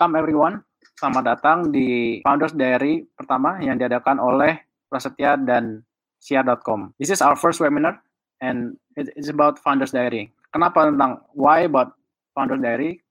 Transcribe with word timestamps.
Welcome 0.00 0.16
everyone. 0.16 0.56
Selamat 0.96 1.24
datang 1.28 1.68
di 1.76 2.24
Founders 2.24 2.56
Diary 2.56 3.04
pertama 3.20 3.60
yang 3.60 3.76
diadakan 3.76 4.16
oleh 4.16 4.56
Prasetya 4.88 5.36
dan 5.36 5.84
Sia.com. 6.16 6.96
This 6.96 7.12
is 7.12 7.20
our 7.20 7.36
first 7.36 7.60
webinar 7.60 8.00
and 8.40 8.80
it's 8.96 9.28
about 9.28 9.60
Founders 9.60 9.92
Diary. 9.92 10.32
Kenapa 10.56 10.88
tentang 10.88 11.20
why 11.36 11.68
about 11.68 12.00
Founders 12.32 12.64
Diary? 12.64 13.04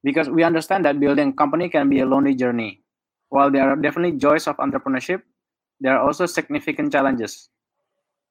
Because 0.00 0.32
we 0.32 0.40
understand 0.40 0.88
that 0.88 0.96
building 0.96 1.28
a 1.28 1.36
company 1.36 1.68
can 1.68 1.92
be 1.92 2.00
a 2.00 2.08
lonely 2.08 2.32
journey. 2.32 2.80
While 3.28 3.52
there 3.52 3.68
are 3.68 3.76
definitely 3.76 4.16
joys 4.16 4.48
of 4.48 4.56
entrepreneurship, 4.56 5.20
there 5.84 5.92
are 5.92 6.00
also 6.00 6.24
significant 6.24 6.88
challenges. 6.88 7.52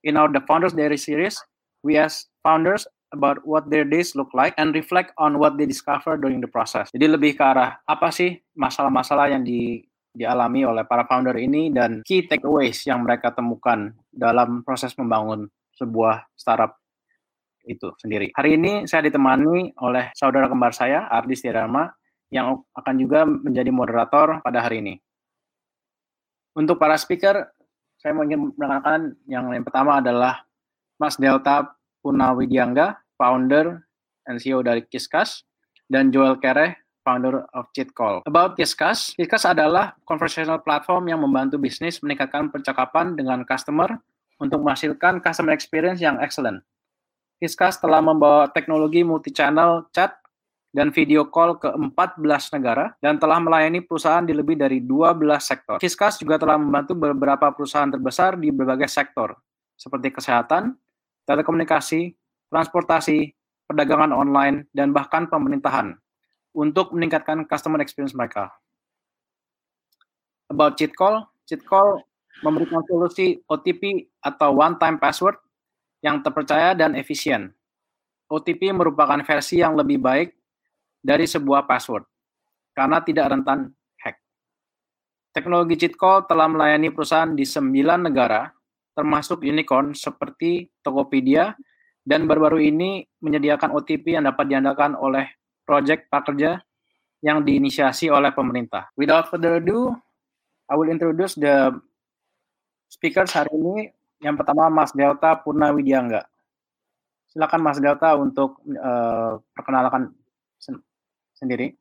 In 0.02 0.17
our 0.17 0.34
The 0.34 0.41
Founders 0.50 0.73
Diary 0.73 0.98
series, 0.98 1.38
we 1.86 2.02
ask 2.02 2.25
founders 2.41 2.89
about 3.13 3.40
what 3.45 3.70
their 3.70 3.85
days 3.85 4.17
look 4.17 4.34
like 4.34 4.58
and 4.58 4.73
reflect 4.73 5.13
on 5.22 5.38
what 5.38 5.55
they 5.55 5.70
discover 5.70 6.17
during 6.17 6.41
the 6.41 6.49
process. 6.49 6.90
Jadi 6.90 7.05
lebih 7.05 7.38
ke 7.38 7.44
arah 7.45 7.80
apa 7.86 8.09
sih 8.09 8.34
masalah-masalah 8.58 9.30
yang 9.31 9.45
di, 9.45 9.86
dialami 10.12 10.66
oleh 10.66 10.84
para 10.84 11.05
founder 11.05 11.38
ini 11.38 11.70
dan 11.70 12.02
key 12.02 12.26
takeaways 12.26 12.81
yang 12.89 13.05
mereka 13.05 13.30
temukan 13.30 13.94
dalam 14.09 14.66
proses 14.66 14.91
membangun 14.98 15.45
sebuah 15.77 16.26
startup 16.34 16.77
itu 17.63 17.95
sendiri. 18.02 18.34
Hari 18.36 18.59
ini 18.59 18.73
saya 18.86 19.08
ditemani 19.08 19.80
oleh 19.80 20.11
saudara 20.14 20.52
kembar 20.52 20.75
saya, 20.75 21.08
Ardi 21.08 21.38
Stirama, 21.38 21.88
yang 22.34 22.59
akan 22.75 22.95
juga 23.00 23.23
menjadi 23.23 23.72
moderator 23.72 24.41
pada 24.44 24.59
hari 24.66 24.84
ini. 24.84 24.95
Untuk 26.53 26.78
para 26.78 26.97
speaker, 27.00 27.50
saya 27.97 28.14
ingin 28.19 28.53
mengenalkan 28.53 29.16
yang 29.25 29.50
yang 29.53 29.66
pertama 29.66 30.03
adalah 30.03 30.44
Mas 31.00 31.17
Delta 31.17 31.73
Punawidiangga, 32.03 33.00
founder 33.23 33.79
and 34.27 34.43
CEO 34.43 34.59
dari 34.59 34.83
Kiskas, 34.83 35.47
dan 35.88 36.11
Joel 36.11 36.35
Kereh, 36.43 36.75
founder 37.07 37.47
of 37.55 37.71
Cheatcall. 37.71 38.19
About 38.27 38.59
Kiskas, 38.59 39.16
Kiskas 39.16 39.47
adalah 39.47 39.95
conversational 40.03 40.59
platform 40.59 41.07
yang 41.07 41.23
membantu 41.23 41.55
bisnis 41.55 42.03
meningkatkan 42.03 42.51
percakapan 42.51 43.16
dengan 43.16 43.47
customer 43.47 43.95
untuk 44.44 44.59
menghasilkan 44.59 45.23
customer 45.23 45.55
experience 45.55 46.03
yang 46.03 46.19
excellent. 46.19 46.59
Kiskas 47.39 47.79
telah 47.79 48.03
membawa 48.03 48.51
teknologi 48.51 49.03
multi-channel 49.07 49.88
chat 49.95 50.19
dan 50.73 50.89
video 50.89 51.27
call 51.27 51.59
ke 51.59 51.69
14 51.69 52.55
negara 52.55 52.95
dan 53.03 53.19
telah 53.19 53.38
melayani 53.39 53.83
perusahaan 53.83 54.23
di 54.23 54.31
lebih 54.31 54.55
dari 54.55 54.79
12 54.79 55.19
sektor. 55.44 55.77
Kiskas 55.79 56.19
juga 56.19 56.39
telah 56.39 56.59
membantu 56.59 56.95
beberapa 56.95 57.51
perusahaan 57.51 57.91
terbesar 57.91 58.39
di 58.39 58.49
berbagai 58.49 58.88
sektor, 58.88 59.35
seperti 59.75 60.09
kesehatan, 60.16 60.73
telekomunikasi, 61.27 62.16
transportasi, 62.54 63.34
perdagangan 63.66 64.14
online, 64.14 64.70
dan 64.78 64.94
bahkan 64.94 65.26
pemerintahan 65.26 65.98
untuk 66.54 66.94
meningkatkan 66.94 67.50
customer 67.50 67.82
experience 67.82 68.14
mereka. 68.14 68.54
About 70.54 70.78
cheat 70.78 70.94
call, 70.94 71.26
memberikan 72.46 72.86
solusi 72.86 73.42
OTP 73.50 74.06
atau 74.22 74.54
one-time 74.62 75.02
password 75.02 75.42
yang 76.06 76.22
terpercaya 76.22 76.78
dan 76.78 76.94
efisien. 76.94 77.50
OTP 78.30 78.70
merupakan 78.70 79.18
versi 79.26 79.66
yang 79.66 79.74
lebih 79.74 79.98
baik 79.98 80.30
dari 81.02 81.26
sebuah 81.26 81.66
password 81.66 82.06
karena 82.78 83.02
tidak 83.02 83.34
rentan 83.34 83.70
hack. 84.02 84.18
Teknologi 85.34 85.78
cheat 85.78 85.96
call 85.97 86.25
telah 86.30 86.46
melayani 86.50 86.90
perusahaan 86.94 87.34
di 87.34 87.46
sembilan 87.46 88.09
negara, 88.09 88.46
termasuk 88.94 89.42
unicorn 89.42 89.97
seperti 89.97 90.69
Tokopedia, 90.81 91.53
dan 92.03 92.28
baru-baru 92.28 92.59
ini 92.68 93.08
menyediakan 93.24 93.72
OTP 93.72 94.19
yang 94.19 94.28
dapat 94.28 94.52
diandalkan 94.52 95.00
oleh 95.00 95.28
proyek 95.64 96.12
prakerja 96.12 96.59
yang 97.24 97.47
diinisiasi 97.47 98.12
oleh 98.12 98.36
pemerintah. 98.36 98.91
Without 99.00 99.31
further 99.31 99.64
ado, 99.64 99.96
I 100.68 100.75
will 100.75 100.92
introduce 100.92 101.40
the 101.40 101.72
speakers 102.92 103.31
hari 103.31 103.56
ini. 103.56 103.96
Yang 104.19 104.44
pertama 104.44 104.68
Mas 104.68 104.92
Delta 104.92 105.40
Purnawidiangga. 105.40 106.28
Silakan 107.31 107.62
Mas 107.63 107.80
Delta 107.80 108.19
untuk 108.19 108.59
uh, 108.68 109.40
perkenalkan 109.56 110.12
sen 110.59 110.80
sendiri. 111.36 111.75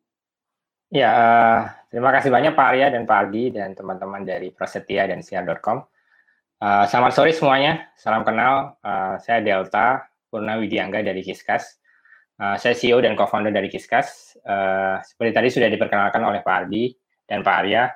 Ya, 0.93 1.09
uh, 1.09 1.61
terima 1.89 2.13
kasih 2.15 2.29
banyak 2.29 2.53
Pak 2.55 2.67
Arya 2.75 2.93
dan 2.95 3.09
Pak 3.09 3.19
Aldi 3.27 3.57
dan 3.57 3.73
teman-teman 3.73 4.23
dari 4.23 4.55
Prosetia 4.55 5.09
dan 5.11 5.25
Siar.com. 5.25 5.83
Uh, 6.63 6.85
selamat 6.87 7.13
sore 7.17 7.33
semuanya, 7.35 7.91
salam 7.99 8.23
kenal. 8.23 8.79
Uh, 8.85 9.19
saya 9.19 9.41
Delta, 9.41 10.12
Purna 10.33 10.57
Widiangga 10.57 11.05
dari 11.05 11.21
Kiskas. 11.21 11.77
Uh, 12.41 12.57
saya 12.57 12.73
CEO 12.73 13.05
dan 13.05 13.13
co-founder 13.13 13.53
dari 13.53 13.69
Kiskas. 13.69 14.41
Uh, 14.41 14.97
seperti 15.05 15.37
tadi 15.37 15.49
sudah 15.53 15.69
diperkenalkan 15.69 16.25
oleh 16.25 16.41
Pak 16.41 16.55
Ardi 16.65 16.97
dan 17.29 17.45
Pak 17.45 17.55
Arya, 17.61 17.93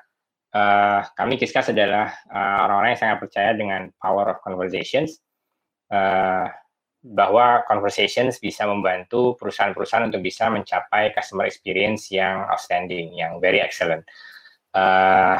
uh, 0.53 1.01
kami 1.17 1.41
Kiskas 1.41 1.73
adalah 1.73 2.13
orang-orang 2.29 2.89
uh, 2.89 2.93
yang 2.93 3.01
sangat 3.01 3.17
percaya 3.17 3.51
dengan 3.57 3.89
power 3.97 4.37
of 4.37 4.37
conversations, 4.45 5.17
uh, 5.89 6.45
bahwa 7.01 7.63
conversations 7.65 8.37
bisa 8.37 8.67
membantu 8.67 9.33
perusahaan-perusahaan 9.39 10.11
untuk 10.11 10.21
bisa 10.21 10.51
mencapai 10.51 11.15
customer 11.15 11.47
experience 11.47 12.11
yang 12.11 12.45
outstanding, 12.51 13.15
yang 13.15 13.39
very 13.39 13.63
excellent. 13.63 14.03
Uh, 14.75 15.39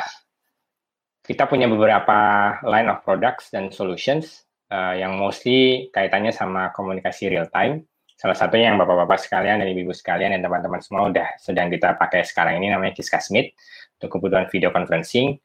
kita 1.27 1.43
punya 1.43 1.67
beberapa 1.67 2.17
line 2.63 2.87
of 2.87 3.03
products 3.03 3.51
dan 3.51 3.67
solutions 3.67 4.46
uh, 4.71 4.93
yang 4.95 5.15
mostly 5.15 5.87
kaitannya 5.91 6.31
sama 6.35 6.71
komunikasi 6.75 7.31
real 7.31 7.47
time. 7.51 7.83
Salah 8.17 8.33
satunya 8.33 8.73
yang 8.73 8.81
bapak-bapak 8.81 9.21
sekalian 9.21 9.61
dan 9.61 9.67
ibu-ibu 9.69 9.93
sekalian 9.93 10.33
dan 10.33 10.41
teman-teman 10.41 10.81
semua 10.81 11.05
udah 11.05 11.37
sedang 11.37 11.69
kita 11.69 11.93
pakai 12.01 12.25
sekarang 12.25 12.57
ini 12.57 12.73
namanya 12.73 12.97
Kiskas 12.97 13.29
Meet 13.29 13.53
untuk 14.01 14.17
kebutuhan 14.17 14.49
video 14.49 14.73
conferencing. 14.73 15.37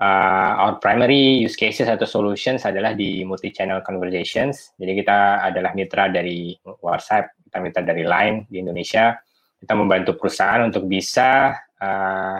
Uh, 0.00 0.52
our 0.58 0.74
primary 0.82 1.38
use 1.38 1.54
cases 1.54 1.86
atau 1.86 2.08
solutions 2.08 2.64
adalah 2.64 2.96
di 2.96 3.22
multi-channel 3.22 3.84
conversations. 3.84 4.72
Jadi 4.80 5.04
kita 5.04 5.44
adalah 5.44 5.76
mitra 5.76 6.08
dari 6.10 6.56
WhatsApp, 6.80 7.38
kita 7.46 7.58
mitra 7.60 7.82
dari 7.84 8.02
Line 8.02 8.48
di 8.48 8.64
Indonesia. 8.64 9.14
Kita 9.60 9.76
membantu 9.76 10.16
perusahaan 10.16 10.64
untuk 10.64 10.88
bisa 10.88 11.54
uh, 11.78 12.38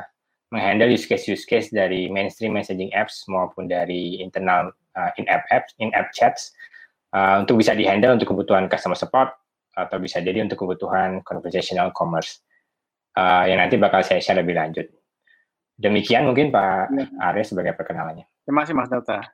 menghandle 0.54 0.86
use 0.86 1.10
case 1.10 1.26
use 1.26 1.42
case 1.42 1.74
dari 1.74 2.06
mainstream 2.06 2.54
messaging 2.54 2.94
apps 2.94 3.26
maupun 3.26 3.66
dari 3.66 4.22
internal 4.22 4.70
uh, 4.94 5.10
in-app 5.18 5.42
apps, 5.50 5.74
in-app 5.82 6.14
chats 6.14 6.54
uh, 7.10 7.42
untuk 7.42 7.58
bisa 7.58 7.74
dihandle 7.74 8.14
untuk 8.14 8.30
kebutuhan 8.30 8.70
customer 8.70 8.94
support 8.94 9.34
atau 9.74 9.98
bisa 9.98 10.22
jadi 10.22 10.38
untuk 10.46 10.62
kebutuhan 10.62 11.26
conversational 11.26 11.90
commerce 11.90 12.46
uh, 13.18 13.42
yang 13.50 13.58
nanti 13.58 13.74
bakal 13.74 14.06
saya 14.06 14.22
share 14.22 14.38
lebih 14.38 14.54
lanjut. 14.54 14.86
Demikian 15.74 16.30
mungkin 16.30 16.54
Pak 16.54 16.94
ya. 16.94 17.34
Arya 17.34 17.42
sebagai 17.42 17.74
perkenalannya. 17.74 18.30
Terima 18.46 18.62
kasih 18.62 18.78
Mas 18.78 18.86
Delta. 18.86 19.26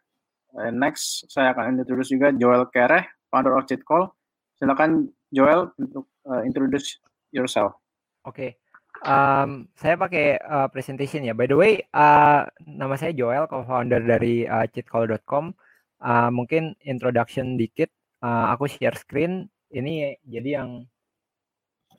Uh, 0.57 0.73
next 0.73 1.29
saya 1.29 1.53
akan 1.53 1.85
introduce 1.85 2.09
juga 2.09 2.33
Joel 2.33 2.65
Kereh, 2.73 3.05
founder 3.29 3.61
of 3.61 3.69
Call. 3.85 4.09
Silakan 4.57 5.13
Joel 5.29 5.69
untuk 5.77 6.09
uh, 6.25 6.41
introduce 6.49 6.97
yourself. 7.29 7.77
Oke. 8.25 8.57
Okay. 8.57 8.60
Um, 9.01 9.65
saya 9.73 9.97
pakai 9.97 10.37
uh, 10.45 10.69
presentation 10.69 11.25
ya. 11.25 11.33
By 11.33 11.49
the 11.49 11.57
way, 11.57 11.73
uh, 11.97 12.45
nama 12.69 13.01
saya 13.01 13.17
Joel, 13.17 13.49
co-founder 13.49 14.05
dari 14.05 14.45
uh, 14.45 14.69
cheatcall.com. 14.69 15.57
Uh, 16.01 16.29
mungkin 16.29 16.77
introduction 16.85 17.57
dikit. 17.57 17.89
Uh, 18.21 18.53
aku 18.53 18.69
share 18.69 18.97
screen. 19.01 19.49
Ini 19.73 20.21
jadi 20.29 20.61
yang 20.61 20.85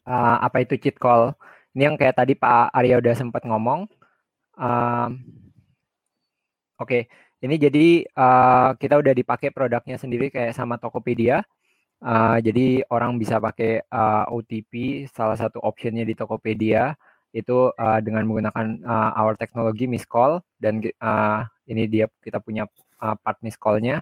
uh, 0.05 0.37
apa 0.45 0.61
itu 0.61 0.77
cheat 0.77 1.01
call? 1.01 1.33
Ini 1.73 1.89
yang 1.89 1.95
kayak 1.97 2.21
tadi 2.21 2.37
Pak 2.37 2.69
Arya 2.69 3.01
udah 3.01 3.15
sempat 3.17 3.41
ngomong. 3.49 3.89
Um, 4.59 5.09
Oke, 6.81 7.05
okay. 7.05 7.45
ini 7.45 7.61
jadi 7.61 7.85
uh, 8.17 8.73
kita 8.73 8.97
udah 8.97 9.13
dipakai 9.13 9.53
produknya 9.53 10.01
sendiri 10.01 10.33
kayak 10.33 10.57
sama 10.57 10.81
Tokopedia. 10.81 11.45
Uh, 12.01 12.41
jadi 12.41 12.81
orang 12.89 13.21
bisa 13.21 13.37
pakai 13.37 13.85
uh, 13.93 14.25
OTP, 14.33 15.05
salah 15.13 15.37
satu 15.37 15.61
optionnya 15.61 16.01
di 16.01 16.17
Tokopedia 16.17 16.97
itu 17.29 17.69
uh, 17.77 17.99
dengan 18.01 18.25
menggunakan 18.25 18.81
uh, 18.83 19.13
our 19.21 19.37
teknologi 19.37 19.85
miss 19.85 20.03
call 20.03 20.41
dan 20.57 20.81
uh, 20.99 21.45
ini 21.69 21.85
dia 21.85 22.09
kita 22.25 22.41
punya 22.41 22.65
uh, 22.99 23.15
part 23.21 23.37
miss 23.45 23.55
callnya 23.55 24.01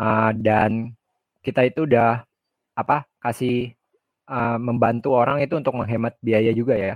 uh, 0.00 0.32
dan 0.34 0.96
kita 1.44 1.68
itu 1.68 1.84
udah 1.84 2.24
apa 2.74 3.04
kasih 3.20 3.76
uh, 4.26 4.56
membantu 4.56 5.12
orang 5.12 5.44
itu 5.44 5.60
untuk 5.60 5.76
menghemat 5.76 6.16
biaya 6.24 6.50
juga 6.56 6.74
ya. 6.74 6.94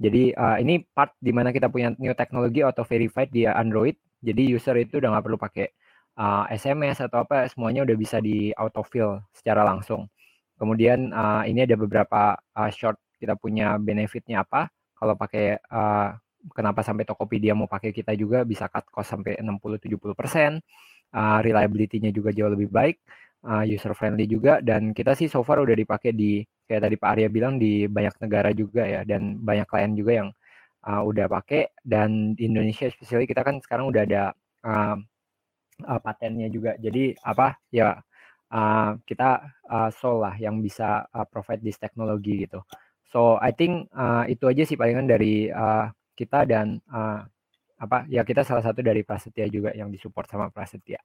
Jadi 0.00 0.32
uh, 0.32 0.56
ini 0.62 0.80
part 0.96 1.12
di 1.20 1.30
mana 1.34 1.52
kita 1.52 1.68
punya 1.68 1.92
new 2.00 2.16
teknologi 2.16 2.64
auto 2.64 2.86
verified 2.88 3.28
di 3.28 3.44
Android. 3.44 4.00
Jadi 4.24 4.42
user 4.48 4.74
itu 4.80 4.96
udah 4.96 5.12
nggak 5.12 5.24
perlu 5.28 5.38
pakai 5.38 5.66
uh, 6.18 6.44
eh, 6.50 6.58
SMS 6.58 6.98
atau 7.06 7.22
apa 7.22 7.46
semuanya 7.46 7.86
udah 7.86 7.96
bisa 7.96 8.18
di 8.18 8.50
autofill 8.52 9.22
secara 9.32 9.62
langsung. 9.62 10.10
Kemudian 10.58 11.14
uh, 11.14 11.46
ini 11.46 11.62
ada 11.64 11.78
beberapa 11.78 12.34
uh, 12.34 12.70
short 12.74 12.98
kita 13.22 13.38
punya 13.38 13.78
benefitnya 13.78 14.42
apa. 14.42 14.66
Kalau 14.98 15.14
pakai 15.14 15.62
uh, 15.70 16.10
kenapa 16.50 16.82
sampai 16.82 17.06
Tokopedia 17.06 17.54
mau 17.54 17.70
pakai 17.70 17.94
kita 17.94 18.14
juga 18.18 18.42
bisa 18.42 18.66
cut 18.66 18.90
cost 18.90 19.14
sampai 19.14 19.38
60-70 19.38 20.18
persen. 20.18 20.58
Uh, 21.08 21.40
reliability-nya 21.40 22.12
juga 22.12 22.36
jauh 22.36 22.52
lebih 22.52 22.68
baik, 22.68 23.00
uh, 23.46 23.64
user 23.64 23.96
friendly 23.96 24.26
juga 24.28 24.60
dan 24.60 24.92
kita 24.92 25.16
sih 25.16 25.30
so 25.30 25.40
far 25.40 25.62
udah 25.62 25.72
dipakai 25.72 26.12
di 26.12 26.44
kayak 26.68 26.84
tadi 26.84 26.96
Pak 27.00 27.08
Arya 27.16 27.28
bilang 27.32 27.56
di 27.56 27.88
banyak 27.88 28.20
negara 28.20 28.50
juga 28.52 28.84
ya 28.84 29.00
dan 29.08 29.40
banyak 29.40 29.66
klien 29.68 29.92
juga 29.96 30.12
yang 30.24 30.28
uh, 30.84 31.02
udah 31.04 31.26
pakai 31.30 31.72
dan 31.80 32.34
di 32.36 32.44
Indonesia 32.50 32.90
especially 32.90 33.24
kita 33.24 33.40
kan 33.40 33.56
sekarang 33.62 33.88
udah 33.88 34.02
ada 34.04 34.22
uh, 34.68 34.96
uh, 35.84 36.00
patennya 36.02 36.48
juga. 36.50 36.74
Jadi 36.80 37.14
apa 37.22 37.58
ya 37.70 37.98
uh, 38.52 38.90
kita 39.04 39.44
uh, 39.68 39.90
Sol 39.94 40.24
lah 40.24 40.34
yang 40.40 40.58
bisa 40.64 41.06
uh, 41.12 41.26
provide 41.28 41.62
this 41.62 41.78
teknologi 41.78 42.48
gitu. 42.48 42.64
So 43.08 43.40
I 43.40 43.52
think 43.56 43.88
uh, 43.96 44.28
itu 44.28 44.44
aja 44.48 44.62
sih 44.68 44.76
palingan 44.76 45.08
dari 45.08 45.48
uh, 45.48 45.88
kita 46.12 46.44
dan 46.44 46.82
uh, 46.92 47.24
apa 47.78 48.04
ya 48.10 48.26
kita 48.26 48.42
salah 48.42 48.60
satu 48.60 48.82
dari 48.82 49.06
Prasetya 49.06 49.46
juga 49.46 49.70
yang 49.72 49.88
disupport 49.88 50.26
sama 50.28 50.46
Prasetya. 50.50 50.98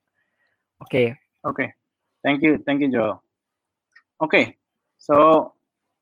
Oke. 0.81 0.90
Okay. 0.90 1.08
Oke. 1.44 1.54
Okay. 1.54 1.68
Thank 2.24 2.40
you. 2.42 2.60
Thank 2.64 2.80
you 2.81 2.90
Joel. 2.90 3.22
Oke. 4.19 4.31
Okay. 4.31 4.46
So 4.98 5.52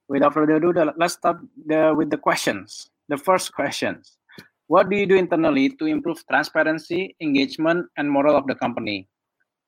without 0.08 0.34
further 0.34 0.62
ado 0.62 0.72
let's 0.96 1.18
start 1.18 1.42
the, 1.66 1.94
with 1.94 2.10
the 2.10 2.18
questions. 2.18 2.90
The 3.10 3.18
first 3.18 3.52
questions. 3.52 4.21
What 4.72 4.88
do 4.88 4.96
you 4.96 5.04
do 5.04 5.20
internally 5.20 5.76
to 5.76 5.84
improve 5.84 6.24
transparency, 6.32 7.12
engagement, 7.20 7.92
and 8.00 8.08
moral 8.08 8.40
of 8.40 8.48
the 8.48 8.56
company? 8.56 9.04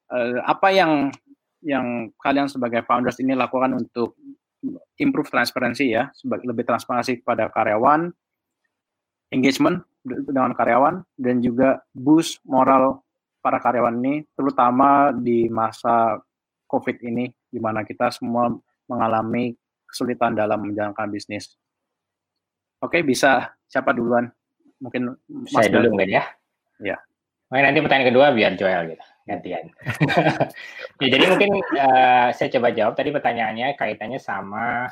Uh, 0.08 0.40
apa 0.48 0.72
yang 0.72 1.12
yang 1.60 2.08
kalian 2.24 2.48
sebagai 2.48 2.88
founders 2.88 3.20
ini 3.20 3.36
lakukan 3.36 3.76
untuk 3.76 4.16
improve 4.96 5.28
transparansi 5.28 5.92
ya, 5.92 6.08
sebagai 6.16 6.48
lebih 6.48 6.64
transparansi 6.64 7.20
kepada 7.20 7.52
karyawan, 7.52 8.16
engagement 9.36 9.84
dengan 10.08 10.56
karyawan 10.56 11.04
dan 11.20 11.44
juga 11.44 11.84
boost 11.92 12.40
moral 12.48 13.04
para 13.44 13.60
karyawan 13.60 14.00
ini 14.00 14.24
terutama 14.40 15.12
di 15.12 15.52
masa 15.52 16.16
Covid 16.64 17.04
ini 17.04 17.28
di 17.52 17.60
mana 17.60 17.84
kita 17.84 18.08
semua 18.08 18.56
mengalami 18.88 19.52
kesulitan 19.84 20.32
dalam 20.32 20.64
menjalankan 20.64 21.12
bisnis. 21.12 21.60
Oke, 22.80 23.04
bisa 23.04 23.52
siapa 23.68 23.92
duluan? 23.92 24.32
Mungkin 24.84 25.16
Mas 25.48 25.56
Saya 25.56 25.72
dulu 25.72 25.96
mungkin 25.96 26.12
ya. 26.20 26.24
Ya. 26.84 27.00
Mungkin 27.48 27.64
nanti 27.72 27.80
pertanyaan 27.80 28.10
kedua 28.12 28.36
biar 28.36 28.54
Joel 28.60 28.92
gitu 28.92 29.06
gantian. 29.24 29.72
ya, 31.02 31.08
jadi 31.08 31.26
mungkin 31.32 31.52
uh, 31.80 32.30
saya 32.36 32.50
coba 32.60 32.76
jawab 32.76 32.94
tadi 33.00 33.10
pertanyaannya 33.16 33.80
kaitannya 33.80 34.20
sama 34.20 34.92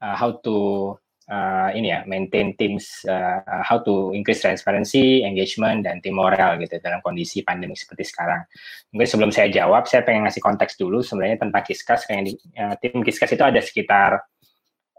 uh, 0.00 0.16
how 0.16 0.32
to 0.40 0.92
uh, 1.28 1.68
ini 1.76 1.92
ya 1.92 2.00
maintain 2.08 2.56
teams 2.56 3.04
uh, 3.04 3.62
how 3.62 3.76
to 3.82 4.16
increase 4.16 4.40
transparency, 4.40 5.22
engagement 5.22 5.84
dan 5.84 6.00
team 6.00 6.16
moral 6.16 6.56
gitu 6.62 6.80
dalam 6.80 7.04
kondisi 7.04 7.44
pandemi 7.44 7.76
seperti 7.76 8.08
sekarang. 8.08 8.48
Mungkin 8.96 9.08
sebelum 9.08 9.30
saya 9.34 9.52
jawab, 9.52 9.84
saya 9.84 10.02
pengen 10.06 10.24
ngasih 10.24 10.42
konteks 10.42 10.80
dulu 10.80 11.04
sebenarnya 11.04 11.44
tentang 11.44 11.62
Kiskas. 11.64 12.08
Kayak 12.08 12.32
di, 12.32 12.32
uh, 12.56 12.74
tim 12.80 13.04
Kiskas 13.04 13.30
itu 13.36 13.44
ada 13.44 13.60
sekitar 13.60 14.24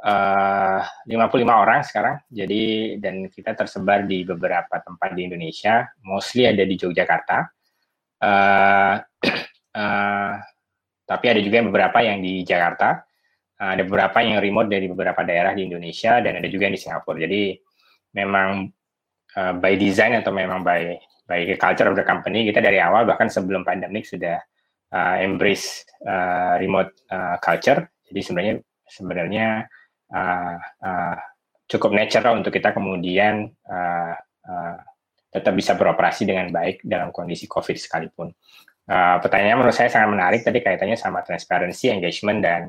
uh, 0.04 0.82
55 1.08 1.48
orang 1.48 1.82
sekarang. 1.82 2.16
Jadi 2.30 2.96
dan 3.02 3.32
kita 3.32 3.58
tersebar 3.58 4.06
di 4.06 4.28
beberapa 4.28 4.78
tempat 4.82 5.16
di 5.18 5.26
Indonesia, 5.26 5.88
mostly 6.06 6.46
ada 6.46 6.62
di 6.68 6.76
Yogyakarta. 6.78 7.38
Uh, 8.18 8.96
uh, 9.78 10.34
tapi 11.10 11.26
ada 11.32 11.40
juga 11.40 11.64
beberapa 11.64 12.04
yang 12.04 12.20
di 12.20 12.44
Jakarta, 12.44 13.00
ada 13.58 13.82
beberapa 13.82 14.22
yang 14.22 14.38
remote 14.44 14.70
dari 14.70 14.86
beberapa 14.92 15.24
daerah 15.24 15.56
di 15.56 15.66
Indonesia 15.66 16.22
dan 16.22 16.38
ada 16.38 16.48
juga 16.52 16.68
yang 16.70 16.76
di 16.76 16.82
Singapura. 16.84 17.18
Jadi 17.24 17.58
memang 18.14 18.70
uh, 19.38 19.54
by 19.58 19.74
design 19.80 20.20
atau 20.20 20.36
memang 20.36 20.62
by 20.62 20.98
by 21.28 21.44
culture 21.60 21.92
of 21.92 21.96
the 22.00 22.06
company 22.08 22.48
kita 22.48 22.64
dari 22.64 22.80
awal 22.80 23.04
bahkan 23.04 23.28
sebelum 23.28 23.68
pandemik 23.68 24.08
sudah 24.08 24.40
uh, 24.96 25.16
embrace 25.20 25.84
uh, 26.08 26.56
remote 26.58 26.92
uh, 27.12 27.36
culture. 27.44 27.86
Jadi 28.08 28.20
sebenarnya 28.24 28.54
sebenarnya 28.88 29.48
uh, 30.12 30.58
uh, 30.60 31.16
cukup 31.68 31.92
natural 31.92 32.40
untuk 32.40 32.56
kita 32.56 32.72
kemudian 32.72 33.52
uh, 33.68 34.14
uh, 34.48 34.78
tetap 35.28 35.54
bisa 35.54 35.76
beroperasi 35.76 36.24
dengan 36.24 36.50
baik 36.50 36.82
dalam 36.88 37.12
kondisi 37.12 37.46
COVID 37.46 37.76
sekalipun. 37.76 38.32
Uh, 38.88 39.20
pertanyaannya 39.20 39.58
menurut 39.60 39.76
saya 39.76 39.92
sangat 39.92 40.10
menarik 40.16 40.42
tadi 40.48 40.64
kaitannya 40.64 40.96
sama 40.96 41.20
transparency, 41.28 41.92
engagement, 41.92 42.40
dan 42.40 42.62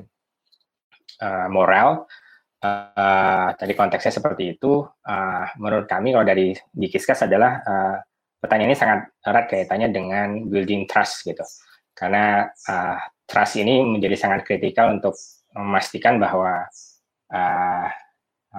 uh, 1.22 1.46
moral. 1.46 2.10
Uh, 2.58 3.54
tadi 3.54 3.78
konteksnya 3.78 4.18
seperti 4.18 4.58
itu. 4.58 4.82
Uh, 5.06 5.46
menurut 5.62 5.86
kami 5.86 6.10
kalau 6.10 6.26
dari 6.26 6.58
di 6.74 6.86
adalah 6.90 7.62
uh, 7.62 7.96
pertanyaan 8.42 8.74
ini 8.74 8.78
sangat 8.78 9.00
erat 9.22 9.46
kaitannya 9.46 9.88
dengan 9.94 10.28
building 10.50 10.90
trust 10.90 11.22
gitu. 11.22 11.46
Karena 11.94 12.50
uh, 12.50 12.98
trust 13.30 13.62
ini 13.62 13.86
menjadi 13.86 14.18
sangat 14.18 14.42
kritikal 14.42 14.90
untuk 14.90 15.14
memastikan 15.54 16.18
bahwa 16.18 16.66
uh, 17.32 17.88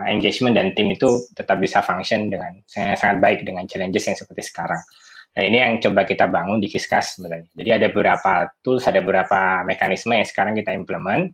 engagement 0.07 0.53
dan 0.53 0.71
tim 0.77 0.89
itu 0.93 1.25
tetap 1.33 1.57
bisa 1.57 1.81
function 1.81 2.29
dengan 2.29 2.61
sangat, 2.69 2.97
sangat 3.01 3.17
baik 3.19 3.39
dengan 3.43 3.65
challenges 3.65 4.05
yang 4.05 4.17
seperti 4.17 4.43
sekarang. 4.45 4.81
Nah, 5.29 5.43
ini 5.45 5.57
yang 5.61 5.73
coba 5.77 6.09
kita 6.09 6.25
bangun 6.25 6.57
di 6.57 6.67
Kiskas 6.69 7.17
sebenarnya. 7.17 7.49
Jadi 7.53 7.69
ada 7.69 7.87
beberapa 7.93 8.49
tools, 8.65 8.85
ada 8.89 8.99
beberapa 9.01 9.61
mekanisme 9.65 10.17
yang 10.17 10.25
sekarang 10.25 10.57
kita 10.57 10.73
implement, 10.73 11.29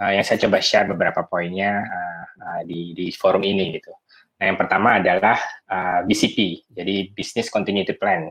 uh, 0.00 0.12
yang 0.12 0.24
saya 0.24 0.40
coba 0.48 0.60
share 0.60 0.88
beberapa 0.88 1.24
poinnya 1.28 1.84
uh, 1.84 2.24
uh, 2.40 2.60
di, 2.64 2.96
di 2.96 3.12
forum 3.12 3.44
ini 3.44 3.76
gitu. 3.76 3.92
Nah, 4.36 4.52
yang 4.52 4.58
pertama 4.60 5.00
adalah 5.00 5.40
uh, 5.68 6.00
BCP, 6.04 6.68
jadi 6.68 7.08
Business 7.16 7.48
Continuity 7.48 7.96
Plan. 7.96 8.28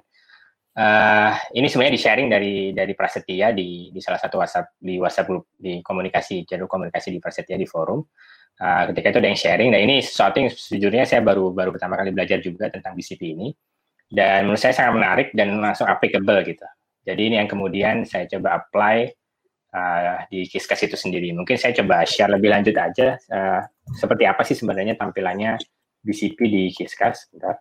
Uh, 0.76 1.32
ini 1.56 1.72
sebenarnya 1.72 1.96
di 1.96 2.02
sharing 2.04 2.28
dari 2.28 2.54
dari 2.76 2.92
Prasetya 2.92 3.56
di 3.56 3.96
di 3.96 4.00
salah 4.04 4.20
satu 4.20 4.44
WhatsApp 4.44 4.76
di 4.76 5.00
WhatsApp 5.00 5.28
group 5.32 5.48
di 5.56 5.80
komunikasi 5.80 6.44
jalur 6.44 6.68
komunikasi 6.68 7.16
di 7.16 7.20
Prasetya 7.24 7.56
di 7.56 7.64
forum. 7.64 8.04
Uh, 8.56 8.88
ketika 8.92 9.12
itu 9.12 9.20
ada 9.20 9.30
yang 9.30 9.40
sharing, 9.40 9.70
dan 9.76 9.82
ini 9.84 10.00
sesuatu 10.00 10.40
yang 10.40 10.48
sejujurnya 10.48 11.04
saya 11.04 11.20
baru 11.20 11.52
baru 11.52 11.76
pertama 11.76 12.00
kali 12.00 12.16
belajar 12.16 12.40
juga 12.40 12.72
tentang 12.72 12.96
BCP 12.96 13.36
ini, 13.36 13.52
dan 14.08 14.48
menurut 14.48 14.64
saya 14.64 14.72
sangat 14.72 14.94
menarik 14.96 15.28
dan 15.36 15.60
langsung 15.60 15.84
applicable 15.92 16.40
gitu. 16.48 16.64
Jadi 17.04 17.22
ini 17.22 17.36
yang 17.38 17.52
kemudian 17.52 18.08
saya 18.08 18.26
coba 18.32 18.64
apply 18.64 19.12
uh, 19.76 20.24
di 20.32 20.48
Kiskas 20.48 20.82
itu 20.88 20.96
sendiri. 20.96 21.36
Mungkin 21.36 21.60
saya 21.60 21.76
coba 21.76 22.08
share 22.08 22.32
lebih 22.32 22.50
lanjut 22.50 22.74
aja 22.80 23.20
uh, 23.30 23.62
seperti 23.94 24.24
apa 24.24 24.42
sih 24.48 24.56
sebenarnya 24.56 24.96
tampilannya 24.96 25.60
BCP 26.02 26.40
di 26.48 26.64
Kiskas. 26.72 27.28
Bentar. 27.30 27.60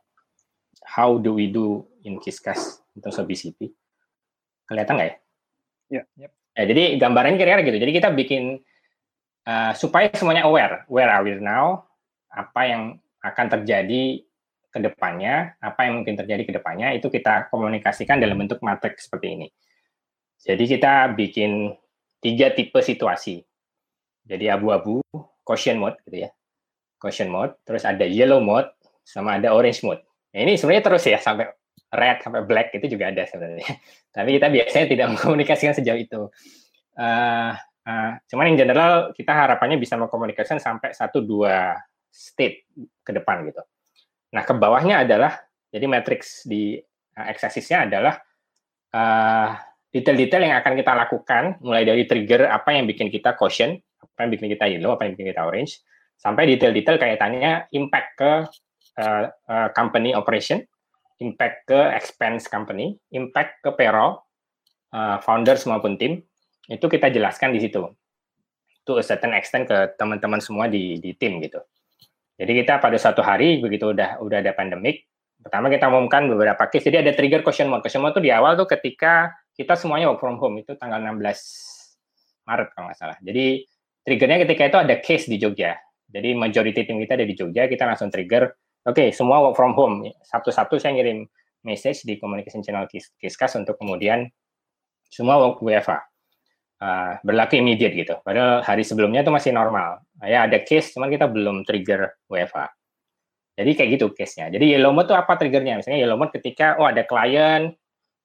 How 0.85 1.19
do 1.19 1.35
we 1.35 1.51
do 1.51 1.85
in 2.07 2.23
Kiskas 2.23 2.81
untuk 2.95 3.13
BCP? 3.27 3.73
Kelihatan 4.65 4.95
nggak 4.95 5.09
ya? 5.11 5.17
Ya. 5.91 6.03
Yep. 6.25 6.33
Ya, 6.55 6.63
jadi 6.71 6.83
gambarannya 7.03 7.35
kira-kira 7.35 7.67
gitu. 7.67 7.79
Jadi 7.83 7.93
kita 7.93 8.09
bikin 8.15 8.63
uh, 9.49 9.73
supaya 9.77 10.11
semuanya 10.13 10.49
aware, 10.49 10.85
where 10.89 11.09
are 11.09 11.23
we 11.25 11.37
now, 11.39 11.85
apa 12.33 12.61
yang 12.67 12.83
akan 13.25 13.47
terjadi 13.61 14.21
ke 14.75 14.79
depannya, 14.83 15.55
apa 15.63 15.87
yang 15.87 16.03
mungkin 16.03 16.19
terjadi 16.19 16.43
ke 16.45 16.53
depannya, 16.59 16.93
itu 16.99 17.07
kita 17.07 17.49
komunikasikan 17.49 18.19
dalam 18.19 18.37
bentuk 18.37 18.59
matriks 18.61 19.07
seperti 19.07 19.39
ini. 19.39 19.49
Jadi 20.43 20.65
kita 20.67 21.15
bikin 21.15 21.73
tiga 22.19 22.51
tipe 22.53 22.77
situasi. 22.83 23.41
Jadi 24.25 24.51
abu-abu, 24.51 25.05
caution 25.47 25.79
mode 25.79 26.01
gitu 26.09 26.27
ya. 26.27 26.31
Caution 26.99 27.31
mode, 27.31 27.55
terus 27.63 27.85
ada 27.87 28.03
yellow 28.03 28.41
mode, 28.41 28.69
sama 29.05 29.39
ada 29.39 29.53
orange 29.53 29.85
mode. 29.85 30.03
Nah, 30.35 30.41
ini 30.43 30.59
sebenarnya 30.59 30.85
terus 30.91 31.05
ya 31.07 31.21
sampai 31.21 31.53
red 31.95 32.19
sampai 32.25 32.43
black 32.43 32.75
itu 32.75 32.99
juga 32.99 33.15
ada 33.15 33.23
sebenarnya. 33.29 33.79
Tapi 34.17 34.29
kita 34.41 34.49
biasanya 34.51 34.87
tidak 34.91 35.07
mengkomunikasikan 35.15 35.75
sejauh 35.77 36.01
itu. 36.01 36.23
Uh, 36.99 37.55
Uh, 37.85 38.17
cuman 38.33 38.49
yang 38.49 38.65
general 38.65 39.13
kita 39.13 39.29
harapannya 39.29 39.77
bisa 39.77 40.01
mengkomunikasikan 40.01 40.57
sampai 40.57 40.97
satu 40.97 41.21
dua 41.21 41.77
state 42.09 42.65
ke 43.05 43.13
depan 43.13 43.45
gitu. 43.45 43.61
Nah 44.33 44.41
ke 44.41 44.57
bawahnya 44.57 45.05
adalah 45.05 45.37
jadi 45.69 45.85
matrix 45.85 46.49
di 46.49 46.81
uh, 46.81 47.27
x-axisnya 47.29 47.85
adalah 47.85 48.17
uh, 48.97 49.53
detail-detail 49.93 50.43
yang 50.49 50.57
akan 50.59 50.75
kita 50.81 50.93
lakukan 50.97 51.45
mulai 51.61 51.85
dari 51.85 52.09
trigger 52.09 52.49
apa 52.49 52.73
yang 52.73 52.89
bikin 52.89 53.13
kita 53.13 53.37
caution, 53.37 53.77
apa 54.01 54.19
yang 54.27 54.31
bikin 54.33 54.49
kita 54.57 54.65
yellow, 54.67 54.97
apa 54.97 55.07
yang 55.07 55.15
bikin 55.15 55.37
kita 55.37 55.45
orange, 55.45 55.85
sampai 56.17 56.51
detail-detail 56.51 56.97
kaitannya 56.97 57.69
impact 57.77 58.09
ke 58.19 58.33
uh, 58.99 59.25
uh, 59.29 59.69
company 59.77 60.17
operation, 60.17 60.65
impact 61.23 61.69
ke 61.69 61.79
expense 61.95 62.49
company, 62.51 62.99
impact 63.15 63.61
ke 63.61 63.71
payroll, 63.77 64.19
uh, 64.97 65.23
founders 65.23 65.63
maupun 65.69 65.95
tim, 65.95 66.25
itu 66.69 66.87
kita 66.89 67.13
jelaskan 67.13 67.53
di 67.53 67.61
situ 67.61 67.85
to 68.85 69.01
a 69.01 69.05
certain 69.05 69.33
extent 69.33 69.65
ke 69.65 69.97
teman-teman 69.97 70.39
semua 70.39 70.69
di 70.69 71.01
di 71.01 71.17
tim 71.17 71.41
gitu. 71.41 71.61
Jadi 72.37 72.53
kita 72.65 72.79
pada 72.79 72.97
suatu 73.01 73.25
hari 73.25 73.59
begitu 73.59 73.97
udah 73.97 74.21
udah 74.21 74.39
ada 74.45 74.53
pandemik, 74.53 75.09
pertama 75.41 75.73
kita 75.73 75.89
umumkan 75.89 76.29
beberapa 76.29 76.69
case. 76.69 76.93
Jadi 76.93 77.09
ada 77.09 77.13
trigger 77.17 77.41
question 77.41 77.73
mode. 77.73 77.81
Question 77.81 78.05
mode 78.05 78.17
itu 78.17 78.29
di 78.29 78.31
awal 78.35 78.59
tuh 78.61 78.69
ketika 78.69 79.33
kita 79.57 79.79
semuanya 79.79 80.13
work 80.13 80.21
from 80.21 80.37
home 80.37 80.61
itu 80.61 80.77
tanggal 80.77 81.01
16 81.01 82.45
Maret 82.45 82.69
kalau 82.77 82.85
nggak 82.91 82.99
salah. 82.99 83.17
Jadi 83.25 83.65
triggernya 84.05 84.39
ketika 84.45 84.63
itu 84.69 84.79
ada 84.85 84.95
case 85.01 85.27
di 85.31 85.41
Jogja. 85.41 85.79
Jadi 86.11 86.37
majority 86.37 86.85
tim 86.85 87.01
kita 87.01 87.17
ada 87.17 87.27
di 87.27 87.35
Jogja, 87.35 87.65
kita 87.67 87.89
langsung 87.89 88.13
trigger, 88.13 88.53
oke 88.85 88.95
okay, 88.95 89.09
semua 89.11 89.41
work 89.41 89.57
from 89.57 89.73
home. 89.73 90.05
Sabtu-sabtu 90.27 90.77
saya 90.77 90.95
ngirim 90.95 91.25
message 91.65 92.05
di 92.05 92.21
communication 92.21 92.61
channel 92.61 92.85
Kiskas 92.93 93.57
untuk 93.57 93.81
kemudian 93.81 94.29
semua 95.09 95.41
work 95.41 95.65
WFA 95.65 96.14
uh, 96.85 97.13
berlaku 97.25 97.57
immediate 97.57 97.97
gitu. 97.97 98.15
Padahal 98.21 98.61
hari 98.61 98.85
sebelumnya 98.85 99.25
itu 99.25 99.33
masih 99.33 99.57
normal. 99.57 100.05
Ya 100.21 100.45
ada 100.45 100.61
case, 100.61 100.93
cuman 100.93 101.09
kita 101.09 101.27
belum 101.33 101.65
trigger 101.65 102.13
WFA. 102.29 102.69
Jadi 103.55 103.71
kayak 103.79 103.91
gitu 103.97 104.07
case-nya. 104.13 104.51
Jadi 104.51 104.75
yellow 104.75 104.91
mode 104.91 105.09
itu 105.09 105.15
apa 105.15 105.39
triggernya? 105.39 105.81
Misalnya 105.81 105.99
yellow 106.03 106.19
mode 106.19 106.35
ketika 106.35 106.75
oh 106.77 106.91
ada 106.91 107.07
klien 107.07 107.71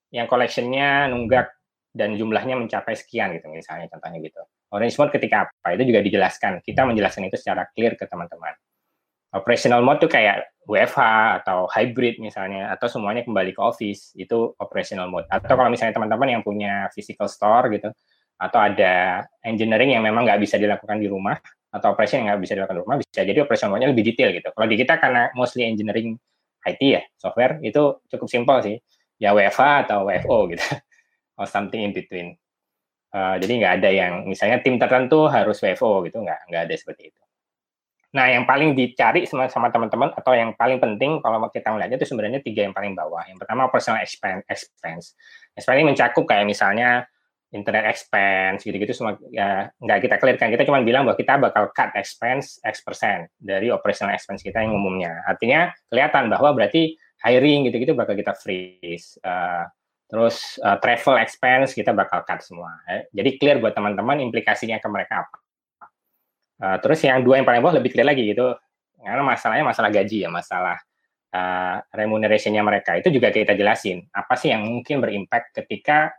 yang 0.09 0.25
collection-nya 0.25 1.05
nunggak 1.13 1.53
dan 1.93 2.17
jumlahnya 2.17 2.57
mencapai 2.57 2.97
sekian 2.97 3.33
gitu 3.37 3.45
misalnya 3.49 3.85
contohnya 3.93 4.19
gitu. 4.21 4.41
Orange 4.73 4.97
mode 4.97 5.13
ketika 5.13 5.49
apa? 5.49 5.77
Itu 5.77 5.85
juga 5.85 6.01
dijelaskan. 6.01 6.65
Kita 6.65 6.85
menjelaskan 6.85 7.29
itu 7.29 7.37
secara 7.37 7.69
clear 7.73 7.93
ke 7.93 8.09
teman-teman. 8.09 8.53
Operational 9.29 9.85
mode 9.85 10.01
tuh 10.01 10.09
kayak 10.09 10.49
WFH 10.65 11.01
atau 11.45 11.69
hybrid 11.69 12.17
misalnya 12.17 12.73
atau 12.73 12.89
semuanya 12.89 13.21
kembali 13.21 13.53
ke 13.53 13.61
office 13.61 14.17
itu 14.17 14.53
operational 14.57 15.09
mode. 15.09 15.29
Atau 15.29 15.53
kalau 15.53 15.69
misalnya 15.69 15.93
teman-teman 15.93 16.29
yang 16.37 16.41
punya 16.41 16.89
physical 16.89 17.29
store 17.29 17.69
gitu 17.73 17.93
atau 18.39 18.59
ada 18.63 19.27
engineering 19.43 19.99
yang 19.99 20.03
memang 20.03 20.23
nggak 20.23 20.39
bisa 20.39 20.55
dilakukan 20.55 20.97
di 21.03 21.11
rumah 21.11 21.35
atau 21.69 21.91
operation 21.91 22.23
yang 22.23 22.33
nggak 22.33 22.41
bisa 22.41 22.53
dilakukan 22.55 22.77
di 22.79 22.83
rumah 22.87 22.97
bisa 22.97 23.21
jadi 23.21 23.39
operational 23.43 23.71
mode-nya 23.75 23.89
lebih 23.91 24.05
detail 24.07 24.29
gitu. 24.31 24.49
Kalau 24.55 24.67
di 24.71 24.75
kita 24.79 24.93
karena 24.97 25.27
mostly 25.35 25.67
engineering 25.67 26.15
IT 26.63 26.81
ya 26.81 27.03
software 27.19 27.59
itu 27.61 27.99
cukup 28.07 28.27
simpel 28.31 28.57
sih 28.63 28.75
ya 29.19 29.35
WFH 29.35 29.87
atau 29.87 30.07
WFO 30.07 30.37
gitu 30.55 30.63
or 31.39 31.45
something 31.45 31.83
in 31.83 31.91
between. 31.91 32.39
Uh, 33.09 33.35
jadi 33.41 33.53
nggak 33.59 33.73
ada 33.83 33.89
yang 33.89 34.13
misalnya 34.23 34.63
tim 34.63 34.79
tertentu 34.79 35.27
harus 35.27 35.59
WFO 35.59 36.07
gitu 36.07 36.23
nggak 36.23 36.47
nggak 36.47 36.61
ada 36.71 36.75
seperti 36.79 37.11
itu. 37.11 37.21
Nah, 38.09 38.25
yang 38.25 38.49
paling 38.49 38.73
dicari 38.73 39.29
sama, 39.29 39.45
sama 39.53 39.69
teman-teman 39.69 40.09
atau 40.17 40.33
yang 40.33 40.57
paling 40.57 40.81
penting 40.81 41.21
kalau 41.21 41.45
kita 41.53 41.69
melihatnya 41.69 42.01
itu 42.01 42.09
sebenarnya 42.09 42.41
tiga 42.41 42.65
yang 42.65 42.73
paling 42.73 42.97
bawah. 42.97 43.21
Yang 43.29 43.45
pertama 43.45 43.69
personal 43.69 44.01
expense. 44.01 44.41
Expense, 44.49 45.13
expense 45.53 45.77
ini 45.77 45.93
mencakup 45.93 46.25
kayak 46.25 46.49
misalnya 46.49 47.05
internet 47.49 47.89
expense 47.89 48.61
gitu-gitu 48.61 48.93
semua 48.93 49.17
ya 49.33 49.73
nggak 49.81 49.99
kita 50.05 50.15
clearkan. 50.21 50.53
Kita 50.53 50.63
cuma 50.69 50.85
bilang 50.85 51.09
bahwa 51.09 51.17
kita 51.17 51.41
bakal 51.41 51.73
cut 51.73 51.89
expense 51.97 52.61
X 52.61 52.85
persen 52.85 53.25
dari 53.41 53.73
operational 53.73 54.13
expense 54.13 54.45
kita 54.45 54.61
yang 54.61 54.77
umumnya. 54.77 55.25
Artinya 55.25 55.73
kelihatan 55.89 56.29
bahwa 56.29 56.53
berarti 56.53 56.93
hiring 57.25 57.67
gitu-gitu 57.69 57.97
bakal 57.97 58.13
kita 58.13 58.37
freeze. 58.37 59.17
Uh, 59.25 59.65
terus 60.09 60.57
uh, 60.65 60.77
travel 60.81 61.21
expense 61.21 61.77
kita 61.77 61.93
bakal 61.93 62.25
cut 62.25 62.41
semua. 62.41 62.69
Eh. 62.89 63.05
Jadi 63.13 63.37
clear 63.37 63.57
buat 63.61 63.77
teman-teman 63.77 64.17
implikasinya 64.25 64.81
ke 64.81 64.87
mereka 64.89 65.25
apa. 65.25 65.37
Uh, 66.59 66.77
terus 66.81 66.99
yang 67.05 67.21
dua 67.21 67.39
yang 67.39 67.47
paling 67.47 67.61
bawah 67.61 67.77
lebih 67.79 67.93
clear 67.93 68.03
lagi 68.03 68.25
gitu, 68.35 68.51
karena 68.99 69.23
masalahnya 69.23 69.63
masalah 69.63 69.89
gaji 69.95 70.27
ya, 70.27 70.29
masalah 70.33 70.75
uh, 71.31 71.79
remuneration-nya 71.95 72.59
mereka 72.59 72.99
itu 72.99 73.13
juga 73.15 73.31
kita 73.31 73.55
jelasin 73.55 74.03
apa 74.11 74.35
sih 74.35 74.51
yang 74.51 74.67
mungkin 74.67 74.99
berimpact 74.99 75.55
ketika 75.55 76.11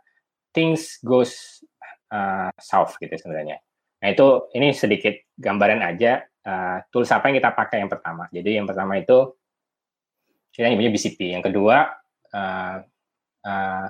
things 0.51 0.99
goes 1.01 1.63
uh, 2.11 2.51
south 2.59 2.95
gitu 2.99 3.15
sebenarnya. 3.15 3.59
Nah 4.01 4.07
itu 4.11 4.51
ini 4.55 4.73
sedikit 4.75 5.13
gambaran 5.37 5.81
aja 5.83 6.21
uh, 6.45 6.77
tools 6.89 7.11
apa 7.11 7.29
yang 7.29 7.37
kita 7.41 7.51
pakai 7.53 7.77
yang 7.83 7.91
pertama. 7.91 8.27
Jadi 8.29 8.57
yang 8.57 8.67
pertama 8.67 8.97
itu 8.97 9.35
kita 10.51 10.67
punya 10.73 10.91
BCP. 10.91 11.19
Yang 11.37 11.43
kedua 11.51 11.87
uh, 12.35 12.75
uh, 13.45 13.87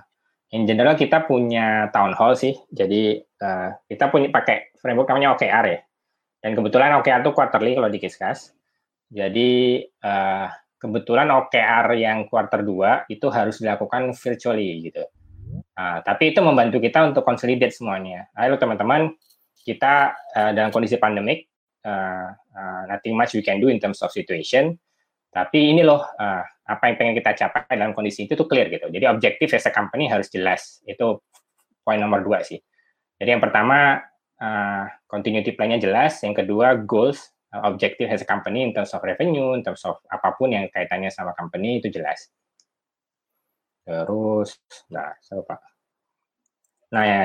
in 0.51 0.63
general 0.67 0.93
kita 0.99 1.25
punya 1.25 1.89
town 1.89 2.13
hall 2.13 2.35
sih. 2.37 2.53
Jadi 2.69 3.17
uh, 3.19 3.69
kita 3.87 4.11
punya 4.11 4.29
pakai 4.29 4.75
framework 4.77 5.09
namanya 5.09 5.35
OKR 5.35 5.65
ya. 5.67 5.79
Dan 6.41 6.57
kebetulan 6.57 6.97
OKR 7.01 7.21
itu 7.21 7.31
quarterly 7.33 7.77
kalau 7.77 7.89
di 7.89 7.99
Kiskas. 8.01 8.51
Jadi 9.11 9.83
uh, 10.01 10.47
kebetulan 10.81 11.29
OKR 11.29 11.93
yang 11.93 12.25
quarter 12.25 12.65
2 12.65 13.11
itu 13.13 13.27
harus 13.29 13.61
dilakukan 13.61 14.17
virtually 14.17 14.89
gitu. 14.89 15.05
Uh, 15.71 16.03
tapi 16.03 16.35
itu 16.35 16.43
membantu 16.43 16.83
kita 16.83 16.99
untuk 17.07 17.23
consolidate 17.23 17.71
semuanya. 17.71 18.27
Ayo 18.35 18.59
teman-teman, 18.59 19.15
kita 19.63 20.13
uh, 20.35 20.51
dalam 20.51 20.69
kondisi 20.69 20.99
pandemik, 20.99 21.47
uh, 21.87 22.27
uh, 22.33 22.81
nothing 22.91 23.15
much 23.15 23.33
we 23.37 23.41
can 23.45 23.61
do 23.61 23.71
in 23.71 23.79
terms 23.79 24.03
of 24.03 24.11
situation. 24.11 24.75
Tapi 25.31 25.71
ini 25.71 25.79
loh, 25.79 26.03
uh, 26.03 26.43
apa 26.43 26.83
yang 26.91 26.95
pengen 26.99 27.15
kita 27.15 27.31
capai 27.35 27.79
dalam 27.79 27.95
kondisi 27.95 28.27
itu 28.27 28.35
tuh 28.35 28.51
clear 28.51 28.67
gitu. 28.67 28.91
Jadi 28.91 29.07
objektif 29.07 29.55
as 29.55 29.63
a 29.67 29.71
company 29.71 30.11
harus 30.11 30.27
jelas. 30.27 30.83
Itu 30.83 31.23
poin 31.87 31.99
nomor 31.99 32.19
dua 32.19 32.43
sih. 32.43 32.59
Jadi 33.15 33.29
yang 33.37 33.43
pertama 33.43 34.01
uh, 34.41 34.83
continuity 35.07 35.55
plan-nya 35.55 35.79
jelas. 35.79 36.19
Yang 36.19 36.43
kedua, 36.43 36.83
goals, 36.83 37.31
uh, 37.55 37.63
objective 37.63 38.11
as 38.11 38.23
a 38.23 38.27
company 38.27 38.65
in 38.65 38.75
terms 38.75 38.91
of 38.91 38.99
revenue, 39.03 39.55
in 39.55 39.63
terms 39.63 39.83
of 39.87 39.99
apa 40.11 40.35
pun 40.35 40.51
yang 40.51 40.67
kaitannya 40.67 41.07
sama 41.07 41.31
company 41.37 41.79
itu 41.79 41.87
jelas. 41.87 42.27
Terus, 43.81 44.61
nah, 44.93 45.11
saya 45.19 45.41
lupa. 45.41 45.57
Nah, 46.91 47.03
ya, 47.03 47.19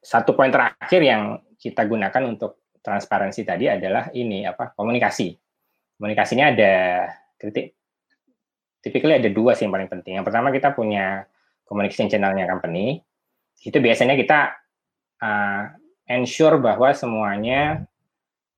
satu 0.00 0.32
poin 0.32 0.50
terakhir 0.52 1.00
yang 1.02 1.42
kita 1.58 1.86
gunakan 1.86 2.22
untuk 2.26 2.62
transparansi 2.82 3.46
tadi 3.46 3.70
adalah 3.70 4.10
ini 4.10 4.42
apa 4.42 4.74
komunikasi. 4.74 5.30
Komunikasinya 5.96 6.50
ada 6.50 6.74
kritik. 7.38 7.78
Typically 8.82 9.22
ada 9.22 9.30
dua 9.30 9.54
sih 9.54 9.66
yang 9.66 9.74
paling 9.74 9.86
penting. 9.86 10.18
Yang 10.18 10.26
pertama 10.26 10.50
kita 10.50 10.74
punya 10.74 11.22
communication 11.62 12.10
channelnya 12.10 12.50
company. 12.50 12.98
Itu 13.62 13.78
biasanya 13.78 14.18
kita 14.18 14.58
uh, 15.22 15.62
ensure 16.10 16.58
bahwa 16.58 16.90
semuanya 16.90 17.86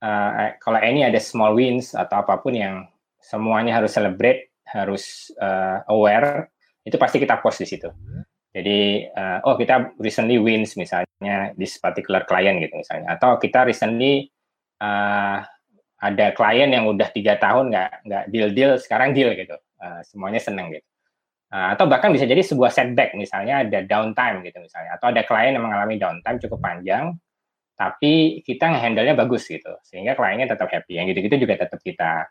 uh, 0.01 0.57
kalau 0.57 0.81
ini 0.81 1.05
ada 1.05 1.21
small 1.21 1.53
wins 1.53 1.93
atau 1.93 2.25
apa 2.25 2.41
pun 2.41 2.57
yang 2.57 2.89
semuanya 3.21 3.77
harus 3.77 3.93
celebrate, 3.93 4.57
harus 4.65 5.29
uh, 5.37 5.85
aware, 5.93 6.49
itu 6.85 6.97
pasti 7.01 7.17
kita 7.19 7.41
post 7.41 7.65
di 7.65 7.69
situ. 7.69 7.89
Jadi, 8.55 9.09
uh, 9.11 9.43
oh 9.51 9.59
kita 9.59 9.99
recently 9.99 10.39
wins 10.39 10.79
misalnya 10.79 11.51
this 11.59 11.75
particular 11.83 12.23
client 12.23 12.63
gitu 12.63 12.79
misalnya, 12.79 13.19
atau 13.19 13.35
kita 13.41 13.67
recently 13.67 14.31
uh, 14.79 15.43
ada 15.99 16.27
klien 16.37 16.71
yang 16.71 16.87
udah 16.87 17.11
tiga 17.11 17.35
tahun 17.41 17.75
nggak 17.75 17.91
nggak 18.07 18.25
deal 18.31 18.49
deal, 18.55 18.73
sekarang 18.79 19.11
deal 19.11 19.35
gitu, 19.35 19.59
uh, 19.83 20.01
semuanya 20.07 20.39
seneng 20.39 20.71
gitu. 20.71 20.87
Uh, 21.51 21.75
atau 21.75 21.87
bahkan 21.91 22.15
bisa 22.15 22.27
jadi 22.27 22.43
sebuah 22.43 22.71
setback 22.71 23.15
misalnya 23.19 23.67
ada 23.67 23.83
downtime 23.83 24.47
gitu 24.47 24.63
misalnya, 24.63 24.95
atau 25.01 25.11
ada 25.11 25.27
klien 25.27 25.55
yang 25.57 25.65
mengalami 25.67 25.99
downtime 25.99 26.39
cukup 26.39 26.63
panjang, 26.63 27.15
tapi 27.75 28.43
kita 28.47 28.71
nge-handle-nya 28.71 29.19
bagus 29.19 29.51
gitu. 29.51 29.75
Sehingga 29.83 30.15
kliennya 30.15 30.47
tetap 30.47 30.71
happy. 30.71 30.95
Yang 30.95 31.15
gitu-gitu 31.15 31.47
juga 31.47 31.67
tetap 31.67 31.83
kita 31.83 32.31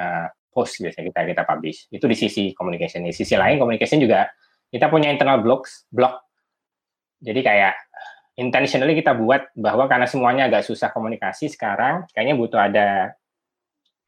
uh, 0.00 0.26
post 0.50 0.82
biasanya 0.82 1.08
kita 1.14 1.20
kita 1.30 1.42
publish. 1.46 1.86
Itu 1.88 2.10
di 2.10 2.18
sisi 2.18 2.50
communication. 2.52 3.06
Di 3.06 3.14
sisi 3.14 3.38
lain 3.38 3.56
communication 3.56 4.02
juga 4.02 4.26
kita 4.70 4.86
punya 4.90 5.10
internal 5.10 5.42
blogs 5.42 5.86
blog 5.90 6.14
jadi 7.20 7.40
kayak 7.44 7.74
intentionally 8.40 8.96
kita 8.96 9.12
buat 9.12 9.52
bahwa 9.52 9.84
karena 9.84 10.08
semuanya 10.08 10.48
agak 10.48 10.64
susah 10.64 10.88
komunikasi 10.88 11.52
sekarang 11.52 12.08
kayaknya 12.16 12.34
butuh 12.40 12.60
ada 12.60 12.88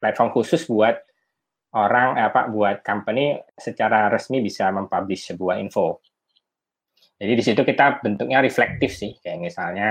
platform 0.01 0.33
khusus 0.33 0.65
buat 0.65 0.97
orang 1.77 2.17
apa 2.17 2.49
buat 2.49 2.81
company 2.81 3.37
secara 3.53 4.09
resmi 4.09 4.41
bisa 4.41 4.73
mempublish 4.73 5.29
sebuah 5.29 5.61
info. 5.61 6.01
Jadi 7.21 7.33
di 7.37 7.43
situ 7.45 7.61
kita 7.61 8.01
bentuknya 8.01 8.41
reflektif 8.41 8.97
sih. 8.97 9.13
Kayak 9.21 9.39
misalnya 9.41 9.89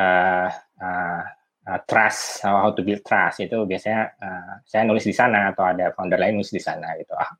uh, 0.00 0.48
uh, 0.80 1.22
uh, 1.66 1.80
trust 1.86 2.42
how 2.46 2.70
to 2.70 2.80
build 2.82 3.02
trust. 3.02 3.42
Itu 3.42 3.66
biasanya 3.66 4.00
uh, 4.18 4.52
saya 4.66 4.82
nulis 4.86 5.06
di 5.06 5.14
sana 5.14 5.54
atau 5.54 5.66
ada 5.66 5.90
founder 5.94 6.18
lain 6.18 6.40
nulis 6.40 6.52
di 6.52 6.62
sana 6.62 6.94
gitu. 6.98 7.14
Ah 7.14 7.30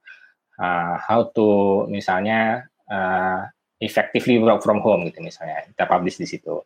uh, 0.62 0.94
how 1.00 1.30
to 1.32 1.48
misalnya 1.88 2.66
uh, 2.90 3.46
effectively 3.82 4.38
work 4.38 4.62
from 4.62 4.78
home 4.82 5.08
gitu 5.10 5.22
misalnya. 5.22 5.66
Kita 5.66 5.84
publish 5.88 6.18
di 6.20 6.26
situ. 6.28 6.62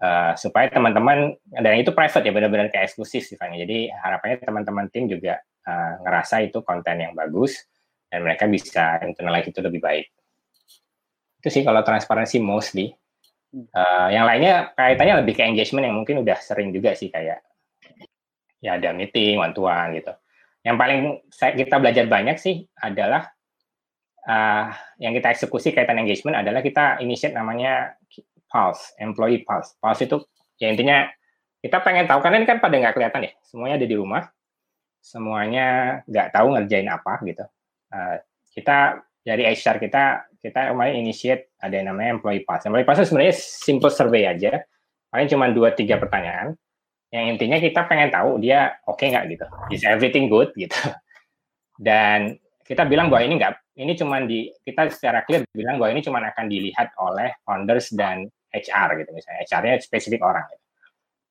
Uh, 0.00 0.32
supaya 0.32 0.72
teman-teman 0.72 1.36
dan 1.60 1.76
itu 1.76 1.92
private 1.92 2.24
ya 2.24 2.32
benar-benar 2.32 2.72
kayak 2.72 2.88
eksklusif 2.88 3.20
sifatnya 3.20 3.68
jadi 3.68 3.92
harapannya 4.00 4.40
teman-teman 4.40 4.88
tim 4.88 5.04
juga 5.04 5.44
uh, 5.68 6.00
ngerasa 6.00 6.40
itu 6.40 6.64
konten 6.64 7.04
yang 7.04 7.12
bagus 7.12 7.68
dan 8.08 8.24
mereka 8.24 8.48
bisa 8.48 8.96
internalize 9.04 9.52
itu 9.52 9.60
lebih 9.60 9.84
baik. 9.84 10.08
Itu 11.44 11.52
sih 11.52 11.60
kalau 11.60 11.84
transparansi 11.84 12.40
mostly 12.40 12.96
Uh, 13.50 14.06
yang 14.14 14.30
lainnya 14.30 14.70
kaitannya 14.78 15.26
lebih 15.26 15.34
ke 15.34 15.42
engagement 15.42 15.82
yang 15.82 15.98
mungkin 15.98 16.22
udah 16.22 16.38
sering 16.38 16.70
juga 16.70 16.94
sih 16.94 17.10
kayak 17.10 17.42
ya 18.62 18.78
ada 18.78 18.94
meeting 18.94 19.42
one 19.42 19.50
to 19.50 19.66
one 19.66 19.90
gitu. 19.98 20.14
Yang 20.62 20.76
paling 20.78 21.00
saya, 21.34 21.58
kita 21.58 21.82
belajar 21.82 22.06
banyak 22.06 22.38
sih 22.38 22.62
adalah 22.78 23.26
uh, 24.22 24.70
yang 25.02 25.10
kita 25.18 25.34
eksekusi 25.34 25.74
kaitan 25.74 25.98
engagement 25.98 26.38
adalah 26.38 26.62
kita 26.62 27.02
initiate 27.02 27.34
namanya 27.34 27.98
pulse, 28.46 28.94
employee 29.02 29.42
pulse. 29.42 29.74
Pulse 29.82 30.06
itu 30.06 30.22
ya 30.62 30.70
intinya 30.70 31.10
kita 31.58 31.82
pengen 31.82 32.06
tahu 32.06 32.22
karena 32.22 32.38
ini 32.38 32.46
kan 32.46 32.62
pada 32.62 32.78
nggak 32.78 32.94
kelihatan 32.94 33.26
ya, 33.26 33.32
semuanya 33.42 33.82
ada 33.82 33.88
di 33.90 33.96
rumah, 33.98 34.30
semuanya 35.02 35.66
nggak 36.06 36.28
tahu 36.30 36.54
ngerjain 36.54 36.86
apa 36.86 37.18
gitu. 37.26 37.44
Uh, 37.90 38.22
kita 38.54 39.02
dari 39.20 39.44
HR 39.44 39.76
kita 39.82 40.04
kita 40.40 40.72
kemarin 40.72 41.04
initiate 41.04 41.52
ada 41.60 41.76
yang 41.76 41.92
namanya 41.92 42.16
employee 42.16 42.44
pass. 42.48 42.64
Employee 42.64 42.88
pass 42.88 43.04
itu 43.04 43.12
sebenarnya 43.12 43.34
simple 43.36 43.92
survey 43.92 44.24
aja, 44.24 44.64
paling 45.12 45.28
cuma 45.28 45.52
dua 45.52 45.76
tiga 45.76 46.00
pertanyaan. 46.00 46.56
Yang 47.10 47.24
intinya 47.36 47.58
kita 47.60 47.80
pengen 47.90 48.08
tahu 48.08 48.38
dia 48.40 48.80
oke 48.86 48.96
okay 48.96 49.12
nggak 49.12 49.24
gitu, 49.36 49.46
is 49.74 49.84
everything 49.84 50.32
good 50.32 50.48
gitu. 50.56 50.76
Dan 51.76 52.38
kita 52.64 52.86
bilang 52.86 53.10
bahwa 53.10 53.26
ini 53.26 53.34
nggak, 53.36 53.54
ini 53.82 53.92
cuma 53.98 54.22
di 54.24 54.48
kita 54.62 54.88
secara 54.94 55.26
clear 55.26 55.42
bilang 55.50 55.76
bahwa 55.76 55.90
ini 55.90 56.00
cuma 56.06 56.22
akan 56.22 56.46
dilihat 56.46 56.94
oleh 57.02 57.34
founders 57.42 57.90
dan 57.92 58.30
HR 58.54 59.00
gitu 59.02 59.10
misalnya, 59.10 59.42
HR-nya 59.44 59.74
spesifik 59.82 60.22
orang. 60.22 60.46
Gitu. 60.48 60.64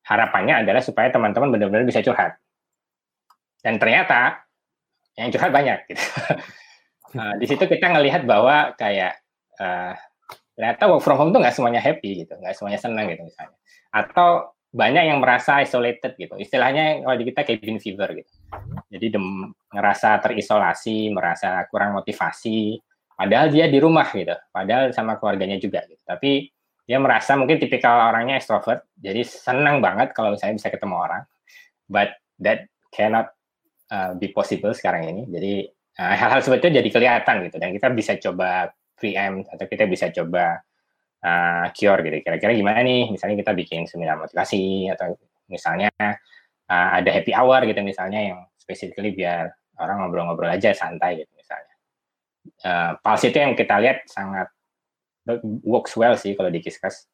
Harapannya 0.04 0.54
adalah 0.66 0.82
supaya 0.84 1.08
teman-teman 1.08 1.48
benar-benar 1.54 1.88
bisa 1.88 2.04
curhat. 2.04 2.36
Dan 3.60 3.76
ternyata 3.80 4.44
yang 5.16 5.32
curhat 5.32 5.52
banyak 5.52 5.78
gitu. 5.88 6.04
uh, 7.16 7.34
di 7.38 7.46
situ 7.46 7.64
kita 7.66 7.86
ngelihat 7.90 8.22
bahwa 8.28 8.74
kayak 8.78 9.18
uh, 9.58 9.94
ternyata 10.54 10.90
work 10.90 11.02
from 11.02 11.16
home 11.16 11.30
tuh 11.32 11.40
nggak 11.40 11.56
semuanya 11.56 11.80
happy 11.80 12.26
gitu, 12.26 12.36
nggak 12.36 12.52
semuanya 12.52 12.80
senang 12.80 13.06
gitu 13.08 13.24
misalnya. 13.24 13.56
Atau 13.90 14.52
banyak 14.70 15.04
yang 15.10 15.18
merasa 15.18 15.58
isolated 15.66 16.14
gitu. 16.14 16.38
Istilahnya 16.38 17.02
kalau 17.02 17.16
di 17.18 17.24
kita 17.26 17.42
cabin 17.42 17.78
fever 17.82 18.08
gitu. 18.22 18.32
Jadi 18.86 19.06
dem, 19.10 19.50
ngerasa 19.74 20.22
terisolasi, 20.22 21.10
merasa 21.10 21.66
kurang 21.66 21.98
motivasi, 21.98 22.78
padahal 23.18 23.50
dia 23.50 23.66
di 23.66 23.78
rumah 23.82 24.06
gitu. 24.14 24.34
Padahal 24.54 24.94
sama 24.94 25.18
keluarganya 25.18 25.58
juga 25.58 25.82
gitu. 25.90 26.02
Tapi 26.06 26.46
dia 26.86 26.98
merasa 26.98 27.38
mungkin 27.38 27.62
tipikal 27.62 28.10
orangnya 28.10 28.38
extrovert, 28.38 28.82
jadi 28.98 29.22
senang 29.22 29.78
banget 29.78 30.10
kalau 30.10 30.34
misalnya 30.34 30.58
bisa 30.58 30.74
ketemu 30.74 30.96
orang. 30.98 31.22
But 31.86 32.18
that 32.42 32.66
cannot 32.90 33.30
uh, 33.94 34.18
be 34.18 34.30
possible 34.34 34.74
sekarang 34.74 35.06
ini. 35.06 35.22
Jadi 35.30 35.54
uh, 35.98 36.14
hal-hal 36.14 36.40
seperti 36.44 36.70
itu 36.70 36.84
jadi 36.84 36.88
kelihatan 36.92 37.36
gitu 37.48 37.56
dan 37.58 37.70
kita 37.74 37.88
bisa 37.90 38.12
coba 38.20 38.70
preempt 39.00 39.48
atau 39.48 39.64
kita 39.66 39.84
bisa 39.88 40.12
coba 40.12 40.60
uh, 41.24 41.66
cure 41.72 42.00
gitu. 42.04 42.16
Kira-kira 42.20 42.52
gimana 42.52 42.84
nih? 42.84 43.08
Misalnya 43.08 43.40
kita 43.40 43.52
bikin 43.56 43.88
seminar 43.88 44.20
motivasi 44.20 44.92
atau 44.92 45.16
misalnya 45.48 45.90
uh, 46.68 46.88
ada 47.00 47.10
happy 47.10 47.32
hour 47.32 47.64
gitu 47.64 47.80
misalnya 47.80 48.20
yang 48.20 48.38
specifically 48.60 49.16
biar 49.16 49.50
orang 49.80 50.04
ngobrol-ngobrol 50.04 50.52
aja 50.52 50.76
santai 50.76 51.24
gitu 51.24 51.32
misalnya. 51.34 51.74
Uh, 52.60 52.92
Pulse 53.00 53.32
itu 53.32 53.38
yang 53.40 53.56
kita 53.56 53.80
lihat 53.80 54.04
sangat 54.04 54.52
works 55.64 55.96
well 55.96 56.16
sih 56.16 56.36
kalau 56.36 56.52
di 56.52 56.60
Kiskas. 56.60 57.08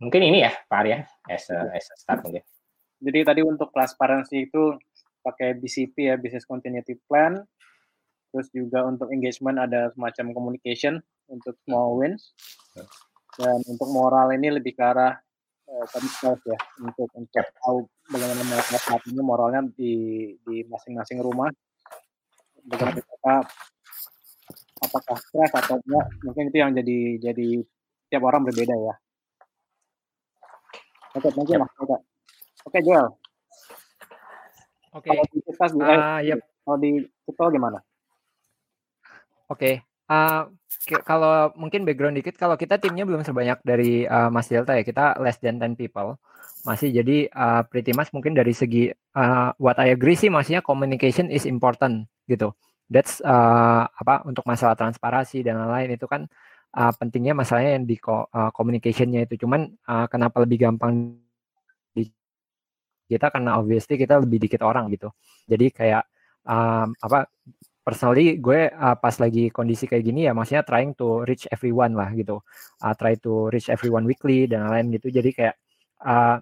Mungkin 0.00 0.22
ini 0.24 0.46
ya 0.46 0.52
Pak 0.70 0.78
Arya 0.80 1.04
as 1.28 1.50
a, 1.52 1.68
as 1.76 1.86
a 1.92 1.96
start 1.98 2.24
mungkin. 2.24 2.40
Jadi 3.00 3.20
tadi 3.24 3.40
untuk 3.44 3.72
transparansi 3.72 4.48
itu 4.48 4.76
pakai 5.20 5.56
BCP 5.56 6.12
ya, 6.12 6.14
Business 6.16 6.48
Continuity 6.48 6.96
Plan. 7.04 7.40
Terus 8.30 8.46
juga 8.54 8.86
untuk 8.86 9.10
engagement 9.10 9.58
ada 9.58 9.90
semacam 9.94 10.26
communication 10.34 11.02
untuk 11.26 11.58
small 11.66 11.98
wins. 11.98 12.34
Dan 13.38 13.58
untuk 13.66 13.88
moral 13.90 14.34
ini 14.34 14.54
lebih 14.54 14.74
ke 14.74 14.82
arah 14.82 15.14
uh, 15.70 15.84
tadi 15.90 16.08
ya 16.50 16.58
untuk 16.82 17.08
untuk 17.14 17.46
tahu 17.62 17.86
bagaimana 18.10 18.42
mereka 18.42 18.76
saat 18.78 19.02
ini 19.06 19.22
moralnya 19.22 19.62
di 19.74 19.94
di 20.42 20.66
masing-masing 20.66 21.22
rumah. 21.22 21.48
Bagaimana 22.66 23.00
mereka 23.00 23.34
apakah 24.80 25.16
stres 25.20 25.52
atau 25.54 25.76
enggak 25.86 26.06
mungkin 26.26 26.44
itu 26.50 26.56
yang 26.58 26.72
jadi 26.74 26.98
jadi 27.30 27.48
tiap 28.10 28.22
orang 28.26 28.42
berbeda 28.48 28.74
ya. 28.74 28.94
Oke, 31.10 31.26
okay, 31.26 31.30
thank 31.34 31.50
you 31.50 31.58
Mas. 31.58 31.70
Oke, 31.74 31.98
okay, 32.66 32.80
Joel. 32.86 33.08
Oke. 34.94 35.06
Okay. 35.06 35.10
Kalau 35.14 35.24
di 35.26 35.38
kita 35.42 35.66
uh, 35.78 36.18
yep. 36.22 36.38
kalau 36.66 36.78
di 36.78 36.90
kita 37.26 37.42
gimana? 37.50 37.78
Oke. 39.50 39.58
Okay. 39.58 39.74
Uh, 40.10 40.46
kalau 41.06 41.54
mungkin 41.54 41.86
background 41.86 42.18
dikit, 42.18 42.34
kalau 42.38 42.54
kita 42.58 42.78
timnya 42.78 43.06
belum 43.06 43.22
sebanyak 43.22 43.58
dari 43.62 44.06
uh, 44.06 44.30
Mas 44.30 44.50
Delta 44.50 44.74
ya, 44.74 44.82
kita 44.86 45.18
less 45.18 45.38
than 45.42 45.58
10 45.58 45.74
people. 45.74 46.18
Masih 46.66 46.90
jadi 46.94 47.26
uh, 47.34 47.62
pretty 47.66 47.90
much 47.94 48.10
mungkin 48.14 48.34
dari 48.34 48.54
segi 48.54 48.90
uh, 49.14 49.50
what 49.58 49.78
I 49.78 49.94
agree 49.94 50.18
sih 50.18 50.30
maksudnya 50.30 50.62
communication 50.62 51.30
is 51.30 51.46
important 51.46 52.06
gitu. 52.30 52.54
That's 52.90 53.22
uh, 53.22 53.86
apa 53.86 54.26
untuk 54.26 54.42
masalah 54.46 54.74
transparansi 54.74 55.46
dan 55.46 55.62
lain-lain 55.62 55.94
itu 55.94 56.06
kan 56.10 56.26
uh, 56.74 56.92
pentingnya 56.98 57.34
masalahnya 57.34 57.78
yang 57.78 57.86
di 57.86 57.96
uh, 58.02 58.50
communicationnya 58.54 59.26
itu. 59.26 59.46
Cuman 59.46 59.66
uh, 59.86 60.06
kenapa 60.10 60.42
lebih 60.42 60.66
gampang 60.68 61.18
di 61.94 62.10
kita 63.06 63.30
karena 63.30 63.58
obviously 63.58 63.94
kita 63.94 64.18
lebih 64.22 64.42
dikit 64.42 64.62
orang 64.66 64.90
gitu. 64.90 65.10
Jadi 65.46 65.70
kayak 65.70 66.02
um, 66.46 66.94
apa 66.98 67.30
personally 67.80 68.36
gue 68.36 68.68
uh, 68.70 68.96
pas 68.96 69.14
lagi 69.16 69.48
kondisi 69.48 69.88
kayak 69.88 70.04
gini 70.04 70.28
ya 70.28 70.32
maksudnya 70.36 70.62
trying 70.62 70.92
to 70.92 71.24
reach 71.24 71.48
everyone 71.48 71.96
lah 71.96 72.12
gitu. 72.12 72.44
Uh, 72.80 72.94
try 72.94 73.16
to 73.16 73.48
reach 73.50 73.72
everyone 73.72 74.04
weekly 74.04 74.44
dan 74.44 74.68
lain 74.68 74.92
gitu. 74.92 75.08
Jadi 75.08 75.30
kayak 75.32 75.54
uh, 76.04 76.38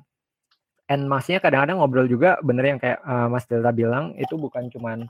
and 0.90 1.06
maksudnya 1.06 1.38
kadang-kadang 1.38 1.78
ngobrol 1.78 2.08
juga 2.08 2.40
bener 2.42 2.76
yang 2.76 2.80
kayak 2.82 2.98
uh, 3.04 3.28
Mas 3.30 3.44
Delta 3.46 3.70
bilang 3.70 4.16
itu 4.18 4.34
bukan 4.34 4.66
cuman 4.72 5.06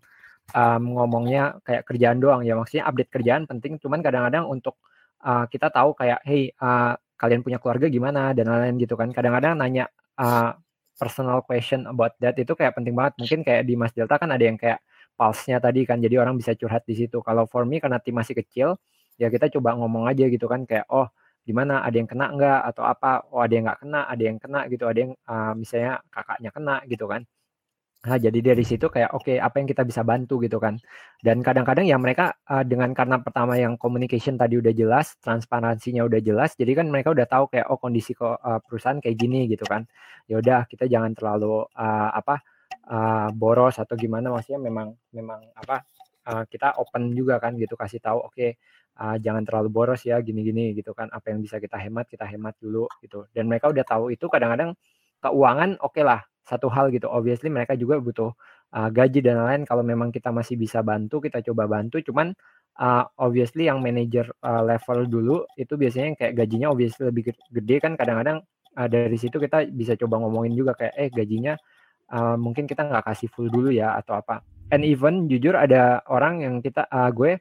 um, 0.53 0.83
ngomongnya 0.99 1.57
kayak 1.65 1.89
kerjaan 1.89 2.19
doang 2.21 2.45
ya. 2.45 2.59
Maksudnya 2.59 2.85
update 2.85 3.11
kerjaan 3.11 3.43
penting 3.49 3.81
cuman 3.81 4.05
kadang-kadang 4.05 4.45
untuk 4.51 4.77
uh, 5.25 5.49
kita 5.49 5.73
tahu 5.73 5.97
kayak 5.97 6.21
hey 6.29 6.53
uh, 6.61 6.93
kalian 7.19 7.43
punya 7.43 7.59
keluarga 7.59 7.91
gimana 7.91 8.37
dan 8.37 8.51
lain-lain 8.53 8.77
gitu 8.85 8.95
kan. 8.95 9.11
Kadang-kadang 9.11 9.59
nanya 9.59 9.89
uh, 10.21 10.55
personal 10.99 11.47
question 11.47 11.87
about 11.87 12.19
that 12.19 12.35
itu 12.37 12.53
kayak 12.59 12.75
penting 12.75 12.93
banget. 12.93 13.15
Mungkin 13.23 13.41
kayak 13.47 13.63
di 13.65 13.75
Mas 13.79 13.95
Delta 13.95 14.19
kan 14.19 14.29
ada 14.35 14.45
yang 14.45 14.59
kayak 14.59 14.83
pulse-nya 15.19 15.59
tadi 15.59 15.83
kan 15.89 15.99
jadi 15.99 16.23
orang 16.23 16.39
bisa 16.39 16.55
curhat 16.55 16.87
di 16.87 16.95
situ. 16.95 17.19
Kalau 17.27 17.45
for 17.51 17.67
me 17.67 17.83
karena 17.83 17.99
tim 17.99 18.15
masih 18.15 18.39
kecil 18.39 18.79
ya 19.19 19.27
kita 19.35 19.51
coba 19.59 19.75
ngomong 19.75 20.07
aja 20.07 20.25
gitu 20.31 20.47
kan 20.47 20.63
kayak 20.71 20.87
oh 20.95 21.11
gimana? 21.43 21.83
Ada 21.87 21.97
yang 22.01 22.09
kena 22.13 22.27
enggak 22.31 22.61
atau 22.71 22.85
apa? 22.87 23.27
Oh 23.35 23.43
ada 23.43 23.53
yang 23.57 23.67
nggak 23.67 23.81
kena 23.83 24.01
ada 24.07 24.23
yang 24.23 24.39
kena 24.39 24.61
gitu. 24.71 24.85
Ada 24.87 24.99
yang 25.05 25.13
uh, 25.27 25.53
misalnya 25.59 25.93
kakaknya 26.15 26.51
kena 26.55 26.77
gitu 26.87 27.07
kan. 27.11 27.23
Nah, 28.07 28.15
jadi 28.15 28.39
dari 28.39 28.63
situ 28.63 28.87
kayak 28.87 29.11
oke 29.11 29.27
okay, 29.27 29.37
apa 29.43 29.59
yang 29.59 29.67
kita 29.67 29.83
bisa 29.83 30.07
bantu? 30.07 30.39
gitu 30.39 30.63
kan. 30.63 30.79
Dan 31.19 31.43
kadang-kadang 31.43 31.83
ya 31.83 31.99
mereka 31.99 32.31
uh, 32.47 32.63
dengan 32.63 32.95
karena 32.95 33.19
pertama 33.19 33.59
yang 33.59 33.75
communication 33.75 34.39
tadi 34.39 34.55
udah 34.55 34.71
jelas, 34.71 35.19
transparansinya 35.19 36.07
udah 36.07 36.23
jelas, 36.23 36.55
jadi 36.55 36.79
kan 36.79 36.87
mereka 36.95 37.11
udah 37.11 37.27
tahu 37.27 37.51
kayak 37.51 37.67
oh 37.67 37.79
kondisi 37.83 38.15
uh, 38.23 38.63
perusahaan 38.63 39.03
kayak 39.03 39.17
gini 39.19 39.51
gitu 39.51 39.67
kan. 39.67 39.83
Ya 40.31 40.39
udah 40.39 40.71
kita 40.71 40.87
jangan 40.87 41.11
terlalu 41.19 41.67
uh, 41.75 42.11
apa 42.15 42.39
uh, 42.89 43.29
boros 43.37 43.77
atau 43.79 43.95
gimana 43.95 44.33
maksudnya 44.33 44.61
memang 44.61 44.97
memang 45.13 45.41
apa 45.55 45.85
uh, 46.29 46.45
kita 46.49 46.77
open 46.81 47.13
juga 47.13 47.41
kan 47.41 47.55
gitu 47.57 47.77
kasih 47.77 48.01
tahu 48.03 48.19
oke 48.25 48.35
okay, 48.35 48.51
uh, 48.99 49.17
jangan 49.21 49.47
terlalu 49.47 49.69
boros 49.71 50.03
ya 50.05 50.19
gini-gini 50.21 50.75
gitu 50.75 50.93
kan 50.93 51.09
apa 51.15 51.31
yang 51.33 51.41
bisa 51.41 51.63
kita 51.63 51.79
hemat 51.79 52.11
kita 52.11 52.27
hemat 52.27 52.59
dulu 52.59 52.91
gitu. 53.01 53.25
Dan 53.33 53.47
mereka 53.47 53.71
udah 53.71 53.85
tahu 53.87 54.11
itu 54.13 54.27
kadang-kadang 54.27 54.75
keuangan 55.23 55.79
oke 55.81 55.95
okay 55.95 56.05
lah 56.05 56.21
satu 56.43 56.67
hal 56.73 56.91
gitu. 56.91 57.07
Obviously 57.07 57.49
mereka 57.53 57.79
juga 57.79 58.01
butuh 58.03 58.31
uh, 58.75 58.89
gaji 58.91 59.21
dan 59.23 59.39
lain 59.45 59.63
kalau 59.69 59.85
memang 59.87 60.11
kita 60.11 60.35
masih 60.35 60.59
bisa 60.59 60.83
bantu 60.83 61.23
kita 61.23 61.41
coba 61.45 61.71
bantu. 61.71 62.03
Cuman 62.03 62.35
uh, 62.81 63.05
obviously 63.21 63.71
yang 63.71 63.79
manager 63.85 64.27
uh, 64.43 64.63
level 64.65 65.07
dulu 65.07 65.37
itu 65.55 65.75
biasanya 65.79 66.19
kayak 66.19 66.35
gajinya 66.35 66.73
obviously 66.73 67.07
lebih 67.09 67.35
gede 67.53 67.77
kan 67.79 67.95
kadang-kadang 67.95 68.43
uh, 68.79 68.89
dari 68.91 69.17
situ 69.19 69.39
kita 69.39 69.69
bisa 69.71 69.95
coba 69.95 70.23
ngomongin 70.27 70.55
juga 70.59 70.75
kayak 70.75 70.95
eh 70.99 71.09
gajinya 71.13 71.55
uh, 72.13 72.37
mungkin 72.37 72.65
kita 72.65 72.87
nggak 72.87 73.07
kasih 73.09 73.29
full 73.33 73.49
dulu 73.49 73.73
ya 73.73 73.97
atau 73.99 74.19
apa. 74.19 74.45
And 74.69 74.85
even 74.85 75.29
jujur 75.33 75.57
ada 75.57 76.05
orang 76.13 76.45
yang 76.45 76.55
kita 76.61 76.85
uh, 76.93 77.09
gue 77.09 77.41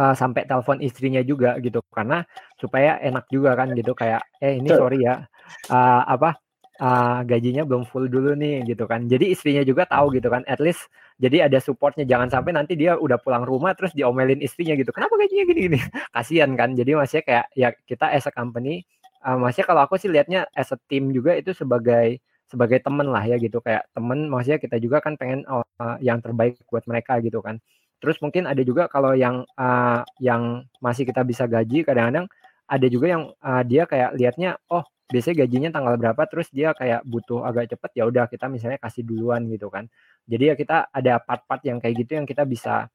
uh, 0.00 0.14
sampai 0.16 0.48
telepon 0.48 0.80
istrinya 0.80 1.20
juga 1.20 1.60
gitu 1.60 1.84
karena 1.92 2.24
supaya 2.56 2.96
enak 3.00 3.28
juga 3.28 3.52
kan 3.52 3.76
gitu 3.76 3.92
kayak 3.92 4.24
eh 4.40 4.56
ini 4.56 4.72
sorry 4.72 5.04
ya 5.04 5.28
uh, 5.68 6.02
apa 6.08 6.40
uh, 6.80 7.20
gajinya 7.28 7.68
belum 7.68 7.84
full 7.84 8.08
dulu 8.08 8.32
nih 8.32 8.64
gitu 8.64 8.88
kan. 8.88 9.04
Jadi 9.04 9.36
istrinya 9.36 9.60
juga 9.60 9.84
tahu 9.84 10.16
gitu 10.16 10.32
kan. 10.32 10.40
At 10.48 10.64
least 10.64 10.88
jadi 11.20 11.52
ada 11.52 11.60
supportnya 11.60 12.08
jangan 12.08 12.32
sampai 12.32 12.56
nanti 12.56 12.72
dia 12.80 12.96
udah 12.96 13.20
pulang 13.20 13.44
rumah 13.44 13.76
terus 13.76 13.92
diomelin 13.92 14.40
istrinya 14.40 14.72
gitu. 14.80 14.88
Kenapa 14.96 15.20
gajinya 15.20 15.44
gini-gini? 15.44 15.78
Kasihan 16.16 16.56
kan. 16.56 16.72
Jadi 16.72 16.96
maksudnya 16.96 17.24
kayak 17.28 17.46
ya 17.52 17.68
kita 17.84 18.08
as 18.08 18.24
a 18.24 18.32
company 18.32 18.80
uh, 19.24 19.36
maksudnya 19.36 19.66
kalau 19.68 19.80
aku 19.84 19.94
sih 20.00 20.08
lihatnya 20.08 20.48
as 20.56 20.72
a 20.72 20.78
team 20.88 21.12
juga 21.12 21.36
itu 21.36 21.52
sebagai 21.52 22.20
sebagai 22.50 22.82
temen 22.82 23.06
lah 23.08 23.22
ya 23.22 23.38
gitu. 23.38 23.62
Kayak 23.62 23.86
temen 23.94 24.26
maksudnya 24.26 24.58
kita 24.58 24.76
juga 24.82 24.98
kan 24.98 25.14
pengen 25.14 25.46
uh, 25.46 25.62
yang 26.02 26.18
terbaik 26.18 26.58
buat 26.66 26.82
mereka 26.90 27.22
gitu 27.22 27.38
kan. 27.38 27.62
Terus 28.02 28.18
mungkin 28.18 28.50
ada 28.50 28.60
juga 28.66 28.90
kalau 28.90 29.14
yang 29.14 29.46
uh, 29.54 30.02
yang 30.18 30.66
masih 30.82 31.06
kita 31.06 31.22
bisa 31.22 31.46
gaji 31.46 31.86
kadang-kadang 31.86 32.26
ada 32.66 32.86
juga 32.90 33.06
yang 33.12 33.22
uh, 33.38 33.62
dia 33.62 33.86
kayak 33.86 34.18
liatnya 34.18 34.58
oh 34.72 34.82
biasanya 35.10 35.46
gajinya 35.46 35.70
tanggal 35.74 35.94
berapa 35.98 36.22
terus 36.30 36.48
dia 36.54 36.70
kayak 36.74 37.02
butuh 37.02 37.42
agak 37.42 37.74
cepet 37.74 37.90
ya 37.98 38.04
udah 38.06 38.24
kita 38.30 38.46
misalnya 38.46 38.78
kasih 38.82 39.06
duluan 39.06 39.46
gitu 39.46 39.70
kan. 39.70 39.86
Jadi 40.26 40.44
ya 40.50 40.54
kita 40.58 40.90
ada 40.90 41.22
part-part 41.22 41.62
yang 41.66 41.78
kayak 41.78 41.94
gitu 42.06 42.18
yang 42.18 42.26
kita 42.26 42.42
bisa 42.46 42.90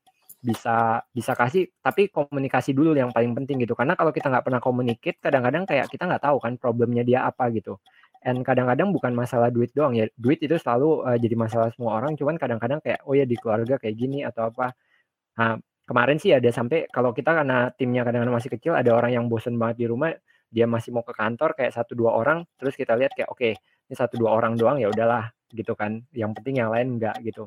bisa 0.45 1.01
bisa 1.09 1.33
kasih 1.33 1.73
tapi 1.81 2.07
komunikasi 2.13 2.71
dulu 2.73 2.97
yang 2.97 3.11
paling 3.13 3.31
penting 3.37 3.61
gitu. 3.63 3.77
Karena 3.77 3.93
kalau 3.93 4.09
kita 4.09 4.27
nggak 4.31 4.45
pernah 4.47 4.61
komunikasi 4.63 5.21
kadang-kadang 5.21 5.63
kayak 5.69 5.85
kita 5.91 6.03
nggak 6.09 6.23
tahu 6.23 6.37
kan 6.41 6.53
problemnya 6.57 7.03
dia 7.05 7.27
apa 7.27 7.51
gitu 7.53 7.77
and 8.25 8.41
kadang-kadang 8.41 8.89
bukan 8.89 9.13
masalah 9.13 9.53
duit 9.53 9.69
doang 9.77 9.93
ya 9.93 10.09
duit 10.17 10.41
itu 10.41 10.57
selalu 10.57 11.05
uh, 11.05 11.17
jadi 11.21 11.35
masalah 11.37 11.69
semua 11.71 12.01
orang 12.01 12.17
cuman 12.17 12.35
kadang-kadang 12.41 12.81
kayak 12.81 13.05
oh 13.05 13.13
ya 13.13 13.23
di 13.23 13.37
keluarga 13.37 13.77
kayak 13.77 13.95
gini 13.95 14.25
atau 14.25 14.49
apa. 14.49 14.73
Nah 15.37 15.61
kemarin 15.85 16.17
sih 16.17 16.33
ada 16.33 16.49
sampai 16.49 16.89
kalau 16.89 17.13
kita 17.13 17.31
karena 17.37 17.69
timnya 17.77 18.01
kadang-kadang 18.01 18.35
masih 18.35 18.51
kecil 18.57 18.73
ada 18.73 18.89
orang 18.97 19.13
yang 19.13 19.25
bosen 19.29 19.55
banget 19.61 19.85
di 19.85 19.87
rumah 19.87 20.09
dia 20.49 20.65
masih 20.65 20.89
mau 20.89 21.05
ke 21.05 21.13
kantor 21.13 21.53
kayak 21.53 21.71
satu 21.77 21.93
dua 21.93 22.17
orang 22.17 22.41
terus 22.57 22.73
kita 22.73 22.97
lihat 22.97 23.13
kayak 23.13 23.29
oke 23.29 23.37
okay, 23.37 23.53
ini 23.85 23.93
satu 23.93 24.17
dua 24.17 24.33
orang 24.33 24.57
doang 24.57 24.81
ya 24.81 24.89
udahlah 24.89 25.29
gitu 25.53 25.77
kan. 25.77 26.01
Yang 26.09 26.41
penting 26.41 26.65
yang 26.65 26.73
lain 26.73 26.97
enggak 26.97 27.15
gitu. 27.21 27.45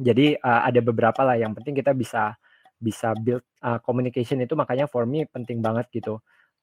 Jadi 0.00 0.32
uh, 0.40 0.64
ada 0.64 0.80
beberapa 0.80 1.20
lah 1.20 1.36
yang 1.36 1.52
penting 1.52 1.76
kita 1.76 1.92
bisa 1.92 2.32
bisa 2.80 3.12
build 3.12 3.44
uh, 3.60 3.76
communication 3.84 4.40
itu 4.40 4.56
makanya 4.56 4.88
for 4.88 5.04
me 5.04 5.28
penting 5.28 5.60
banget 5.60 5.84
gitu 5.92 6.16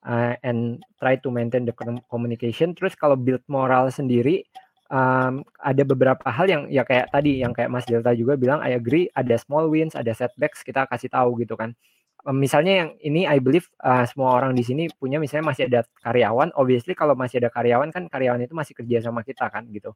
uh, 0.06 0.34
and 0.44 0.82
try 1.00 1.18
to 1.18 1.28
maintain 1.32 1.66
the 1.66 1.74
communication. 2.06 2.76
Terus 2.76 2.94
kalau 2.94 3.18
build 3.18 3.42
moral 3.50 3.90
sendiri, 3.90 4.46
um, 4.92 5.44
ada 5.60 5.82
beberapa 5.84 6.26
hal 6.28 6.46
yang 6.48 6.62
ya 6.68 6.84
kayak 6.84 7.12
tadi 7.12 7.40
yang 7.40 7.52
kayak 7.52 7.70
Mas 7.72 7.86
Delta 7.88 8.12
juga 8.12 8.34
bilang 8.36 8.60
I 8.60 8.76
agree 8.76 9.08
ada 9.14 9.36
small 9.40 9.68
wins 9.72 9.94
ada 9.96 10.12
setbacks 10.12 10.64
kita 10.64 10.88
kasih 10.88 11.12
tahu 11.12 11.40
gitu 11.40 11.54
kan. 11.56 11.72
Misalnya 12.28 12.84
yang 12.84 12.90
ini 13.00 13.24
I 13.24 13.40
believe 13.40 13.70
uh, 13.80 14.04
semua 14.04 14.36
orang 14.36 14.52
di 14.52 14.60
sini 14.66 14.90
punya 15.00 15.16
misalnya 15.16 15.54
masih 15.54 15.64
ada 15.70 15.80
karyawan 16.02 16.52
obviously 16.58 16.92
kalau 16.92 17.16
masih 17.16 17.40
ada 17.40 17.48
karyawan 17.48 17.88
kan 17.94 18.04
karyawan 18.10 18.42
itu 18.44 18.52
masih 18.52 18.74
kerja 18.76 19.00
sama 19.08 19.24
kita 19.24 19.48
kan 19.48 19.64
gitu. 19.70 19.94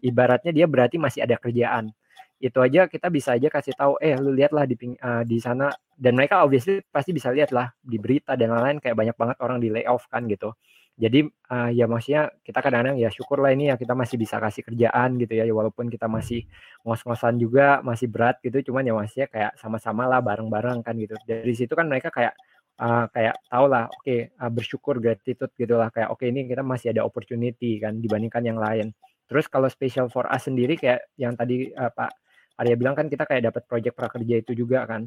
Ibaratnya 0.00 0.54
dia 0.54 0.64
berarti 0.70 0.96
masih 0.96 1.26
ada 1.26 1.36
kerjaan 1.36 1.92
itu 2.40 2.58
aja 2.60 2.86
kita 2.90 3.08
bisa 3.08 3.36
aja 3.38 3.48
kasih 3.48 3.74
tahu 3.78 3.96
eh 4.02 4.14
lu 4.18 4.34
lihatlah 4.34 4.66
di 4.66 4.74
uh, 5.00 5.22
di 5.22 5.38
sana. 5.38 5.70
Dan 5.94 6.18
mereka 6.18 6.42
obviously 6.42 6.82
pasti 6.90 7.14
bisa 7.14 7.30
lihat 7.30 7.54
lah 7.54 7.70
di 7.78 7.96
berita 8.02 8.34
dan 8.34 8.50
lain-lain 8.50 8.82
kayak 8.82 8.96
banyak 8.98 9.16
banget 9.16 9.36
orang 9.40 9.58
di 9.62 9.68
layoff 9.70 10.10
kan 10.10 10.26
gitu. 10.26 10.50
Jadi 10.94 11.26
uh, 11.26 11.70
ya 11.74 11.90
maksudnya 11.90 12.30
kita 12.46 12.62
kadang-kadang 12.62 12.94
ya 13.02 13.10
syukurlah 13.10 13.50
ini 13.50 13.66
ya 13.70 13.74
kita 13.74 13.98
masih 13.98 14.14
bisa 14.14 14.38
kasih 14.38 14.62
kerjaan 14.62 15.18
gitu 15.18 15.34
ya, 15.34 15.42
walaupun 15.50 15.90
kita 15.90 16.06
masih 16.06 16.46
ngos-ngosan 16.86 17.34
juga 17.34 17.82
masih 17.82 18.06
berat 18.06 18.38
gitu 18.46 18.70
cuman 18.70 18.86
ya 18.86 18.94
maksudnya 18.94 19.26
kayak 19.26 19.52
sama-sama 19.58 20.06
lah 20.06 20.22
bareng-bareng 20.22 20.86
kan 20.86 20.94
gitu. 20.94 21.18
Dari 21.26 21.54
situ 21.54 21.74
kan 21.74 21.90
mereka 21.90 22.14
kayak 22.14 22.38
uh, 22.78 23.10
kayak 23.10 23.34
tau 23.50 23.66
lah 23.66 23.90
oke 23.90 24.06
okay, 24.06 24.30
uh, 24.38 24.50
bersyukur 24.50 25.02
gratitude 25.02 25.50
gitu 25.58 25.74
lah 25.74 25.90
kayak 25.90 26.14
oke 26.14 26.22
okay, 26.22 26.30
ini 26.30 26.46
kita 26.46 26.62
masih 26.62 26.94
ada 26.94 27.02
opportunity 27.02 27.82
kan 27.82 27.98
dibandingkan 27.98 28.42
yang 28.46 28.58
lain. 28.62 28.94
Terus 29.26 29.50
kalau 29.50 29.66
special 29.66 30.06
for 30.10 30.30
us 30.30 30.46
sendiri 30.46 30.78
kayak 30.78 31.10
yang 31.18 31.34
tadi 31.34 31.74
uh, 31.74 31.90
Pak 31.90 32.23
Arya 32.54 32.74
bilang 32.78 32.94
kan 32.94 33.06
kita 33.10 33.26
kayak 33.26 33.50
dapat 33.50 33.62
project 33.66 33.94
prakerja 33.98 34.34
itu 34.42 34.52
juga 34.54 34.86
kan 34.86 35.06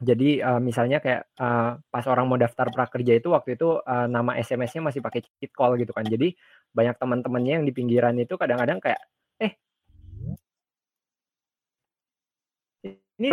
jadi 0.00 0.40
uh, 0.40 0.60
misalnya 0.64 0.96
kayak 1.04 1.28
uh, 1.36 1.76
pas 1.92 2.04
orang 2.08 2.24
mau 2.24 2.40
daftar 2.40 2.72
prakerja 2.72 3.20
itu 3.20 3.36
waktu 3.36 3.60
itu 3.60 3.84
uh, 3.84 4.08
nama 4.08 4.32
SMS-nya 4.40 4.88
masih 4.88 5.04
pakai 5.04 5.20
cheat 5.20 5.52
call 5.52 5.76
gitu 5.76 5.92
kan. 5.92 6.08
Jadi 6.08 6.32
banyak 6.72 6.96
teman-temannya 6.96 7.60
yang 7.60 7.64
di 7.68 7.72
pinggiran 7.76 8.16
itu 8.16 8.32
kadang-kadang 8.40 8.80
kayak 8.80 9.00
eh 9.36 9.52
ini 13.20 13.28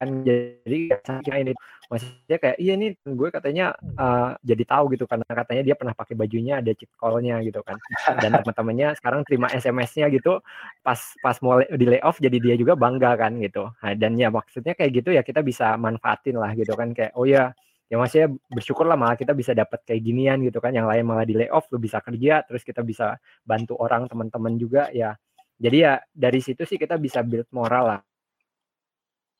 kan 0.00 0.24
jadi 0.24 0.96
kira 1.20 1.36
ini 1.44 1.52
maksudnya 1.92 2.38
kayak 2.40 2.56
iya 2.56 2.72
nih 2.80 2.96
gue 3.04 3.28
katanya 3.28 3.76
uh, 4.00 4.32
jadi 4.40 4.64
tahu 4.64 4.96
gitu 4.96 5.04
karena 5.04 5.28
katanya 5.28 5.62
dia 5.66 5.76
pernah 5.76 5.92
pakai 5.92 6.16
bajunya 6.16 6.64
ada 6.64 6.72
cheat 6.72 6.88
call-nya 6.96 7.36
gitu 7.44 7.60
kan. 7.60 7.76
Dan 8.16 8.40
teman-temannya 8.40 8.96
sekarang 8.96 9.28
terima 9.28 9.52
SMS-nya 9.52 10.08
gitu 10.08 10.40
pas 10.80 10.96
pas 11.20 11.36
mau 11.44 11.60
di 11.60 11.84
layoff 11.84 12.16
jadi 12.16 12.38
dia 12.40 12.54
juga 12.56 12.80
bangga 12.80 13.12
kan 13.20 13.36
gitu. 13.44 13.68
Nah, 13.68 13.92
dan 13.92 14.16
ya 14.16 14.32
maksudnya 14.32 14.72
kayak 14.72 14.90
gitu 15.04 15.12
ya 15.12 15.20
kita 15.20 15.44
bisa 15.44 15.76
manfaatin 15.76 16.40
lah 16.40 16.56
gitu 16.56 16.72
kan. 16.72 16.96
Kayak 16.96 17.12
oh 17.20 17.28
ya 17.28 17.52
ya 17.92 18.00
maksudnya 18.00 18.32
bersyukur 18.48 18.88
lah 18.88 18.96
malah 18.96 19.20
kita 19.20 19.36
bisa 19.36 19.52
dapat 19.52 19.84
kayak 19.84 20.00
ginian 20.00 20.40
gitu 20.48 20.64
kan. 20.64 20.72
Yang 20.72 20.96
lain 20.96 21.04
malah 21.04 21.28
di 21.28 21.36
layoff 21.36 21.68
lu 21.68 21.76
bisa 21.76 22.00
kerja 22.00 22.40
terus 22.48 22.64
kita 22.64 22.80
bisa 22.80 23.20
bantu 23.44 23.76
orang 23.76 24.08
teman-teman 24.08 24.56
juga 24.56 24.88
ya. 24.96 25.12
Jadi 25.60 25.76
ya 25.84 26.00
dari 26.08 26.40
situ 26.40 26.64
sih 26.64 26.80
kita 26.80 26.96
bisa 26.96 27.20
build 27.20 27.50
moral 27.52 27.84
lah 27.84 28.00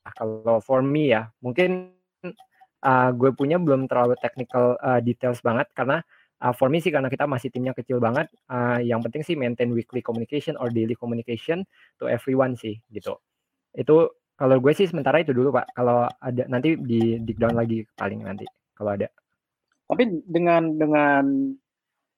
kalau 0.09 0.57
for 0.63 0.81
me 0.81 1.13
ya, 1.13 1.29
mungkin 1.45 1.93
uh, 2.81 3.09
gue 3.13 3.31
punya 3.37 3.61
belum 3.61 3.85
terlalu 3.85 4.17
technical 4.19 4.77
uh, 4.81 4.97
details 4.97 5.39
banget 5.45 5.69
karena 5.77 6.01
uh, 6.41 6.53
for 6.53 6.67
me 6.67 6.81
sih 6.81 6.89
karena 6.89 7.07
kita 7.07 7.29
masih 7.29 7.53
timnya 7.53 7.77
kecil 7.77 8.01
banget. 8.01 8.27
Uh, 8.49 8.81
yang 8.81 8.99
penting 9.05 9.21
sih 9.21 9.37
maintain 9.37 9.69
weekly 9.69 10.01
communication 10.01 10.57
or 10.57 10.73
daily 10.73 10.97
communication 10.97 11.61
to 12.01 12.09
everyone 12.09 12.57
sih 12.57 12.81
gitu. 12.89 13.21
Itu 13.77 14.09
kalau 14.33 14.57
gue 14.57 14.73
sih 14.73 14.89
sementara 14.89 15.21
itu 15.21 15.31
dulu 15.37 15.53
pak. 15.53 15.69
Kalau 15.77 16.09
ada 16.09 16.43
nanti 16.49 16.73
di 16.77 17.21
dig 17.21 17.37
down 17.37 17.53
lagi 17.53 17.85
paling 17.93 18.25
nanti 18.25 18.49
kalau 18.73 18.97
ada. 18.97 19.07
Tapi 19.85 20.23
dengan 20.25 20.79
dengan 20.79 21.53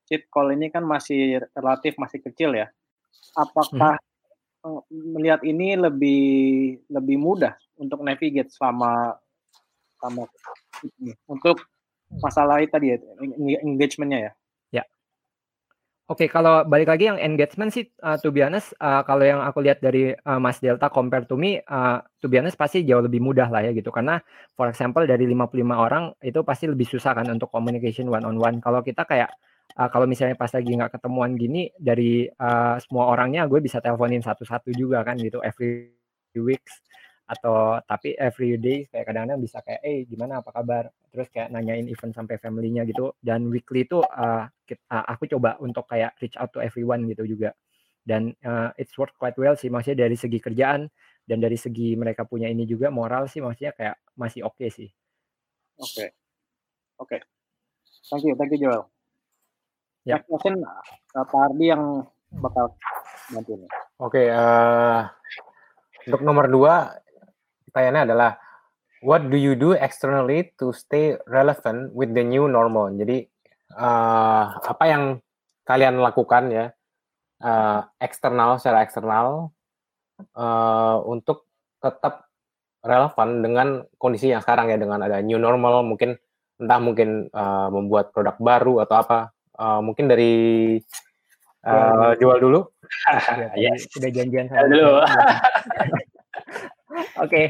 cheat 0.08 0.32
call 0.32 0.56
ini 0.56 0.72
kan 0.72 0.88
masih 0.88 1.44
relatif 1.52 2.00
masih 2.00 2.24
kecil 2.24 2.56
ya. 2.56 2.72
Apakah 3.36 4.00
hmm 4.00 4.12
melihat 4.88 5.44
ini 5.44 5.76
lebih 5.76 6.22
lebih 6.88 7.18
mudah 7.20 7.52
untuk 7.78 8.00
navigate 8.06 8.52
sama 8.54 9.18
sama 9.98 10.28
untuk 11.26 11.64
masalah 12.20 12.60
itu 12.62 12.72
tadi 12.72 12.94
ya 12.94 12.98
engagementnya 13.64 14.20
ya. 14.30 14.32
Ya. 14.82 14.84
Oke, 16.12 16.28
kalau 16.28 16.68
balik 16.68 16.92
lagi 16.92 17.08
yang 17.08 17.18
engagement 17.18 17.72
sih, 17.72 17.88
uh, 18.04 18.20
to 18.20 18.30
be 18.30 18.44
honest, 18.44 18.76
uh, 18.84 19.02
kalau 19.08 19.24
yang 19.24 19.40
aku 19.40 19.64
lihat 19.64 19.80
dari 19.80 20.12
uh, 20.12 20.38
Mas 20.38 20.60
Delta 20.60 20.92
compare 20.92 21.24
to 21.26 21.40
me, 21.40 21.64
uh, 21.64 22.04
to 22.20 22.28
be 22.28 22.36
honest 22.38 22.60
pasti 22.60 22.84
jauh 22.84 23.02
lebih 23.02 23.24
mudah 23.24 23.48
lah 23.48 23.64
ya 23.64 23.72
gitu. 23.72 23.90
Karena 23.90 24.20
for 24.54 24.68
example 24.68 25.08
dari 25.08 25.24
55 25.26 25.64
orang 25.72 26.12
itu 26.20 26.44
pasti 26.44 26.68
lebih 26.68 26.86
susah 26.86 27.16
kan 27.16 27.26
untuk 27.32 27.48
communication 27.50 28.12
one 28.12 28.28
on 28.28 28.36
one. 28.36 28.60
Kalau 28.60 28.84
kita 28.84 29.08
kayak 29.08 29.32
uh, 29.80 29.90
kalau 29.90 30.06
misalnya 30.06 30.36
pas 30.38 30.52
lagi 30.52 30.70
nggak 30.70 31.00
ketemuan 31.00 31.34
gini 31.40 31.72
dari 31.80 32.28
uh, 32.28 32.76
semua 32.84 33.10
orangnya 33.10 33.48
gue 33.48 33.60
bisa 33.64 33.80
teleponin 33.80 34.22
satu-satu 34.22 34.76
juga 34.76 35.02
kan 35.02 35.18
gitu 35.18 35.40
every 35.42 35.94
weeks 36.38 36.84
atau 37.24 37.80
tapi 37.88 38.14
every 38.20 38.60
day 38.60 38.84
kayak 38.92 39.08
kadang-kadang 39.08 39.40
bisa 39.40 39.64
kayak 39.64 39.80
eh 39.82 40.04
gimana 40.04 40.44
apa 40.44 40.52
kabar 40.52 40.92
terus 41.08 41.32
kayak 41.32 41.56
nanyain 41.56 41.88
event 41.88 42.12
sampai 42.12 42.36
family-nya 42.36 42.84
gitu 42.84 43.16
dan 43.24 43.48
weekly 43.48 43.88
itu 43.88 44.04
uh, 44.04 44.44
kita, 44.68 44.84
uh, 44.92 45.08
aku 45.08 45.32
coba 45.32 45.56
untuk 45.64 45.88
kayak 45.88 46.12
reach 46.20 46.36
out 46.36 46.52
to 46.52 46.60
everyone 46.60 47.08
gitu 47.08 47.24
juga 47.24 47.56
dan 48.04 48.36
uh, 48.44 48.76
it's 48.76 48.92
work 49.00 49.16
quite 49.16 49.40
well 49.40 49.56
sih 49.56 49.72
maksudnya 49.72 50.08
dari 50.08 50.20
segi 50.20 50.44
kerjaan 50.44 50.92
dan 51.24 51.38
dari 51.40 51.56
segi 51.56 51.96
mereka 51.96 52.28
punya 52.28 52.52
ini 52.52 52.68
juga 52.68 52.92
moral 52.92 53.32
sih 53.32 53.40
maksudnya 53.40 53.72
kayak 53.72 53.96
masih 54.20 54.44
oke 54.44 54.60
okay 54.60 54.70
sih 54.70 54.90
oke 55.80 55.88
okay. 55.88 56.10
oke 57.00 57.08
okay. 57.08 57.20
thank 58.12 58.28
you 58.28 58.36
thank 58.36 58.52
you 58.52 58.60
Joel 58.68 58.94
Ya. 60.04 60.20
Mungkin 60.28 60.60
uh, 61.16 61.26
Pak 61.26 61.40
Ardi 61.52 61.66
yang 61.72 62.04
bakal 62.44 62.76
bantu 63.32 63.56
nih. 63.56 63.72
Oke, 64.04 64.20
okay, 64.20 64.28
uh, 64.36 65.08
untuk 66.04 66.22
nomor 66.28 66.52
dua 66.52 66.92
pertanyaannya 67.74 68.14
adalah 68.14 68.38
what 69.02 69.26
do 69.28 69.36
you 69.36 69.58
do 69.58 69.74
externally 69.74 70.54
to 70.62 70.70
stay 70.72 71.18
relevant 71.26 71.90
with 71.98 72.14
the 72.14 72.22
new 72.22 72.46
normal? 72.46 72.94
Jadi 72.94 73.26
uh, 73.74 74.62
apa 74.62 74.86
yang 74.86 75.04
kalian 75.66 75.98
lakukan 75.98 76.54
ya 76.54 76.66
uh, 77.42 77.82
eksternal 77.98 78.62
secara 78.62 78.86
eksternal 78.86 79.50
uh, 80.38 80.98
untuk 81.10 81.50
tetap 81.82 82.30
relevan 82.84 83.42
dengan 83.42 83.68
kondisi 83.98 84.30
yang 84.30 84.46
sekarang 84.46 84.70
ya 84.70 84.78
dengan 84.78 85.02
ada 85.02 85.18
new 85.24 85.42
normal 85.42 85.82
mungkin 85.82 86.20
entah 86.62 86.80
mungkin 86.80 87.28
uh, 87.34 87.68
membuat 87.74 88.14
produk 88.14 88.38
baru 88.38 88.86
atau 88.86 88.96
apa 89.02 89.20
uh, 89.58 89.80
mungkin 89.82 90.06
dari 90.08 90.78
uh, 91.66 92.12
jual 92.20 92.38
dulu. 92.40 92.60
ya, 93.58 93.72
yes. 93.74 93.90
Sudah 93.90 94.12
janjian 94.12 94.48
sama 94.52 94.68
dulu. 94.70 95.02
Oke, 97.22 97.30
okay. 97.30 97.46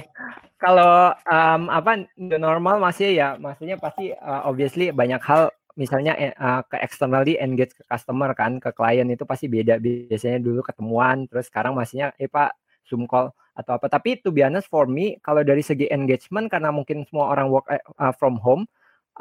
kalau 0.60 1.16
um, 1.24 1.72
apa 1.72 2.04
normal 2.20 2.84
masih 2.84 3.16
ya, 3.16 3.40
maksudnya 3.40 3.80
pasti 3.80 4.12
uh, 4.12 4.44
obviously 4.44 4.92
banyak 4.92 5.24
hal 5.24 5.56
misalnya 5.80 6.14
uh, 6.36 6.62
ke 6.68 6.78
externally 6.84 7.40
engage 7.40 7.72
ke 7.72 7.84
customer 7.88 8.36
kan, 8.36 8.60
ke 8.60 8.76
klien 8.76 9.08
itu 9.08 9.24
pasti 9.24 9.48
beda. 9.48 9.80
Biasanya 9.80 10.44
dulu 10.44 10.60
ketemuan, 10.68 11.32
terus 11.32 11.48
sekarang 11.48 11.80
masihnya 11.80 12.12
eh 12.20 12.28
Pak 12.28 12.60
Zoom 12.84 13.08
call 13.08 13.32
atau 13.56 13.80
apa. 13.80 13.88
Tapi 13.88 14.20
be 14.30 14.44
honest 14.44 14.68
for 14.68 14.84
me, 14.84 15.16
kalau 15.24 15.48
dari 15.48 15.64
segi 15.64 15.88
engagement 15.90 16.52
karena 16.52 16.68
mungkin 16.70 17.08
semua 17.08 17.32
orang 17.32 17.48
work 17.48 17.66
uh, 17.72 18.14
from 18.20 18.38
home, 18.44 18.68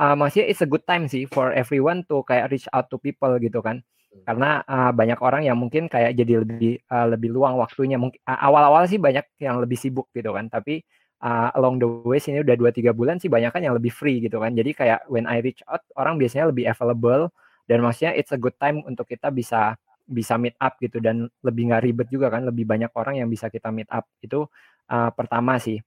uh, 0.03 0.19
maksudnya 0.19 0.51
it's 0.51 0.65
a 0.65 0.69
good 0.69 0.83
time 0.91 1.07
sih 1.07 1.23
for 1.31 1.55
everyone 1.55 2.03
to 2.11 2.27
kayak 2.27 2.51
reach 2.51 2.67
out 2.75 2.91
to 2.91 2.99
people 2.99 3.31
gitu 3.39 3.63
kan. 3.63 3.81
Karena 4.22 4.61
uh, 4.68 4.92
banyak 4.92 5.18
orang 5.18 5.42
yang 5.48 5.57
mungkin 5.59 5.88
kayak 5.88 6.14
jadi 6.14 6.44
lebih 6.44 6.79
uh, 6.87 7.07
lebih 7.11 7.33
luang 7.33 7.57
waktunya. 7.59 7.96
Mungkin 7.96 8.20
uh, 8.29 8.38
awal-awal 8.44 8.85
sih 8.87 9.01
banyak 9.01 9.25
yang 9.40 9.59
lebih 9.59 9.81
sibuk 9.81 10.12
gitu 10.12 10.31
kan. 10.37 10.46
Tapi 10.53 10.85
uh, 11.25 11.48
along 11.57 11.81
the 11.81 11.88
way 12.07 12.20
sini 12.20 12.44
udah 12.44 12.55
2 12.55 12.70
3 12.70 12.92
bulan 12.94 13.16
sih 13.18 13.33
banyak 13.33 13.51
kan 13.51 13.62
yang 13.64 13.75
lebih 13.75 13.90
free 13.90 14.22
gitu 14.22 14.38
kan. 14.38 14.53
Jadi 14.55 14.70
kayak 14.77 15.09
when 15.09 15.25
I 15.25 15.40
reach 15.42 15.64
out 15.66 15.83
orang 15.98 16.20
biasanya 16.20 16.53
lebih 16.53 16.68
available. 16.68 17.33
Dan 17.66 17.81
maksudnya 17.83 18.12
it's 18.18 18.35
a 18.35 18.38
good 18.38 18.55
time 18.59 18.83
untuk 18.85 19.07
kita 19.09 19.31
bisa 19.33 19.75
bisa 20.05 20.37
meet 20.37 20.55
up 20.61 20.77
gitu. 20.79 21.01
Dan 21.01 21.27
lebih 21.42 21.72
nggak 21.72 21.83
ribet 21.83 22.09
juga 22.12 22.29
kan 22.31 22.46
lebih 22.46 22.68
banyak 22.68 22.92
orang 22.94 23.18
yang 23.25 23.29
bisa 23.33 23.48
kita 23.48 23.72
meet 23.75 23.88
up. 23.90 24.07
Itu 24.22 24.46
uh, 24.92 25.11
pertama 25.16 25.57
sih. 25.59 25.81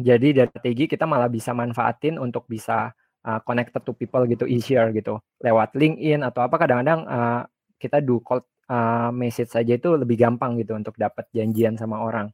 Jadi 0.00 0.32
dari 0.32 0.48
strategi 0.48 0.84
kita 0.88 1.04
malah 1.04 1.28
bisa 1.28 1.52
manfaatin 1.52 2.16
untuk 2.16 2.48
bisa 2.48 2.88
uh, 3.26 3.40
connected 3.44 3.82
to 3.84 3.92
people 3.96 4.22
gitu 4.28 4.44
easier 4.48 4.88
gitu 4.92 5.20
lewat 5.40 5.74
LinkedIn 5.76 6.24
atau 6.24 6.44
apa 6.46 6.56
kadang-kadang 6.56 7.04
uh, 7.08 7.42
kita 7.80 8.04
do 8.04 8.20
call 8.20 8.44
uh, 8.70 9.10
message 9.10 9.50
saja 9.50 9.76
itu 9.76 9.96
lebih 9.96 10.20
gampang 10.20 10.56
gitu 10.60 10.76
untuk 10.76 10.94
dapat 11.00 11.26
janjian 11.32 11.74
sama 11.80 12.00
orang 12.00 12.30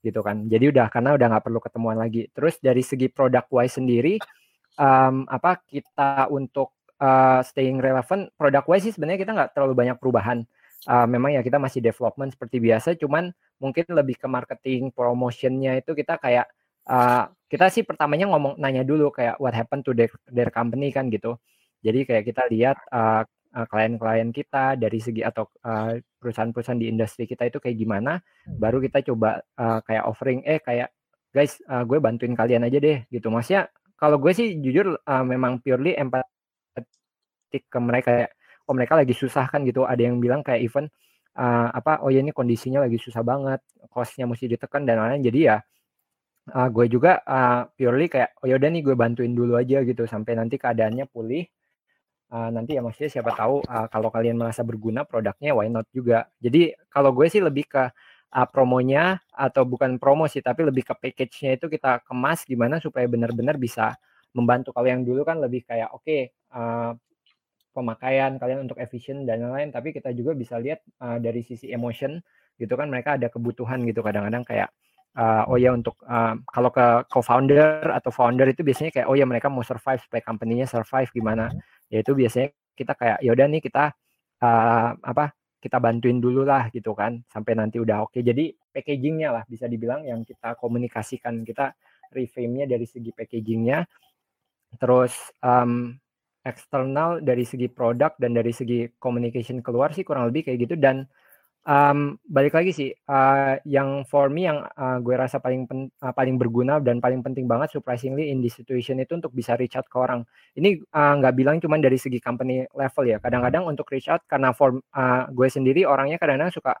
gitu 0.00 0.24
kan. 0.24 0.48
Jadi 0.48 0.72
udah 0.72 0.88
karena 0.88 1.12
udah 1.16 1.26
nggak 1.28 1.44
perlu 1.44 1.60
ketemuan 1.60 2.00
lagi. 2.00 2.28
Terus 2.32 2.56
dari 2.60 2.80
segi 2.80 3.12
product 3.12 3.52
wise 3.52 3.76
sendiri 3.76 4.16
um, 4.80 5.28
apa 5.28 5.60
kita 5.68 6.28
untuk 6.32 6.72
uh, 7.00 7.44
staying 7.44 7.80
relevant 7.80 8.32
product 8.36 8.66
wise 8.68 8.84
sih 8.88 8.92
sebenarnya 8.96 9.20
kita 9.20 9.32
nggak 9.36 9.50
terlalu 9.52 9.74
banyak 9.76 9.96
perubahan. 10.00 10.44
Uh, 10.88 11.04
memang 11.04 11.36
ya 11.36 11.44
kita 11.44 11.60
masih 11.60 11.84
development 11.84 12.32
seperti 12.32 12.56
biasa, 12.56 12.96
cuman 12.96 13.36
mungkin 13.60 13.84
lebih 13.92 14.16
ke 14.16 14.24
marketing 14.24 14.88
promotionnya 14.88 15.76
itu 15.76 15.92
kita 15.92 16.16
kayak 16.16 16.48
uh, 16.90 17.24
kita 17.46 17.66
sih 17.70 17.86
pertamanya 17.86 18.26
ngomong 18.30 18.58
nanya 18.58 18.82
dulu 18.82 19.14
kayak 19.14 19.38
what 19.38 19.54
happened 19.54 19.86
to 19.86 19.94
their, 19.94 20.10
their 20.30 20.50
company? 20.50 20.90
kan 20.90 21.06
gitu. 21.10 21.38
Jadi 21.80 22.04
kayak 22.04 22.24
kita 22.28 22.42
lihat 22.50 22.76
uh, 22.92 23.22
uh, 23.56 23.66
klien-klien 23.66 24.30
kita 24.30 24.76
dari 24.76 24.98
segi 25.00 25.24
atau 25.24 25.48
uh, 25.64 25.96
perusahaan-perusahaan 26.20 26.78
di 26.78 26.92
industri 26.92 27.24
kita 27.26 27.48
itu 27.48 27.58
kayak 27.58 27.76
gimana 27.80 28.20
baru 28.46 28.78
kita 28.84 29.00
coba 29.08 29.40
uh, 29.56 29.80
kayak 29.82 30.04
offering 30.04 30.44
eh 30.44 30.60
kayak 30.60 30.92
guys 31.32 31.56
uh, 31.70 31.82
gue 31.86 31.98
bantuin 32.02 32.34
kalian 32.36 32.66
aja 32.66 32.78
deh 32.78 32.98
gitu. 33.08 33.32
Maksudnya 33.32 33.70
kalau 33.96 34.20
gue 34.20 34.32
sih 34.34 34.60
jujur 34.60 34.96
uh, 34.96 35.24
memang 35.24 35.60
purely 35.64 35.96
empatik 35.96 37.64
ke 37.66 37.78
mereka 37.80 38.08
kayak 38.12 38.30
oh 38.68 38.74
mereka 38.76 38.94
lagi 38.98 39.14
susah 39.16 39.46
kan 39.50 39.64
gitu. 39.66 39.86
Ada 39.88 40.10
yang 40.10 40.20
bilang 40.22 40.44
kayak 40.44 40.60
even 40.62 40.86
uh, 41.38 41.68
apa 41.72 42.02
oh 42.04 42.10
ya 42.12 42.22
ini 42.22 42.34
kondisinya 42.34 42.84
lagi 42.84 42.98
susah 43.00 43.22
banget 43.24 43.60
costnya 43.90 44.28
mesti 44.28 44.46
ditekan 44.52 44.84
dan 44.84 45.00
lain-lain. 45.00 45.24
Jadi 45.26 45.40
ya 45.48 45.56
uh, 46.50 46.68
gue 46.68 46.86
juga 46.90 47.22
uh, 47.24 47.66
purely 47.74 48.10
kayak 48.10 48.36
oh 48.42 48.46
yaudah 48.50 48.68
nih 48.68 48.82
gue 48.82 48.94
bantuin 48.98 49.32
dulu 49.32 49.56
aja 49.56 49.82
gitu 49.86 50.04
sampai 50.04 50.36
nanti 50.38 50.58
keadaannya 50.58 51.06
pulih. 51.10 51.46
Uh, 52.30 52.46
nanti 52.54 52.78
ya 52.78 52.82
maksudnya 52.82 53.10
siapa 53.10 53.34
tahu 53.34 53.58
uh, 53.66 53.90
kalau 53.90 54.06
kalian 54.14 54.38
merasa 54.38 54.62
berguna 54.62 55.02
produknya 55.02 55.50
why 55.54 55.66
not 55.66 55.86
juga. 55.90 56.30
Jadi 56.38 56.74
kalau 56.86 57.10
gue 57.10 57.26
sih 57.26 57.42
lebih 57.42 57.66
ke 57.66 57.90
uh, 58.30 58.46
promonya 58.50 59.18
atau 59.34 59.66
bukan 59.66 59.98
promo 59.98 60.30
sih 60.30 60.38
tapi 60.38 60.62
lebih 60.62 60.86
ke 60.86 60.94
package-nya 60.94 61.58
itu 61.58 61.66
kita 61.66 62.06
kemas 62.06 62.46
gimana 62.46 62.78
supaya 62.78 63.06
benar-benar 63.10 63.58
bisa 63.58 63.98
membantu. 64.34 64.70
Kalau 64.70 64.86
yang 64.86 65.02
dulu 65.02 65.26
kan 65.26 65.42
lebih 65.42 65.66
kayak 65.66 65.90
oke 65.90 66.06
okay, 66.06 66.30
uh, 66.54 66.94
pemakaian 67.74 68.38
kalian 68.38 68.66
untuk 68.66 68.78
efisien 68.78 69.26
dan 69.26 69.42
lain-lain 69.46 69.70
tapi 69.74 69.90
kita 69.90 70.14
juga 70.14 70.34
bisa 70.34 70.58
lihat 70.58 70.82
uh, 71.02 71.18
dari 71.18 71.42
sisi 71.42 71.70
emotion 71.70 72.18
gitu 72.58 72.74
kan 72.78 72.86
mereka 72.86 73.18
ada 73.18 73.26
kebutuhan 73.26 73.82
gitu. 73.86 74.06
Kadang-kadang 74.06 74.46
kayak 74.46 74.70
uh, 75.16 75.42
oh 75.50 75.58
ya 75.58 75.74
untuk 75.74 75.98
uh, 76.06 76.38
kalau 76.46 76.70
ke 76.70 77.06
co-founder 77.10 77.90
atau 77.90 78.10
founder 78.14 78.46
itu 78.50 78.62
biasanya 78.62 78.90
kayak 78.94 79.06
oh 79.10 79.16
ya 79.18 79.26
mereka 79.26 79.50
mau 79.50 79.64
survive 79.66 80.02
supaya 80.02 80.22
company-nya 80.22 80.66
survive 80.70 81.10
gimana? 81.10 81.50
Ya 81.90 82.02
itu 82.04 82.14
biasanya 82.14 82.54
kita 82.76 82.92
kayak 82.94 83.18
yaudah 83.24 83.46
nih 83.50 83.62
kita 83.62 83.94
uh, 84.42 84.90
apa 84.96 85.34
kita 85.60 85.76
bantuin 85.76 86.18
dulu 86.24 86.48
lah 86.48 86.72
gitu 86.72 86.96
kan 86.96 87.20
sampai 87.28 87.52
nanti 87.58 87.76
udah 87.82 88.08
oke. 88.08 88.16
Okay. 88.16 88.22
jadi 88.24 88.54
packagingnya 88.72 89.28
lah 89.34 89.42
bisa 89.44 89.66
dibilang 89.68 90.06
yang 90.06 90.24
kita 90.24 90.56
komunikasikan 90.56 91.42
kita 91.44 91.74
reframe-nya 92.14 92.66
dari 92.66 92.86
segi 92.86 93.10
packagingnya. 93.12 93.86
Terus 94.78 95.12
um, 95.42 95.94
eksternal 96.46 97.20
dari 97.20 97.44
segi 97.44 97.68
produk 97.68 98.16
dan 98.16 98.32
dari 98.32 98.54
segi 98.54 98.88
communication 98.96 99.60
keluar 99.60 99.92
sih 99.92 100.06
kurang 100.06 100.30
lebih 100.30 100.48
kayak 100.48 100.58
gitu. 100.64 100.74
Dan 100.78 101.04
um, 101.66 102.16
balik 102.24 102.56
lagi 102.56 102.72
sih 102.72 102.90
uh, 103.08 103.60
yang 103.68 104.06
for 104.08 104.32
me 104.32 104.48
yang 104.48 104.64
uh, 104.64 104.96
gue 105.02 105.14
rasa 105.16 105.42
paling 105.42 105.68
pen, 105.68 105.92
uh, 106.00 106.12
paling 106.14 106.40
berguna 106.40 106.80
dan 106.80 107.02
paling 107.02 107.20
penting 107.20 107.44
banget 107.44 107.74
surprisingly 107.76 108.32
in 108.32 108.40
this 108.40 108.56
situation 108.56 109.00
itu 109.00 109.16
untuk 109.16 109.32
bisa 109.34 109.56
reach 109.56 109.76
out 109.76 109.88
ke 109.88 109.96
orang. 109.98 110.24
Ini 110.56 110.80
nggak 110.92 111.32
uh, 111.32 111.36
bilang 111.36 111.56
cuma 111.60 111.76
dari 111.76 112.00
segi 112.00 112.22
company 112.22 112.64
level 112.72 113.04
ya 113.04 113.18
kadang-kadang 113.20 113.68
untuk 113.68 113.88
reach 113.92 114.08
out 114.08 114.24
karena 114.24 114.54
for 114.56 114.80
uh, 114.96 115.28
gue 115.28 115.48
sendiri 115.50 115.84
orangnya 115.84 116.16
kadang-kadang 116.16 116.52
suka 116.54 116.72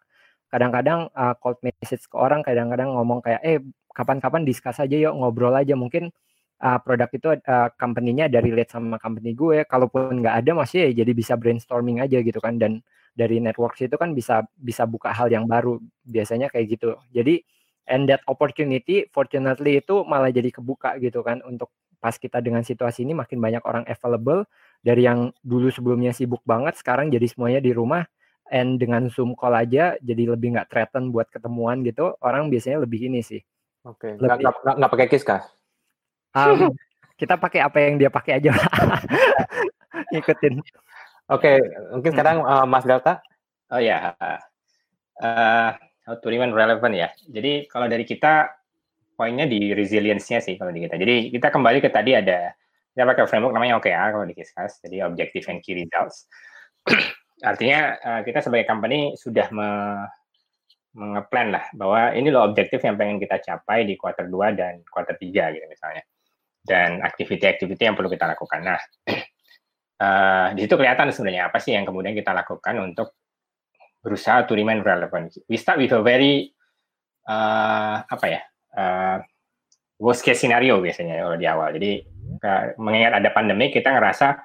kadang-kadang 0.50 1.06
uh, 1.14 1.34
cold 1.38 1.62
message 1.62 2.04
ke 2.10 2.16
orang 2.18 2.42
kadang-kadang 2.42 2.90
ngomong 2.90 3.22
kayak 3.22 3.40
eh 3.46 3.58
kapan-kapan 3.94 4.42
discuss 4.46 4.80
aja 4.82 4.96
yuk 4.96 5.14
ngobrol 5.14 5.54
aja. 5.54 5.74
Mungkin 5.78 6.10
uh, 6.60 6.78
produk 6.82 7.10
itu 7.10 7.28
uh, 7.34 7.68
company-nya 7.74 8.26
dari 8.28 8.52
relate 8.52 8.72
sama 8.74 9.00
company 9.00 9.32
gue 9.32 9.64
kalaupun 9.64 10.20
nggak 10.22 10.44
ada 10.44 10.52
masih 10.54 10.90
ya 10.90 11.04
jadi 11.04 11.12
bisa 11.14 11.34
brainstorming 11.38 12.02
aja 12.02 12.20
gitu 12.20 12.38
kan 12.38 12.60
dan 12.60 12.84
dari 13.20 13.36
networks 13.36 13.84
itu 13.84 14.00
kan 14.00 14.16
bisa 14.16 14.48
bisa 14.56 14.88
buka 14.88 15.12
hal 15.12 15.28
yang 15.28 15.44
baru 15.44 15.76
biasanya 16.08 16.48
kayak 16.48 16.80
gitu. 16.80 16.96
Jadi 17.12 17.44
and 17.84 18.08
that 18.08 18.24
opportunity 18.24 19.04
fortunately 19.12 19.76
itu 19.84 20.00
malah 20.08 20.32
jadi 20.32 20.48
kebuka 20.48 20.96
gitu 21.04 21.20
kan 21.20 21.44
untuk 21.44 21.68
pas 22.00 22.16
kita 22.16 22.40
dengan 22.40 22.64
situasi 22.64 23.04
ini 23.04 23.12
makin 23.12 23.36
banyak 23.36 23.60
orang 23.68 23.84
available 23.84 24.48
dari 24.80 25.04
yang 25.04 25.28
dulu 25.44 25.68
sebelumnya 25.68 26.16
sibuk 26.16 26.40
banget 26.48 26.80
sekarang 26.80 27.12
jadi 27.12 27.28
semuanya 27.28 27.60
di 27.60 27.76
rumah 27.76 28.08
and 28.48 28.80
dengan 28.80 29.12
zoom 29.12 29.36
call 29.36 29.52
aja 29.52 30.00
jadi 30.00 30.32
lebih 30.32 30.56
nggak 30.56 30.72
threaten 30.72 31.12
buat 31.12 31.28
ketemuan 31.28 31.84
gitu 31.84 32.16
orang 32.24 32.48
biasanya 32.48 32.88
lebih 32.88 33.12
ini 33.12 33.20
sih. 33.20 33.44
Oke 33.84 34.16
okay. 34.16 34.20
nggak 34.20 34.80
nggak 34.80 34.92
pakai 34.96 35.06
kiss 35.12 35.28
um, 36.36 36.72
kita 37.20 37.36
pakai 37.36 37.60
apa 37.60 37.78
yang 37.84 38.00
dia 38.00 38.08
pakai 38.08 38.40
aja 38.40 38.56
ikutin 40.18 40.62
Oke, 41.30 41.62
mungkin 41.94 42.10
sekarang 42.10 42.42
uh, 42.42 42.66
Mas 42.66 42.82
Delta. 42.82 43.22
Oh 43.70 43.78
ya, 43.78 44.18
uh, 44.18 45.70
how 45.78 46.14
to 46.18 46.26
remain 46.26 46.50
relevant 46.50 46.90
ya. 46.90 47.08
Jadi 47.30 47.70
kalau 47.70 47.86
dari 47.86 48.02
kita 48.02 48.50
poinnya 49.14 49.46
di 49.46 49.70
resilience-nya 49.70 50.42
sih 50.42 50.58
kalau 50.58 50.74
di 50.74 50.82
kita. 50.82 50.98
Jadi 50.98 51.30
kita 51.30 51.54
kembali 51.54 51.78
ke 51.78 51.86
tadi 51.86 52.18
ada 52.18 52.50
kita 52.90 53.06
pakai 53.06 53.30
framework 53.30 53.54
namanya 53.54 53.78
OKR 53.78 54.18
kalau 54.18 54.26
di 54.26 54.34
Kiskas, 54.34 54.82
jadi 54.82 55.06
Objective 55.06 55.46
and 55.54 55.62
Key 55.62 55.78
Results. 55.78 56.26
Artinya 57.50 57.94
uh, 58.02 58.20
kita 58.26 58.42
sebagai 58.42 58.66
company 58.66 59.14
sudah 59.14 59.46
me 59.54 59.70
mengeplan 60.90 61.54
lah 61.54 61.70
bahwa 61.78 62.10
ini 62.18 62.34
loh 62.34 62.42
objektif 62.42 62.82
yang 62.82 62.98
pengen 62.98 63.22
kita 63.22 63.38
capai 63.38 63.86
di 63.86 63.94
kuartal 63.94 64.26
2 64.26 64.58
dan 64.58 64.82
kuartal 64.90 65.14
3 65.14 65.54
gitu 65.54 65.66
misalnya. 65.70 66.02
Dan 66.66 66.98
activity-activity 67.06 67.78
yang 67.78 67.94
perlu 67.94 68.10
kita 68.10 68.26
lakukan. 68.26 68.66
Nah, 68.66 68.82
uh, 70.00 70.48
di 70.56 70.64
situ 70.64 70.74
kelihatan 70.74 71.12
sebenarnya 71.12 71.52
apa 71.52 71.60
sih 71.60 71.76
yang 71.76 71.84
kemudian 71.84 72.16
kita 72.16 72.32
lakukan 72.32 72.74
untuk 72.80 73.14
berusaha 74.00 74.48
to 74.48 74.56
remain 74.56 74.80
relevant. 74.80 75.36
We 75.46 75.60
start 75.60 75.76
with 75.76 75.92
a 75.92 76.00
very 76.00 76.50
uh, 77.28 78.00
apa 78.08 78.26
ya 78.26 78.40
uh, 78.74 79.16
worst 80.00 80.24
case 80.24 80.40
scenario 80.40 80.80
biasanya 80.80 81.20
kalau 81.20 81.36
di 81.36 81.46
awal. 81.46 81.68
Jadi 81.76 81.92
uh, 82.40 82.64
mengingat 82.80 83.20
ada 83.20 83.28
pandemi 83.30 83.68
kita 83.68 83.92
ngerasa 83.92 84.40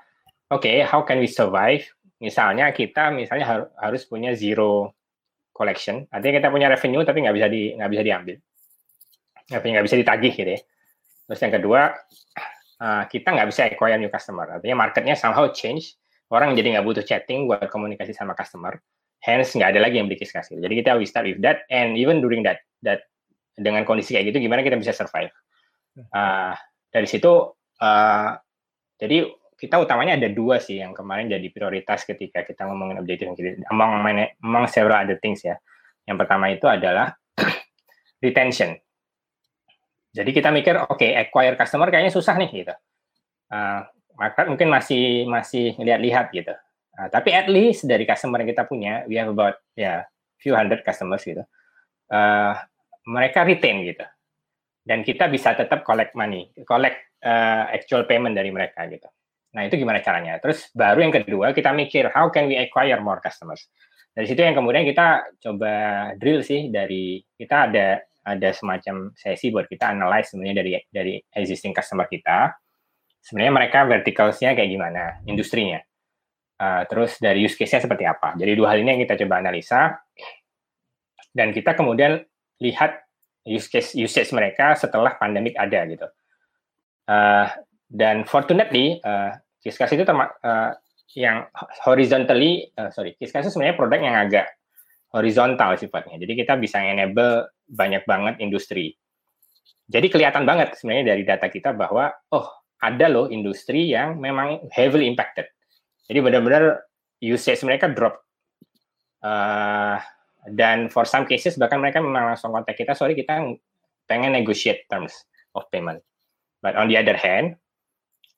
oke 0.51 0.67
okay, 0.67 0.83
how 0.83 1.01
can 1.07 1.23
we 1.23 1.31
survive? 1.31 1.87
Misalnya 2.19 2.71
kita 2.75 3.11
misalnya 3.15 3.45
har 3.47 3.61
harus 3.79 4.03
punya 4.07 4.35
zero 4.35 4.91
collection, 5.55 6.03
artinya 6.11 6.43
kita 6.43 6.49
punya 6.51 6.67
revenue 6.67 7.03
tapi 7.07 7.23
nggak 7.23 7.35
bisa 7.35 7.47
di 7.47 7.61
nggak 7.79 7.91
bisa 7.91 8.03
diambil, 8.03 8.35
nggak 9.47 9.85
bisa 9.87 9.95
ditagih 9.95 10.33
gitu 10.35 10.51
ya. 10.51 10.61
Terus 11.25 11.39
yang 11.41 11.53
kedua 11.57 11.81
uh, 12.81 13.03
kita 13.07 13.27
nggak 13.31 13.47
bisa 13.51 13.61
acquire 13.69 13.99
new 13.99 14.11
customer. 14.11 14.59
Artinya 14.59 14.75
marketnya 14.87 15.15
somehow 15.15 15.47
change, 15.51 15.95
orang 16.31 16.57
jadi 16.57 16.77
nggak 16.79 16.85
butuh 16.85 17.03
chatting 17.05 17.47
buat 17.47 17.63
komunikasi 17.67 18.11
sama 18.11 18.33
customer. 18.33 18.79
Hence 19.23 19.57
nggak 19.57 19.73
ada 19.75 19.81
lagi 19.81 19.97
yang 19.97 20.05
beli 20.05 20.21
kasih. 20.21 20.61
Jadi 20.61 20.73
kita 20.83 20.97
we 20.99 21.07
start 21.07 21.25
with 21.25 21.41
that 21.41 21.65
and 21.73 21.97
even 21.97 22.21
during 22.21 22.45
that 22.45 22.61
that 22.85 23.09
dengan 23.57 23.87
kondisi 23.87 24.13
kayak 24.13 24.29
gitu 24.29 24.43
gimana 24.45 24.61
kita 24.61 24.77
bisa 24.77 24.93
survive. 24.93 25.33
Uh, 26.11 26.53
dari 26.91 27.07
situ 27.07 27.31
uh, 27.79 28.29
jadi 28.99 29.31
kita 29.55 29.79
utamanya 29.79 30.19
ada 30.19 30.27
dua 30.27 30.59
sih 30.59 30.83
yang 30.83 30.91
kemarin 30.91 31.31
jadi 31.31 31.47
prioritas 31.47 32.03
ketika 32.03 32.43
kita 32.43 32.67
ngomongin 32.67 32.99
objektif 32.99 33.31
among 33.71 34.03
among 34.43 34.65
several 34.67 34.99
other 34.99 35.17
things 35.17 35.41
ya. 35.41 35.55
Yang 36.05 36.17
pertama 36.21 36.53
itu 36.53 36.67
adalah 36.69 37.15
retention. 38.23 38.77
Jadi 40.15 40.31
kita 40.31 40.47
mikir, 40.47 40.79
oke, 40.79 40.95
okay, 40.95 41.11
acquire 41.19 41.59
customer 41.59 41.91
kayaknya 41.91 42.15
susah 42.15 42.39
nih 42.39 42.63
gitu. 42.63 42.73
Uh, 43.51 43.83
mungkin 44.47 44.71
masih 44.71 45.27
masih 45.27 45.75
lihat-lihat 45.75 46.31
gitu. 46.31 46.55
Uh, 46.95 47.11
tapi 47.11 47.35
at 47.35 47.51
least 47.51 47.83
dari 47.83 48.07
customer 48.07 48.39
yang 48.39 48.49
kita 48.55 48.63
punya, 48.63 49.03
we 49.11 49.19
have 49.19 49.27
about 49.27 49.59
ya 49.75 49.83
yeah, 49.83 49.99
few 50.39 50.55
hundred 50.55 50.79
customers 50.87 51.19
gitu. 51.27 51.43
Uh, 52.07 52.55
mereka 53.03 53.43
retain 53.43 53.83
gitu. 53.83 54.07
Dan 54.85 55.03
kita 55.03 55.27
bisa 55.27 55.51
tetap 55.51 55.83
collect 55.83 56.15
money, 56.15 56.47
collect 56.63 56.95
uh, 57.25 57.67
actual 57.75 58.07
payment 58.07 58.39
dari 58.39 58.55
mereka 58.55 58.87
gitu. 58.87 59.09
Nah 59.51 59.67
itu 59.67 59.75
gimana 59.75 59.99
caranya? 59.99 60.39
Terus 60.39 60.71
baru 60.71 61.03
yang 61.03 61.11
kedua 61.11 61.51
kita 61.51 61.75
mikir 61.75 62.13
how 62.15 62.31
can 62.31 62.47
we 62.47 62.55
acquire 62.55 63.01
more 63.03 63.19
customers. 63.19 63.67
Dari 64.15 64.31
situ 64.31 64.39
yang 64.39 64.55
kemudian 64.55 64.87
kita 64.87 65.27
coba 65.43 65.73
drill 66.15 66.39
sih 66.39 66.71
dari 66.71 67.19
kita 67.35 67.67
ada 67.67 67.99
ada 68.25 68.49
semacam 68.51 69.13
sesi 69.13 69.53
buat 69.53 69.69
kita 69.69 69.93
analyze 69.93 70.33
sebenarnya 70.33 70.55
dari 70.65 70.71
dari 70.89 71.13
existing 71.21 71.71
customer 71.71 72.09
kita. 72.09 72.57
Sebenarnya 73.21 73.53
mereka 73.53 73.79
verticalsnya 73.85 74.57
kayak 74.57 74.69
gimana, 74.69 75.03
industrinya. 75.29 75.81
Uh, 76.55 76.87
terus 76.87 77.19
dari 77.19 77.43
use 77.43 77.53
case-nya 77.53 77.83
seperti 77.83 78.07
apa. 78.07 78.33
Jadi 78.39 78.51
dua 78.57 78.73
hal 78.73 78.81
ini 78.81 78.95
yang 78.95 79.01
kita 79.03 79.19
coba 79.25 79.43
analisa 79.43 79.91
dan 81.35 81.51
kita 81.51 81.75
kemudian 81.75 82.23
lihat 82.63 83.03
use 83.43 83.67
case 83.67 83.93
usage 83.93 84.31
mereka 84.31 84.73
setelah 84.73 85.19
pandemik 85.19 85.53
ada 85.59 85.83
gitu. 85.85 86.07
Uh, 87.05 87.45
dan 87.91 88.25
fortunately, 88.25 88.97
uh, 89.05 89.37
Kiskas 89.61 89.93
itu 89.93 90.05
uh, 90.05 90.71
yang 91.13 91.45
horizontally, 91.85 92.69
uh, 92.77 92.89
sorry, 92.89 93.13
Kiskas 93.17 93.45
itu 93.45 93.57
sebenarnya 93.57 93.77
produk 93.77 93.99
yang 94.01 94.17
agak 94.17 94.47
horizontal 95.13 95.77
sifatnya. 95.77 96.17
Jadi 96.21 96.33
kita 96.33 96.57
bisa 96.57 96.81
enable 96.81 97.49
banyak 97.69 98.03
banget 98.05 98.41
industri. 98.41 98.95
Jadi 99.85 100.09
kelihatan 100.09 100.49
banget 100.49 100.73
sebenarnya 100.77 101.13
dari 101.13 101.23
data 101.25 101.47
kita 101.49 101.77
bahwa 101.77 102.09
oh 102.33 102.45
ada 102.81 103.05
loh 103.09 103.29
industri 103.29 103.89
yang 103.89 104.17
memang 104.17 104.65
heavily 104.73 105.05
impacted. 105.05 105.45
Jadi 106.05 106.19
benar-benar 106.21 106.85
usage 107.21 107.61
mereka 107.65 107.89
drop. 107.89 108.21
Uh, 109.25 109.97
dan 110.53 110.93
for 110.93 111.09
some 111.09 111.25
cases 111.25 111.57
bahkan 111.57 111.81
mereka 111.81 111.97
memang 111.97 112.33
langsung 112.33 112.53
kontak 112.53 112.77
kita, 112.77 112.93
sorry 112.93 113.17
kita 113.17 113.57
pengen 114.05 114.37
negotiate 114.37 114.85
terms 114.89 115.25
of 115.57 115.65
payment. 115.73 116.01
But 116.61 116.77
on 116.77 116.89
the 116.89 116.97
other 116.97 117.17
hand, 117.17 117.57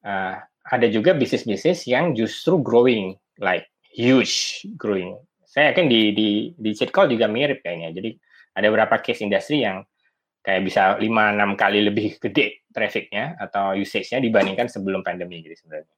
uh, 0.08 0.40
ada 0.68 0.88
juga 0.88 1.16
bisnis-bisnis 1.16 1.88
yang 1.88 2.16
justru 2.16 2.60
growing, 2.60 3.20
like 3.40 3.68
huge 3.92 4.64
growing. 4.80 5.20
Saya 5.58 5.74
yakin 5.74 5.90
di 5.90 6.14
di 6.14 6.30
di 6.54 6.70
call 6.94 7.10
juga 7.10 7.26
mirip 7.26 7.66
kayaknya. 7.66 7.90
Jadi 7.90 8.14
ada 8.54 8.70
beberapa 8.70 9.02
case 9.02 9.26
industri 9.26 9.66
yang 9.66 9.82
kayak 10.46 10.62
bisa 10.62 11.02
5 11.02 11.02
6 11.02 11.58
kali 11.58 11.82
lebih 11.82 12.14
gede 12.30 12.62
trafficnya 12.70 13.34
atau 13.42 13.74
usage-nya 13.74 14.22
dibandingkan 14.22 14.70
sebelum 14.70 15.02
pandemi 15.02 15.42
gitu 15.42 15.58
sebenarnya. 15.66 15.90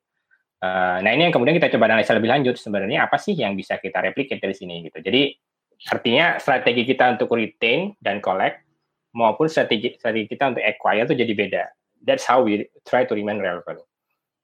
Uh, 0.64 1.04
nah 1.04 1.12
ini 1.12 1.28
yang 1.28 1.36
kemudian 1.36 1.60
kita 1.60 1.76
coba 1.76 1.92
analisa 1.92 2.16
lebih 2.16 2.32
lanjut 2.32 2.56
sebenarnya 2.56 3.04
apa 3.04 3.20
sih 3.20 3.36
yang 3.36 3.60
bisa 3.60 3.76
kita 3.84 4.00
replicate 4.00 4.40
dari 4.40 4.56
sini 4.56 4.88
gitu. 4.88 5.04
Jadi 5.04 5.36
artinya 5.92 6.40
strategi 6.40 6.88
kita 6.88 7.20
untuk 7.20 7.36
retain 7.36 8.00
dan 8.00 8.24
collect 8.24 8.64
maupun 9.12 9.52
strategi 9.52 10.00
strategi 10.00 10.40
kita 10.40 10.56
untuk 10.56 10.64
acquire 10.64 11.04
itu 11.04 11.20
jadi 11.20 11.34
beda. 11.36 11.64
That's 12.08 12.24
how 12.24 12.48
we 12.48 12.64
try 12.88 13.04
to 13.04 13.12
remain 13.12 13.44
relevant. 13.44 13.84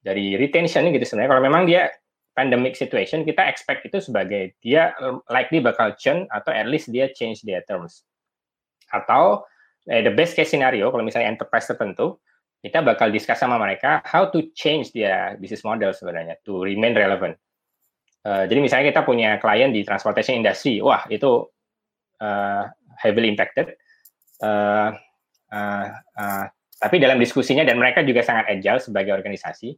Dari 0.03 0.35
retention 0.35 0.91
gitu 0.91 1.07
sebenarnya 1.07 1.39
kalau 1.39 1.43
memang 1.47 1.63
dia 1.71 1.87
pandemic 2.35 2.75
situation 2.75 3.23
kita 3.23 3.47
expect 3.47 3.87
itu 3.87 4.03
sebagai 4.03 4.53
dia 4.59 4.91
likely 5.31 5.63
bakal 5.63 5.95
churn 5.95 6.27
atau 6.29 6.51
at 6.51 6.67
least 6.67 6.91
dia 6.91 7.07
change 7.15 7.41
their 7.47 7.63
terms. 7.63 8.03
Atau 8.91 9.47
eh, 9.87 10.03
the 10.03 10.11
best 10.11 10.35
case 10.35 10.51
scenario 10.51 10.91
kalau 10.91 11.01
misalnya 11.01 11.31
enterprise 11.31 11.65
tertentu 11.65 12.19
kita 12.59 12.83
bakal 12.83 13.09
discuss 13.09 13.39
sama 13.39 13.55
mereka 13.55 14.03
how 14.03 14.27
to 14.27 14.51
change 14.51 14.91
their 14.91 15.39
business 15.39 15.63
model 15.63 15.95
sebenarnya 15.95 16.35
to 16.43 16.61
remain 16.61 16.93
relevant. 16.93 17.39
Uh, 18.25 18.49
jadi 18.49 18.57
misalnya 18.57 18.89
kita 18.89 19.05
punya 19.05 19.37
klien 19.37 19.69
di 19.69 19.85
transportation 19.85 20.41
industry, 20.41 20.81
wah 20.81 21.05
itu 21.13 21.45
uh, 22.17 22.65
heavily 22.97 23.29
impacted. 23.29 23.77
Uh, 24.41 24.97
uh, 25.53 25.93
uh, 26.17 26.49
tapi 26.81 26.97
dalam 26.97 27.21
diskusinya 27.21 27.61
dan 27.61 27.77
mereka 27.77 28.01
juga 28.01 28.25
sangat 28.25 28.49
agile 28.49 28.81
sebagai 28.81 29.13
organisasi 29.13 29.77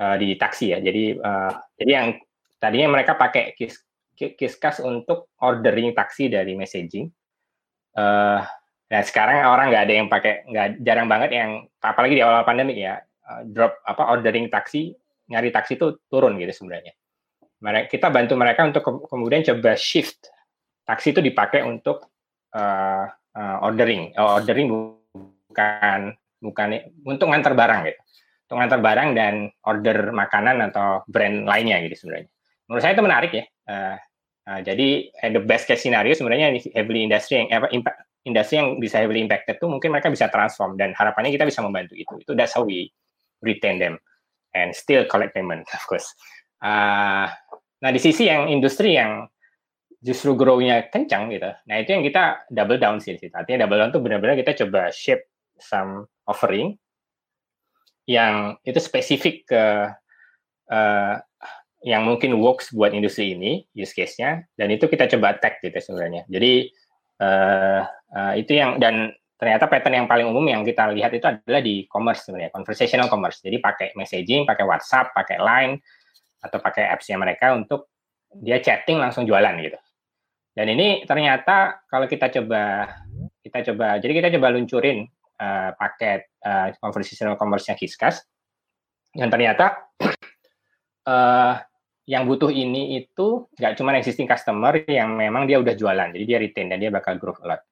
uh, 0.00 0.16
di 0.16 0.34
taksi 0.40 0.72
ya. 0.72 0.78
Jadi 0.80 1.20
uh, 1.20 1.52
jadi 1.76 1.90
yang 1.92 2.08
tadinya 2.56 2.96
mereka 2.96 3.20
pakai 3.20 3.52
kis, 3.52 3.76
Kiskas 4.16 4.80
untuk 4.80 5.32
ordering 5.40 5.92
taksi 5.92 6.32
dari 6.32 6.56
messaging. 6.56 7.08
Uh, 7.94 8.40
Nah 8.90 9.06
sekarang 9.06 9.46
orang 9.46 9.70
nggak 9.70 9.84
ada 9.86 9.94
yang 9.94 10.08
pakai, 10.10 10.42
nggak 10.50 10.82
jarang 10.82 11.06
banget 11.06 11.30
yang 11.30 11.62
apalagi 11.78 12.18
di 12.18 12.26
awal 12.26 12.42
pandemi 12.42 12.74
ya 12.74 12.98
drop 13.46 13.78
apa 13.86 14.10
ordering 14.10 14.50
taksi, 14.50 14.90
nyari 15.30 15.54
taksi 15.54 15.78
itu 15.78 16.02
turun 16.10 16.34
gitu 16.42 16.50
sebenarnya. 16.50 16.90
Mereka 17.62 17.86
kita 17.86 18.10
bantu 18.10 18.34
mereka 18.34 18.66
untuk 18.66 18.82
ke, 18.82 18.90
kemudian 19.06 19.46
coba 19.46 19.78
shift 19.78 20.26
taksi 20.82 21.14
itu 21.14 21.22
dipakai 21.22 21.62
untuk 21.62 22.10
uh, 22.50 23.06
uh, 23.38 23.56
ordering, 23.62 24.10
uh, 24.18 24.42
ordering 24.42 24.66
bukan 25.46 26.18
bukan 26.42 26.68
untuk 27.06 27.30
ngantar 27.30 27.54
barang 27.54 27.80
gitu, 27.86 28.00
untuk 28.50 28.66
ngantar 28.66 28.82
barang 28.82 29.08
dan 29.14 29.34
order 29.62 30.10
makanan 30.10 30.58
atau 30.74 31.06
brand 31.06 31.46
lainnya 31.46 31.78
gitu 31.86 32.02
sebenarnya. 32.02 32.26
Menurut 32.66 32.82
saya 32.82 32.98
itu 32.98 33.04
menarik 33.06 33.30
ya. 33.30 33.44
Uh, 33.70 33.96
uh, 34.50 34.60
jadi 34.66 35.06
the 35.30 35.38
best 35.38 35.70
case 35.70 35.86
scenario 35.86 36.18
sebenarnya 36.18 36.58
heavily 36.74 37.06
industry 37.06 37.46
yang 37.46 37.54
apa 37.54 37.70
impact 37.70 38.02
industri 38.26 38.58
yang 38.58 38.82
bisa 38.82 38.98
heavily 38.98 39.22
impacted 39.22 39.62
tuh 39.62 39.70
mungkin 39.70 39.94
mereka 39.94 40.10
bisa 40.10 40.26
transform 40.34 40.74
dan 40.74 40.90
harapannya 40.98 41.30
kita 41.30 41.46
bisa 41.46 41.62
membantu 41.62 41.94
itu. 41.94 42.10
Itu 42.18 42.34
that's 42.34 42.50
how 42.50 42.66
we 42.66 42.90
retain 43.38 43.78
them 43.78 44.02
and 44.58 44.74
still 44.74 45.06
collect 45.06 45.30
payment 45.30 45.62
of 45.78 45.86
course. 45.86 46.10
Uh, 46.58 47.30
nah 47.78 47.90
di 47.94 48.02
sisi 48.02 48.26
yang 48.26 48.50
industri 48.50 48.98
yang 48.98 49.30
justru 50.02 50.34
grow-nya 50.34 50.90
kencang 50.90 51.30
gitu. 51.30 51.54
Nah 51.70 51.76
itu 51.78 51.94
yang 51.94 52.02
kita 52.02 52.50
double 52.50 52.82
down 52.82 52.98
sih. 52.98 53.14
Artinya 53.14 53.62
double 53.62 53.78
down 53.78 53.94
tuh 53.94 54.02
benar-benar 54.02 54.34
kita 54.34 54.58
coba 54.66 54.90
shape 54.90 55.22
some 55.62 56.10
offering 56.26 56.74
yang 58.10 58.58
itu 58.66 58.82
spesifik 58.82 59.46
ke 59.46 59.64
uh, 60.74 61.14
yang 61.86 62.02
mungkin 62.02 62.36
works 62.42 62.74
buat 62.74 62.90
industri 62.90 63.38
ini 63.38 63.64
use 63.72 63.94
case-nya 63.94 64.42
dan 64.58 64.68
itu 64.74 64.90
kita 64.90 65.06
coba 65.14 65.38
tag 65.38 65.62
gitu 65.62 65.78
sebenarnya. 65.78 66.26
Jadi 66.26 66.74
uh, 67.22 67.86
uh, 67.86 68.32
itu 68.34 68.58
yang 68.58 68.82
dan 68.82 69.14
ternyata 69.40 69.64
pattern 69.72 70.04
yang 70.04 70.08
paling 70.10 70.28
umum 70.28 70.44
yang 70.44 70.60
kita 70.60 70.92
lihat 70.92 71.16
itu 71.16 71.24
adalah 71.24 71.64
di 71.64 71.88
commerce 71.88 72.28
sebenarnya 72.28 72.52
conversational 72.52 73.08
commerce 73.08 73.40
jadi 73.40 73.56
pakai 73.56 73.96
messaging 73.96 74.44
pakai 74.44 74.68
WhatsApp 74.68 75.16
pakai 75.16 75.40
Line 75.40 75.80
atau 76.44 76.60
pakai 76.60 76.92
apps-nya 76.92 77.16
mereka 77.16 77.56
untuk 77.56 77.88
dia 78.36 78.60
chatting 78.60 79.00
langsung 79.00 79.24
jualan 79.24 79.56
gitu 79.64 79.80
dan 80.52 80.66
ini 80.68 81.08
ternyata 81.08 81.80
kalau 81.88 82.04
kita 82.04 82.28
coba 82.28 82.92
kita 83.40 83.72
coba 83.72 83.96
jadi 83.96 84.12
kita 84.20 84.28
coba 84.36 84.52
luncurin 84.52 85.08
uh, 85.40 85.72
paket 85.74 86.28
uh, 86.44 86.70
conversational 86.78 87.40
commerce-nya 87.40 87.74
Kiskas 87.74 88.20
dan 89.16 89.32
ternyata 89.32 89.88
uh, 91.08 91.56
yang 92.12 92.26
butuh 92.26 92.50
ini 92.50 93.00
itu 93.00 93.48
nggak 93.56 93.74
cuma 93.78 93.96
existing 93.96 94.26
customer 94.26 94.82
yang 94.90 95.14
memang 95.14 95.46
dia 95.46 95.62
udah 95.62 95.78
jualan, 95.78 96.10
jadi 96.10 96.24
dia 96.26 96.38
retain 96.42 96.66
dan 96.66 96.82
dia 96.82 96.90
bakal 96.90 97.14
grow 97.22 97.38
a 97.46 97.54
lot. 97.54 97.62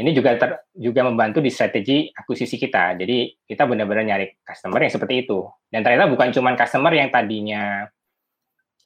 Ini 0.00 0.16
juga 0.16 0.32
ter, 0.36 0.50
juga 0.72 1.04
membantu 1.04 1.44
di 1.44 1.52
strategi 1.52 2.08
akuisisi 2.08 2.56
kita. 2.56 2.96
Jadi 2.96 3.36
kita 3.44 3.68
benar-benar 3.68 4.04
nyari 4.06 4.26
customer 4.40 4.80
yang 4.80 4.92
seperti 4.92 5.28
itu. 5.28 5.44
Dan 5.68 5.84
ternyata 5.84 6.08
bukan 6.08 6.32
cuma 6.32 6.56
customer 6.56 6.92
yang 6.96 7.12
tadinya 7.12 7.84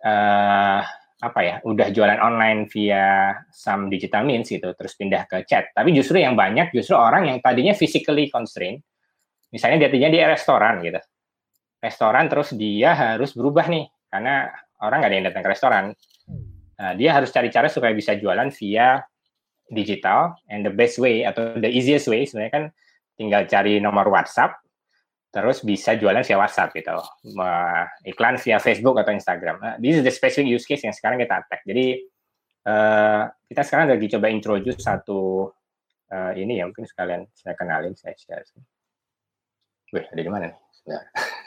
uh, 0.02 0.80
apa 1.24 1.40
ya, 1.40 1.56
udah 1.64 1.88
jualan 1.88 2.20
online 2.20 2.68
via 2.68 3.32
some 3.48 3.88
digital 3.88 4.22
means 4.28 4.52
gitu, 4.52 4.76
terus 4.76 4.92
pindah 4.94 5.24
ke 5.24 5.48
chat. 5.48 5.72
Tapi 5.72 5.96
justru 5.96 6.20
yang 6.20 6.36
banyak 6.36 6.70
justru 6.76 6.92
orang 6.94 7.32
yang 7.32 7.38
tadinya 7.40 7.72
physically 7.72 8.28
constrained. 8.28 8.84
Misalnya 9.48 9.86
dia 9.86 9.88
tadinya 9.88 10.10
di 10.12 10.18
restoran 10.20 10.84
gitu. 10.84 11.00
Restoran 11.80 12.28
terus 12.28 12.52
dia 12.56 12.92
harus 12.92 13.32
berubah 13.32 13.68
nih 13.68 13.88
karena 14.12 14.52
orang 14.84 14.98
nggak 15.00 15.10
ada 15.10 15.16
yang 15.16 15.26
datang 15.32 15.42
ke 15.44 15.50
restoran. 15.50 15.84
Nah, 16.74 16.92
dia 16.98 17.10
harus 17.14 17.30
cari 17.30 17.48
cara 17.48 17.70
supaya 17.70 17.94
bisa 17.94 18.18
jualan 18.18 18.50
via 18.50 18.98
digital 19.70 20.36
and 20.50 20.66
the 20.66 20.72
best 20.72 21.00
way 21.00 21.24
atau 21.24 21.56
the 21.56 21.70
easiest 21.70 22.10
way 22.10 22.26
sebenarnya 22.26 22.52
kan 22.52 22.64
tinggal 23.14 23.42
cari 23.46 23.78
nomor 23.78 24.10
WhatsApp 24.10 24.63
terus 25.34 25.66
bisa 25.66 25.98
jualan 25.98 26.22
via 26.22 26.38
WhatsApp 26.38 26.70
gitu. 26.78 26.94
Iklan 28.06 28.38
via 28.38 28.62
Facebook 28.62 28.94
atau 29.02 29.10
Instagram. 29.10 29.58
Nah, 29.58 29.74
this 29.82 29.98
is 29.98 30.06
the 30.06 30.14
specific 30.14 30.46
use 30.46 30.62
case 30.62 30.86
yang 30.86 30.94
sekarang 30.94 31.18
kita 31.18 31.42
attack. 31.42 31.66
Jadi 31.66 32.06
uh, 32.70 33.26
kita 33.50 33.62
sekarang 33.66 33.98
lagi 33.98 34.06
coba 34.14 34.30
introduce 34.30 34.78
satu 34.78 35.50
uh, 36.14 36.32
ini 36.38 36.62
ya 36.62 36.70
mungkin 36.70 36.86
sekalian 36.86 37.26
saya 37.34 37.58
kenalin 37.58 37.98
saya 37.98 38.14
share 38.14 38.46
Wih, 39.90 40.06
ada 40.06 40.22
di 40.22 40.30
mana 40.30 40.44
nih? 40.54 40.58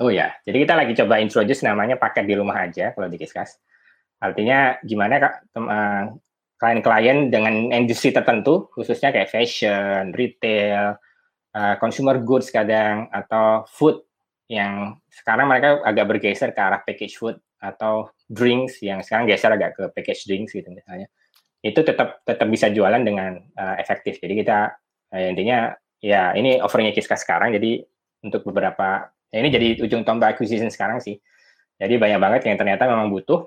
Oh 0.00 0.08
ya, 0.08 0.32
jadi 0.48 0.64
kita 0.64 0.72
lagi 0.72 0.96
coba 0.96 1.20
introduce 1.20 1.60
namanya 1.60 2.00
paket 2.00 2.24
di 2.24 2.32
rumah 2.32 2.64
aja 2.64 2.96
kalau 2.96 3.12
di 3.12 3.20
Kiskas. 3.20 3.60
Artinya 4.16 4.80
gimana 4.80 5.20
kak 5.20 5.52
eh, 5.52 6.04
klien-klien 6.56 7.28
dengan 7.28 7.68
industri 7.68 8.08
tertentu, 8.08 8.72
khususnya 8.72 9.12
kayak 9.12 9.28
fashion, 9.28 10.16
retail, 10.16 10.96
uh, 11.54 11.74
consumer 11.78 12.18
goods 12.20 12.48
kadang 12.48 13.08
atau 13.10 13.64
food 13.70 14.02
yang 14.50 14.98
sekarang 15.10 15.46
mereka 15.46 15.78
agak 15.86 16.06
bergeser 16.10 16.50
ke 16.50 16.60
arah 16.60 16.82
package 16.82 17.14
food 17.14 17.38
atau 17.60 18.10
drinks 18.26 18.82
yang 18.82 19.04
sekarang 19.04 19.30
geser 19.30 19.52
agak 19.54 19.78
ke 19.78 19.84
package 19.94 20.26
drinks 20.26 20.52
gitu 20.54 20.70
misalnya. 20.72 21.06
Itu 21.60 21.84
tetap 21.84 22.24
tetap 22.24 22.48
bisa 22.48 22.72
jualan 22.72 23.02
dengan 23.04 23.36
uh, 23.36 23.76
efektif. 23.78 24.18
Jadi 24.18 24.34
kita 24.42 24.74
uh, 25.12 25.30
intinya 25.30 25.70
ya 26.00 26.32
ini 26.34 26.58
offeringnya 26.58 26.96
Kiskas 26.96 27.22
sekarang. 27.22 27.52
Jadi 27.54 27.84
untuk 28.24 28.48
beberapa 28.48 29.12
Ya, 29.30 29.38
ini 29.46 29.48
jadi 29.54 29.68
ujung 29.86 30.02
tombak 30.02 30.36
acquisition 30.36 30.68
sekarang 30.74 30.98
sih. 30.98 31.14
Jadi 31.78 31.94
banyak 31.96 32.18
banget 32.18 32.40
yang 32.50 32.58
ternyata 32.58 32.90
memang 32.90 33.08
butuh 33.14 33.46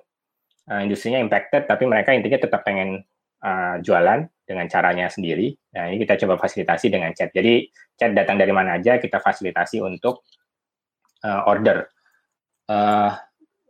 uh, 0.72 0.82
industrinya 0.82 1.20
impacted, 1.20 1.68
tapi 1.68 1.84
mereka 1.86 2.16
intinya 2.16 2.40
tetap 2.40 2.64
pengen 2.64 3.04
uh, 3.44 3.76
jualan 3.84 4.26
dengan 4.44 4.68
caranya 4.68 5.08
sendiri. 5.08 5.56
Nah 5.76 5.88
ini 5.90 6.04
kita 6.04 6.20
coba 6.24 6.36
fasilitasi 6.40 6.92
dengan 6.92 7.16
chat. 7.16 7.32
Jadi 7.32 7.68
chat 7.96 8.12
datang 8.12 8.36
dari 8.36 8.52
mana 8.52 8.76
aja 8.78 9.00
kita 9.00 9.24
fasilitasi 9.24 9.80
untuk 9.80 10.28
uh, 11.24 11.48
order. 11.48 11.88
Uh, 12.68 13.16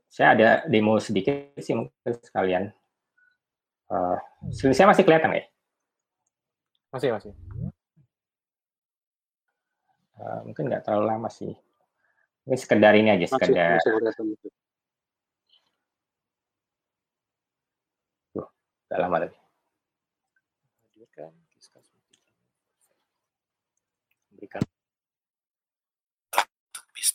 saya 0.10 0.38
ada 0.38 0.50
demo 0.70 0.98
sedikit 1.02 1.58
sih 1.58 1.74
mungkin 1.78 2.14
sekalian. 2.22 2.64
Uh, 3.90 4.18
saya 4.54 4.90
masih 4.90 5.06
kelihatan 5.06 5.38
ya? 5.38 5.46
Masih 6.94 7.10
masih. 7.14 7.32
Uh, 10.18 10.40
mungkin 10.46 10.70
nggak 10.70 10.86
terlalu 10.86 11.06
lama 11.10 11.30
sih. 11.30 11.54
Ini 12.44 12.58
sekedar 12.60 12.94
ini 13.00 13.08
aja, 13.08 13.26
sekedar. 13.32 13.80
Masih, 13.80 14.36
Tuh, 18.36 18.48
gak 18.92 19.00
lama 19.00 19.18
tadi. 19.24 19.43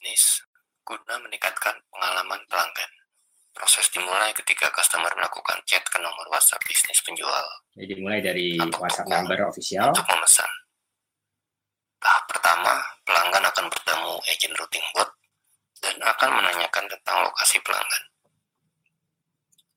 Bisnis 0.08 0.40
guna 0.88 1.20
meningkatkan 1.20 1.76
pengalaman 1.92 2.40
pelanggan. 2.48 2.92
Proses 3.52 3.92
dimulai 3.92 4.32
ketika 4.32 4.72
customer 4.72 5.12
melakukan 5.12 5.60
chat 5.68 5.84
ke 5.84 6.00
nomor 6.00 6.24
WhatsApp 6.32 6.64
bisnis 6.64 7.04
penjual. 7.04 7.44
Jadi 7.76 7.92
mulai 8.00 8.24
dari 8.24 8.56
WhatsApp 8.56 9.04
number 9.04 9.36
official 9.44 9.92
untuk 9.92 10.08
memesan. 10.08 10.48
Tahap 12.00 12.24
pertama, 12.24 12.72
pelanggan 13.04 13.44
akan 13.52 13.66
bertemu 13.68 14.12
agent 14.32 14.54
routing 14.56 14.86
bot 14.96 15.10
dan 15.84 15.96
akan 16.00 16.30
menanyakan 16.40 16.84
tentang 16.88 17.16
lokasi 17.28 17.60
pelanggan. 17.60 18.04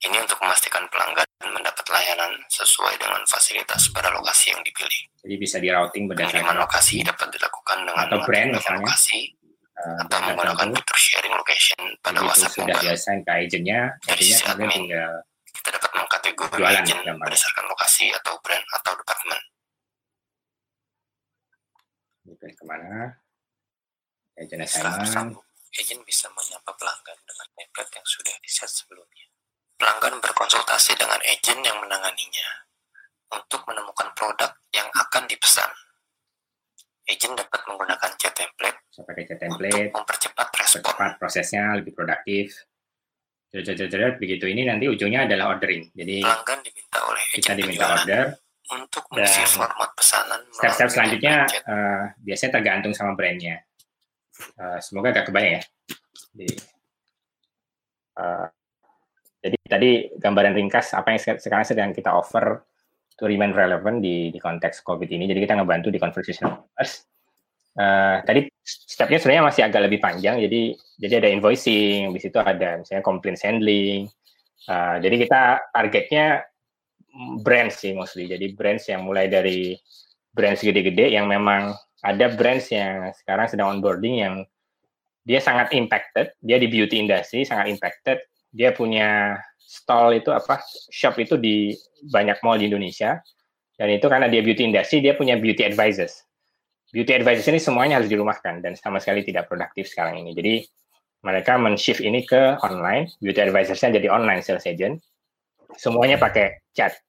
untuk 0.01 0.37
memastikan 0.41 0.85
pelanggan 0.87 1.27
mendapat 1.43 1.85
layanan 1.91 2.31
sesuai 2.47 2.95
dengan 2.97 3.19
fasilitas 3.27 3.89
pada 3.91 4.09
lokasi 4.15 4.53
yang 4.53 4.61
dipilih. 4.63 5.01
Jadi 5.27 5.35
bisa 5.35 5.57
di 5.59 5.67
routing 5.67 6.07
berdasarkan 6.07 6.55
lokasi 6.55 7.03
dapat 7.03 7.27
dilakukan 7.35 7.77
dengan 7.83 8.05
Atau 8.07 8.19
brand 8.23 8.49
misalnya. 8.55 8.85
lokasi 8.85 9.40
atau 9.81 10.17
menggunakan 10.21 10.67
fitur 10.77 10.97
sharing 10.99 11.33
location 11.33 11.81
pada 12.05 12.19
WhatsApp 12.21 12.53
sudah 12.53 12.75
mobile. 12.77 12.83
diassign 12.85 13.19
ke 13.25 13.31
agentnya, 13.31 13.79
agentnya 14.07 14.37
kemudian 14.45 14.71
tinggal 14.71 15.11
Kita 15.51 15.69
dapat 15.77 15.91
mengkategori 15.93 16.57
Jualan, 16.57 16.81
agent 16.81 16.99
gampang. 17.05 17.27
berdasarkan 17.27 17.65
lokasi 17.69 18.05
atau 18.15 18.33
brand 18.41 18.65
atau 18.81 18.91
departemen. 18.97 19.41
dipilih 22.31 22.55
ke 22.55 22.65
mana, 22.65 23.19
agent 24.39 24.61
assignment, 24.63 25.03
tersambung, 25.03 25.45
agent 25.75 26.01
bisa 26.07 26.31
menyapa 26.31 26.71
pelanggan 26.79 27.19
dengan 27.27 27.47
template 27.53 27.91
yang 27.93 28.07
sudah 28.07 28.35
di-set 28.41 28.71
sebelumnya. 28.71 29.27
Pelanggan 29.75 30.17
berkonsultasi 30.23 30.95
dengan 30.95 31.19
agent 31.21 31.61
yang 31.61 31.77
menanganinya 31.83 32.49
untuk 33.35 33.61
menemukan 33.67 34.09
produk 34.15 34.51
yang 34.71 34.87
akan 34.95 35.23
dipesan. 35.27 35.69
Agent 37.11 37.35
dapat 37.35 37.59
menggunakan 37.67 38.09
chat 38.15 38.31
template 38.31 38.81
saya 38.91 39.07
pakai 39.07 39.23
chat 39.23 39.39
untuk 39.39 39.43
template, 39.55 39.91
mempercepat 39.95 40.47
respon. 40.51 41.09
prosesnya, 41.15 41.63
lebih 41.79 41.95
produktif. 41.95 42.67
Jerat-jerat 43.51 44.15
begitu 44.19 44.47
ini 44.47 44.63
nanti 44.63 44.87
ujungnya 44.87 45.27
adalah 45.27 45.55
ordering. 45.55 45.91
Jadi 45.91 46.23
Pelanggan 46.23 46.59
diminta 46.63 46.99
oleh 47.03 47.23
agent 47.23 47.35
kita 47.35 47.51
diminta 47.55 47.85
order. 47.99 48.25
untuk 48.71 49.03
mengisi 49.11 49.43
format 49.51 49.91
pesanan 49.91 50.39
Step-step 50.55 50.87
selanjutnya 50.87 51.35
eh, 51.43 52.03
biasanya 52.23 52.51
tergantung 52.55 52.95
sama 52.95 53.11
brandnya. 53.19 53.59
Eh, 54.55 54.79
semoga 54.79 55.11
agak 55.11 55.27
kebayang 55.27 55.59
ya. 55.59 55.63
Jadi, 56.31 56.47
eh, 58.15 58.47
jadi 59.43 59.57
tadi 59.67 59.89
gambaran 60.15 60.55
ringkas 60.55 60.95
apa 60.95 61.11
yang 61.11 61.19
sek- 61.19 61.43
sekarang 61.43 61.67
sedang 61.67 61.91
kita 61.91 62.15
offer 62.15 62.63
to 63.21 63.29
remain 63.29 63.53
relevant 63.53 64.01
di, 64.01 64.33
di 64.33 64.39
konteks 64.41 64.81
COVID 64.81 65.05
ini. 65.05 65.29
Jadi 65.29 65.45
kita 65.45 65.61
ngebantu 65.61 65.93
di 65.93 66.01
conversational 66.01 66.65
commerce. 66.65 67.05
Eh, 67.71 68.17
tadi 68.25 68.41
stepnya 68.65 69.21
sebenarnya 69.21 69.45
masih 69.45 69.61
agak 69.69 69.81
lebih 69.85 70.01
panjang. 70.01 70.41
Jadi 70.41 70.73
jadi 70.97 71.21
ada 71.21 71.29
invoicing, 71.29 72.09
di 72.11 72.19
situ 72.19 72.41
ada 72.41 72.81
misalnya 72.81 73.05
complaint 73.05 73.37
handling. 73.45 74.09
Eh, 74.65 74.95
jadi 75.05 75.15
kita 75.21 75.41
targetnya 75.69 76.25
brands 77.45 77.77
sih 77.77 77.93
mostly. 77.93 78.25
Jadi 78.25 78.57
brands 78.57 78.89
yang 78.89 79.05
mulai 79.05 79.29
dari 79.29 79.77
brands 80.33 80.65
gede-gede 80.65 81.13
yang 81.13 81.29
memang 81.29 81.77
ada 82.01 82.33
brands 82.33 82.73
yang 82.73 83.13
sekarang 83.13 83.45
sedang 83.45 83.77
onboarding 83.77 84.15
yang 84.25 84.35
dia 85.21 85.37
sangat 85.37 85.69
impacted, 85.77 86.33
dia 86.41 86.57
di 86.57 86.65
beauty 86.65 86.97
industry 86.97 87.45
sangat 87.45 87.69
impacted, 87.69 88.17
dia 88.51 88.75
punya 88.75 89.39
stall 89.57 90.19
itu 90.19 90.29
apa 90.35 90.59
shop 90.91 91.15
itu 91.23 91.39
di 91.39 91.71
banyak 92.11 92.43
mall 92.43 92.59
di 92.59 92.67
Indonesia 92.67 93.23
dan 93.79 93.87
itu 93.87 94.05
karena 94.11 94.27
dia 94.27 94.43
beauty 94.43 94.67
industry 94.67 94.99
dia 94.99 95.15
punya 95.15 95.39
beauty 95.39 95.63
advisors. 95.63 96.27
Beauty 96.91 97.15
advisors 97.15 97.47
ini 97.47 97.57
semuanya 97.57 98.03
harus 98.03 98.11
dirumahkan 98.11 98.59
dan 98.59 98.75
sama 98.75 98.99
sekali 98.99 99.23
tidak 99.23 99.47
produktif 99.47 99.87
sekarang 99.87 100.19
ini. 100.19 100.35
Jadi 100.35 100.53
mereka 101.23 101.55
men-shift 101.55 102.03
ini 102.03 102.27
ke 102.27 102.59
online, 102.61 103.07
beauty 103.23 103.39
advisorsnya 103.39 103.95
jadi 103.95 104.11
online 104.11 104.43
sales 104.43 104.67
agent. 104.67 104.99
Semuanya 105.79 106.19
pakai 106.19 106.67
chat 106.75 106.99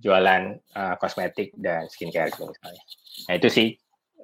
jualan 0.00 0.56
uh, 0.78 0.94
kosmetik 0.96 1.52
dan 1.60 1.84
skincare 1.92 2.32
gitu 2.32 2.48
misalnya. 2.48 2.82
Nah 3.28 3.34
itu 3.36 3.48
sih 3.52 3.68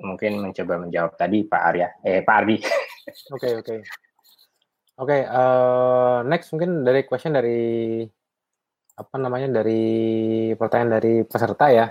mungkin 0.00 0.40
mencoba 0.40 0.80
menjawab 0.80 1.12
tadi 1.20 1.44
Pak 1.44 1.62
Arya, 1.62 1.88
eh 2.02 2.24
Pak 2.24 2.34
Ardi. 2.34 2.56
Oke, 3.36 3.60
oke. 3.60 3.74
Oke, 4.94 5.26
eh, 5.26 6.18
next 6.30 6.54
mungkin 6.54 6.86
dari 6.86 7.02
question 7.02 7.34
dari 7.34 8.06
apa 8.94 9.16
namanya 9.18 9.58
dari 9.58 10.54
pertanyaan 10.54 11.02
dari 11.02 11.14
peserta 11.26 11.66
ya. 11.66 11.90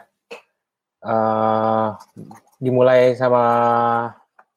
Eh, 1.03 1.89
dimulai 2.63 3.11
sama 3.19 3.43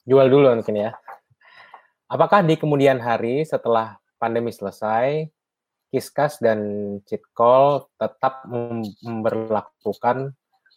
jual 0.07 0.31
dulu 0.31 0.55
mungkin 0.63 0.79
ya. 0.79 0.95
Apakah 2.07 2.47
di 2.47 2.55
kemudian 2.55 3.03
hari 3.03 3.43
setelah 3.43 3.99
pandemi 4.23 4.55
selesai, 4.55 5.27
Kiskas 5.91 6.39
dan 6.39 6.61
Call 7.35 7.91
tetap 7.99 8.47
mem- 8.47 8.95
memberlakukan 9.03 10.31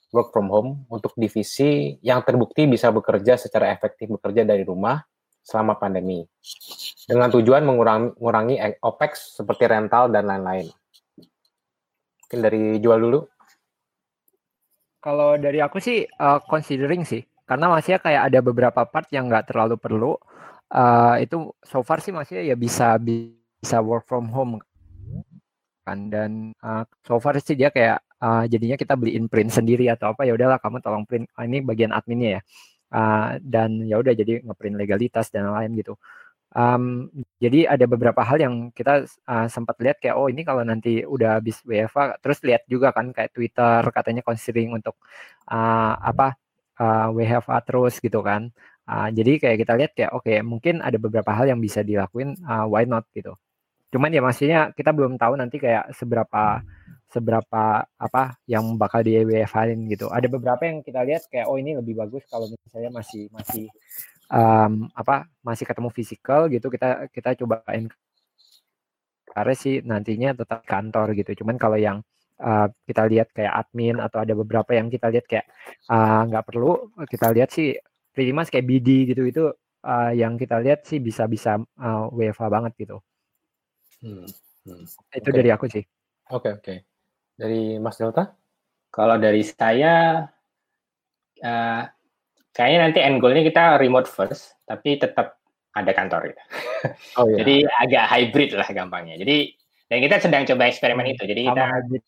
work 0.10 0.34
from 0.34 0.50
home 0.50 0.90
untuk 0.90 1.14
divisi 1.14 2.02
yang 2.02 2.26
terbukti 2.26 2.66
bisa 2.66 2.90
bekerja 2.90 3.38
secara 3.38 3.70
efektif 3.70 4.10
bekerja 4.10 4.42
dari 4.42 4.66
rumah 4.66 5.06
selama 5.50 5.74
pandemi 5.82 6.22
dengan 7.10 7.34
tujuan 7.34 7.66
mengurangi, 7.66 8.14
mengurangi 8.22 8.56
OPEX 8.86 9.42
seperti 9.42 9.66
rental 9.66 10.14
dan 10.14 10.30
lain-lain. 10.30 10.70
Mungkin 12.22 12.40
dari 12.46 12.78
jual 12.78 13.02
dulu. 13.02 13.20
Kalau 15.02 15.34
dari 15.42 15.58
aku 15.58 15.82
sih 15.82 16.06
uh, 16.06 16.38
considering 16.46 17.02
sih, 17.02 17.26
karena 17.50 17.66
masih 17.74 17.98
kayak 17.98 18.30
ada 18.30 18.40
beberapa 18.46 18.86
part 18.86 19.10
yang 19.10 19.26
nggak 19.26 19.50
terlalu 19.50 19.76
perlu. 19.82 20.14
Uh, 20.70 21.18
itu 21.18 21.50
so 21.66 21.82
far 21.82 21.98
sih 21.98 22.14
masih 22.14 22.46
ya 22.46 22.54
bisa 22.54 22.94
bisa 23.02 23.82
work 23.82 24.06
from 24.06 24.30
home 24.30 24.62
kan 25.90 26.14
dan 26.14 26.54
uh, 26.62 26.86
so 27.02 27.18
far 27.18 27.34
sih 27.42 27.58
dia 27.58 27.74
kayak 27.74 28.06
uh, 28.22 28.46
jadinya 28.46 28.78
kita 28.78 28.94
beliin 28.94 29.26
print 29.26 29.50
sendiri 29.50 29.90
atau 29.90 30.14
apa 30.14 30.30
ya 30.30 30.38
udahlah 30.38 30.62
kamu 30.62 30.78
tolong 30.86 31.10
print 31.10 31.26
ah, 31.34 31.50
ini 31.50 31.66
bagian 31.66 31.90
adminnya 31.90 32.38
ya 32.38 32.42
uh, 32.94 33.38
dan 33.42 33.86
ya 33.86 34.02
udah 34.02 34.14
jadi 34.14 34.42
ngeprint 34.46 34.78
legalitas 34.78 35.30
dan 35.34 35.50
lain 35.50 35.74
gitu. 35.78 35.98
Um, 36.50 37.14
jadi 37.38 37.70
ada 37.70 37.86
beberapa 37.86 38.26
hal 38.26 38.42
yang 38.42 38.56
kita 38.74 39.06
uh, 39.30 39.46
sempat 39.46 39.78
lihat 39.86 40.02
kayak 40.02 40.18
oh 40.18 40.34
ini 40.34 40.42
kalau 40.42 40.66
nanti 40.66 41.06
udah 41.06 41.38
habis 41.38 41.62
WFA 41.62 42.18
terus 42.26 42.42
lihat 42.42 42.66
juga 42.66 42.90
kan 42.90 43.14
kayak 43.14 43.38
Twitter 43.38 43.86
katanya 43.94 44.26
considering 44.26 44.74
untuk 44.74 44.98
uh, 45.46 45.94
apa 46.02 46.34
uh, 46.82 47.14
WFA 47.14 47.62
terus 47.62 48.02
gitu 48.02 48.26
kan. 48.26 48.50
Uh, 48.90 49.14
jadi 49.14 49.38
kayak 49.38 49.58
kita 49.62 49.74
lihat 49.78 49.92
kayak 49.94 50.12
oke 50.18 50.26
okay, 50.26 50.42
mungkin 50.42 50.82
ada 50.82 50.98
beberapa 50.98 51.30
hal 51.30 51.46
yang 51.54 51.62
bisa 51.62 51.86
dilakuin 51.86 52.34
uh, 52.42 52.66
why 52.66 52.82
not 52.90 53.06
gitu. 53.14 53.38
Cuman 53.94 54.10
ya 54.10 54.22
maksudnya 54.26 54.74
kita 54.74 54.90
belum 54.90 55.22
tahu 55.22 55.38
nanti 55.38 55.62
kayak 55.62 55.94
seberapa 55.94 56.66
seberapa 57.10 57.84
apa 57.86 58.38
yang 58.46 58.78
bakal 58.78 59.02
di 59.02 59.18
WFH-in 59.26 59.90
gitu. 59.90 60.14
Ada 60.14 60.30
beberapa 60.30 60.62
yang 60.62 60.86
kita 60.86 61.02
lihat 61.02 61.26
kayak 61.28 61.50
oh 61.50 61.58
ini 61.58 61.74
lebih 61.74 61.98
bagus 61.98 62.22
kalau 62.30 62.46
misalnya 62.46 62.94
masih 62.94 63.26
masih 63.34 63.66
um, 64.30 64.86
apa 64.94 65.26
masih 65.42 65.66
ketemu 65.66 65.90
fisikal 65.90 66.46
gitu 66.54 66.70
kita 66.70 67.10
kita 67.10 67.34
cobain 67.42 67.90
karena 69.30 69.54
sih 69.58 69.82
nantinya 69.82 70.38
tetap 70.38 70.62
kantor 70.70 71.18
gitu. 71.18 71.42
Cuman 71.42 71.58
kalau 71.58 71.78
yang 71.82 72.06
uh, 72.42 72.70
kita 72.86 73.10
lihat 73.10 73.34
kayak 73.34 73.54
admin 73.66 73.98
atau 73.98 74.22
ada 74.22 74.34
beberapa 74.38 74.78
yang 74.78 74.94
kita 74.94 75.10
lihat 75.10 75.26
kayak 75.26 75.46
nggak 76.30 76.44
uh, 76.44 76.48
perlu 76.48 76.94
kita 77.10 77.34
lihat 77.34 77.50
sih 77.50 77.74
pretty 78.14 78.34
much 78.34 78.54
kayak 78.54 78.66
BD 78.70 79.10
gitu 79.10 79.26
itu 79.26 79.44
uh, 79.86 80.12
yang 80.14 80.38
kita 80.38 80.62
lihat 80.62 80.86
sih 80.86 81.02
bisa 81.02 81.26
bisa 81.26 81.58
uh, 81.58 82.06
WFH 82.14 82.44
banget 82.50 82.74
gitu. 82.78 82.98
Hmm. 84.06 84.26
Hmm. 84.68 84.86
Itu 85.14 85.30
okay. 85.34 85.38
dari 85.42 85.50
aku 85.50 85.66
sih. 85.66 85.84
Oke 86.30 86.50
okay, 86.50 86.52
oke. 86.54 86.64
Okay. 86.66 86.78
Dari 87.40 87.80
Mas 87.80 87.96
Delta? 87.96 88.28
Kalau 88.92 89.16
dari 89.16 89.40
saya, 89.48 90.28
uh, 91.40 91.82
kayaknya 92.52 92.80
nanti 92.84 93.00
end 93.00 93.24
goal-nya 93.24 93.48
kita 93.48 93.80
remote 93.80 94.12
first, 94.12 94.60
tapi 94.68 95.00
tetap 95.00 95.40
ada 95.72 95.92
kantor 95.96 96.36
gitu. 96.36 96.44
Oh, 97.20 97.28
iya. 97.28 97.44
Jadi 97.44 97.56
agak 97.68 98.04
hybrid 98.08 98.50
lah 98.56 98.68
gampangnya. 98.72 99.20
Jadi 99.20 99.52
dan 99.92 100.00
kita 100.00 100.16
sedang 100.24 100.48
coba 100.48 100.72
eksperimen 100.72 101.12
itu. 101.12 101.28
Jadi 101.28 101.42
kita 101.44 101.64
hybrid 101.68 102.04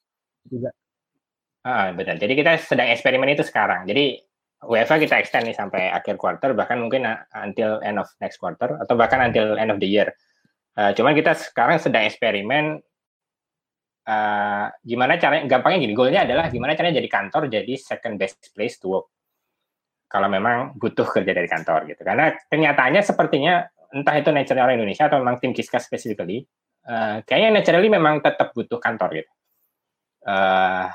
juga. 0.47 0.69
Ah, 1.67 1.91
betul. 1.91 2.15
Jadi 2.23 2.34
kita 2.39 2.51
sedang 2.55 2.88
eksperimen 2.88 3.36
itu 3.36 3.43
sekarang. 3.43 3.84
Jadi 3.84 4.15
WFA 4.63 4.95
kita 5.01 5.19
extend 5.19 5.51
nih 5.51 5.57
sampai 5.57 5.91
akhir 5.91 6.15
quarter, 6.15 6.55
bahkan 6.55 6.79
mungkin 6.79 7.03
until 7.36 7.84
end 7.84 7.99
of 7.99 8.07
next 8.23 8.39
quarter, 8.39 8.79
atau 8.79 8.93
bahkan 8.95 9.19
until 9.19 9.59
end 9.59 9.73
of 9.73 9.82
the 9.84 9.89
year. 9.89 10.13
Uh, 10.77 10.95
cuman 10.95 11.11
kita 11.17 11.36
sekarang 11.36 11.84
sedang 11.84 12.07
eksperimen 12.07 12.79
uh, 14.08 14.66
gimana 14.82 15.18
caranya 15.22 15.45
gampangnya 15.45 15.80
gini 15.86 15.93
goalnya 15.93 16.22
adalah 16.26 16.49
gimana 16.49 16.74
caranya 16.74 16.97
jadi 17.02 17.10
kantor 17.10 17.52
jadi 17.52 17.74
second 17.78 18.16
best 18.18 18.54
place 18.54 18.78
to 18.82 18.89
work. 18.89 19.08
Kalau 20.12 20.28
memang 20.28 20.76
butuh 20.76 21.08
kerja 21.08 21.32
dari 21.32 21.47
kantor 21.47 21.88
gitu. 21.88 22.04
Karena 22.04 22.36
kenyataannya 22.52 22.99
sepertinya 22.99 23.64
entah 23.95 24.16
itu 24.20 24.30
nature 24.32 24.60
orang 24.60 24.80
Indonesia 24.80 25.08
atau 25.08 25.20
memang 25.20 25.39
tim 25.39 25.52
Kiska 25.56 25.80
specifically 25.80 26.43
uh, 26.88 27.22
kayaknya 27.26 27.62
naturally 27.62 27.89
memang 27.91 28.24
tetap 28.24 28.56
butuh 28.56 28.80
kantor 28.82 29.22
gitu. 29.22 29.32
Uh, 30.22 30.88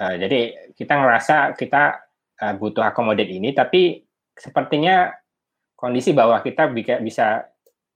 uh, 0.00 0.14
jadi 0.20 0.72
kita 0.76 0.94
ngerasa 1.00 1.56
kita 1.56 2.04
uh, 2.44 2.54
butuh 2.56 2.84
akomodir 2.84 3.28
ini 3.28 3.56
tapi 3.56 4.04
sepertinya 4.36 5.12
kondisi 5.76 6.12
bahwa 6.12 6.40
kita 6.44 6.68
bisa 7.00 7.48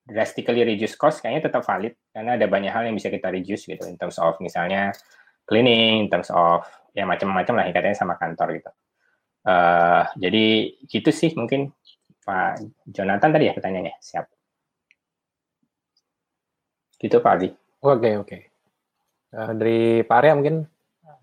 drastically 0.04 0.62
reduce 0.62 0.94
cost 1.00 1.24
kayaknya 1.24 1.48
tetap 1.48 1.64
valid 1.64 1.96
karena 2.12 2.36
ada 2.36 2.46
banyak 2.46 2.68
hal 2.68 2.84
yang 2.84 2.96
bisa 2.96 3.08
kita 3.08 3.32
reduce 3.32 3.64
gitu 3.64 3.88
in 3.88 3.96
terms 3.96 4.20
of 4.20 4.36
misalnya 4.40 4.92
cleaning, 5.48 6.04
in 6.04 6.08
terms 6.08 6.28
of 6.32 6.64
ya 6.96 7.04
macam-macam 7.04 7.54
lah 7.60 7.64
katanya 7.72 7.96
sama 7.96 8.16
kantor 8.16 8.60
gitu. 8.60 8.70
Uh, 9.44 10.08
jadi 10.16 10.72
gitu 10.88 11.10
sih 11.12 11.36
mungkin 11.36 11.68
Pak 12.24 12.64
Jonathan 12.88 13.30
tadi 13.32 13.44
ya 13.48 13.52
pertanyaannya 13.52 13.96
siap. 14.00 14.24
Gitu 16.96 17.20
Pak 17.20 17.32
Adi. 17.36 17.48
Oke 17.84 18.00
okay, 18.00 18.12
oke. 18.16 18.28
Okay. 18.28 18.40
Uh, 19.34 19.52
dari 19.52 20.00
Pak 20.06 20.16
Arya 20.24 20.32
mungkin. 20.38 20.56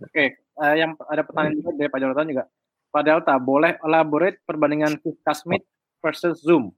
Oke, 0.01 0.09
okay. 0.09 0.27
uh, 0.57 0.75
yang 0.77 0.97
ada 1.09 1.21
pertanyaan 1.21 1.57
juga 1.61 1.69
dari 1.77 1.89
Pak 1.89 1.99
Jonathan 2.01 2.27
juga. 2.29 2.43
Pak 2.91 3.03
Delta, 3.07 3.33
boleh 3.39 3.79
elaborate 3.85 4.43
perbandingan 4.43 4.99
Kiskas 4.99 5.47
Meet 5.47 5.63
versus 6.03 6.43
Zoom? 6.43 6.75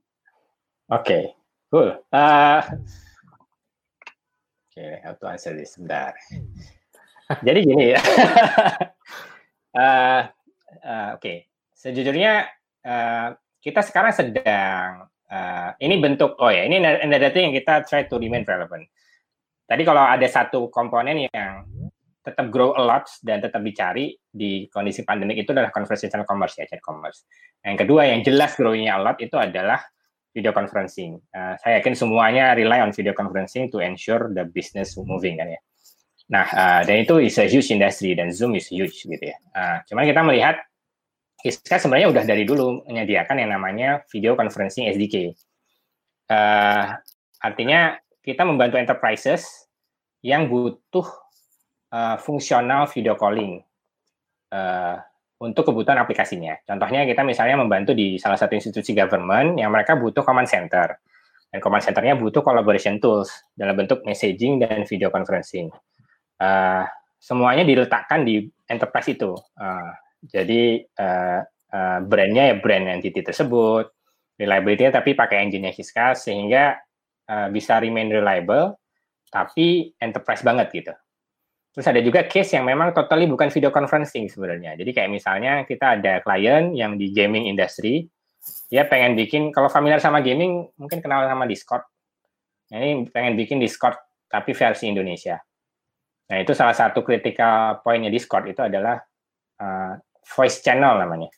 Oke, 0.86 1.02
okay. 1.02 1.22
Cool. 1.74 1.90
Uh, 2.14 2.62
Oke, 4.70 4.78
okay, 4.78 5.02
how 5.02 5.18
to 5.18 5.26
answer 5.26 5.58
this 5.58 5.74
sebentar. 5.74 6.14
Jadi 7.42 7.58
gini 7.66 7.84
ya. 7.90 7.98
uh, 7.98 8.06
uh, 9.82 10.22
Oke, 11.18 11.18
okay. 11.18 11.38
sejujurnya 11.74 12.46
uh, 12.86 13.34
kita 13.58 13.82
sekarang 13.82 14.14
sedang 14.14 15.10
uh, 15.26 15.70
ini 15.82 15.98
bentuk 15.98 16.38
oh 16.38 16.52
ya 16.54 16.62
ini 16.62 16.78
data 17.10 17.38
yang 17.42 17.50
kita 17.50 17.82
try 17.82 18.06
to 18.06 18.22
remain 18.22 18.46
relevant. 18.46 18.86
Tadi 19.66 19.82
kalau 19.82 20.06
ada 20.06 20.28
satu 20.30 20.70
komponen 20.70 21.26
yang 21.26 21.66
tetap 22.24 22.54
grow 22.54 22.72
a 22.78 22.82
lot 22.86 23.04
dan 23.20 23.42
tetap 23.42 23.60
dicari 23.66 24.14
di 24.30 24.70
kondisi 24.70 25.02
pandemik 25.02 25.42
itu 25.42 25.50
adalah 25.50 25.74
conversational 25.74 26.24
commerce 26.24 26.54
ya, 26.56 26.70
chat 26.70 26.80
commerce. 26.80 27.26
Yang 27.66 27.84
kedua 27.84 28.06
yang 28.06 28.22
jelas 28.22 28.54
growing-nya 28.54 28.94
a 28.94 29.00
lot 29.00 29.18
itu 29.18 29.34
adalah 29.36 29.80
video 30.34 30.50
conferencing. 30.50 31.22
Uh, 31.30 31.54
saya 31.62 31.78
yakin 31.78 31.94
semuanya 31.94 32.58
rely 32.58 32.82
on 32.82 32.90
video 32.90 33.14
conferencing 33.14 33.70
to 33.70 33.78
ensure 33.78 34.34
the 34.34 34.42
business 34.50 34.98
moving 34.98 35.38
kan 35.38 35.54
ya. 35.54 35.60
Nah, 36.34 36.46
uh, 36.50 36.80
dan 36.82 37.06
itu 37.06 37.22
is 37.22 37.38
a 37.38 37.46
huge 37.46 37.70
industry 37.70 38.18
dan 38.18 38.34
Zoom 38.34 38.58
is 38.58 38.66
huge 38.66 39.06
gitu 39.06 39.22
ya. 39.22 39.38
Uh, 39.54 39.78
cuman 39.86 40.04
kita 40.10 40.20
melihat 40.26 40.56
Kiska 41.44 41.76
sebenarnya 41.76 42.08
udah 42.08 42.24
dari 42.24 42.48
dulu 42.48 42.88
menyediakan 42.88 43.36
yang 43.36 43.52
namanya 43.52 44.00
video 44.08 44.32
conferencing 44.32 44.88
SDK. 44.88 45.36
Uh, 46.32 46.96
artinya 47.44 48.00
kita 48.24 48.48
membantu 48.48 48.80
enterprises 48.80 49.68
yang 50.24 50.48
butuh 50.48 51.04
uh, 51.92 52.16
fungsional 52.16 52.88
video 52.88 53.12
calling 53.12 53.60
uh, 54.48 55.04
untuk 55.44 55.68
kebutuhan 55.68 56.00
aplikasinya. 56.00 56.56
Contohnya 56.64 57.04
kita 57.04 57.20
misalnya 57.20 57.60
membantu 57.60 57.92
di 57.92 58.16
salah 58.16 58.40
satu 58.40 58.56
institusi 58.56 58.96
government 58.96 59.60
yang 59.60 59.68
mereka 59.68 59.94
butuh 60.00 60.24
command 60.24 60.48
center. 60.48 60.96
Dan 61.52 61.62
command 61.62 61.84
centernya 61.84 62.18
butuh 62.18 62.42
collaboration 62.42 62.98
tools 62.98 63.30
dalam 63.54 63.78
bentuk 63.78 64.02
messaging 64.02 64.58
dan 64.58 64.82
video 64.88 65.12
conferencing. 65.12 65.70
Uh, 66.40 66.82
semuanya 67.20 67.62
diletakkan 67.62 68.26
di 68.26 68.48
enterprise 68.66 69.12
itu. 69.12 69.38
Uh, 69.54 69.92
jadi 70.24 70.82
uh, 70.98 71.40
uh, 71.70 71.98
brandnya 72.02 72.50
ya 72.50 72.56
brand 72.58 72.90
entity 72.90 73.22
tersebut, 73.22 73.86
reliability-nya 74.40 74.98
tapi 74.98 75.14
pakai 75.14 75.46
engine-nya 75.46 75.70
sehingga 76.18 76.74
uh, 77.30 77.48
bisa 77.54 77.78
remain 77.78 78.10
reliable 78.10 78.80
tapi 79.30 79.94
enterprise 79.98 80.42
banget 80.42 80.70
gitu. 80.74 80.94
Terus 81.74 81.86
ada 81.90 82.00
juga 82.00 82.22
case 82.22 82.54
yang 82.54 82.70
memang 82.70 82.94
totally 82.94 83.26
bukan 83.26 83.50
video 83.50 83.74
conferencing 83.74 84.30
sebenarnya. 84.30 84.78
Jadi 84.78 84.94
kayak 84.94 85.10
misalnya 85.10 85.66
kita 85.66 85.98
ada 85.98 86.22
klien 86.22 86.70
yang 86.70 86.94
di 86.94 87.10
gaming 87.10 87.50
industry, 87.50 88.06
dia 88.70 88.86
pengen 88.86 89.18
bikin, 89.18 89.50
kalau 89.50 89.66
familiar 89.66 89.98
sama 89.98 90.22
gaming, 90.22 90.70
mungkin 90.78 91.02
kenal 91.02 91.26
sama 91.26 91.50
Discord. 91.50 91.82
Nah, 92.70 92.78
ini 92.78 93.10
pengen 93.10 93.34
bikin 93.34 93.58
Discord, 93.58 93.98
tapi 94.30 94.54
versi 94.54 94.86
Indonesia. 94.86 95.34
Nah, 96.30 96.36
itu 96.38 96.54
salah 96.54 96.78
satu 96.78 97.02
critical 97.02 97.82
pointnya 97.82 98.08
Discord 98.08 98.46
itu 98.46 98.62
adalah 98.62 99.02
uh, 99.58 99.98
voice 100.24 100.62
channel 100.62 100.94
namanya. 101.02 101.28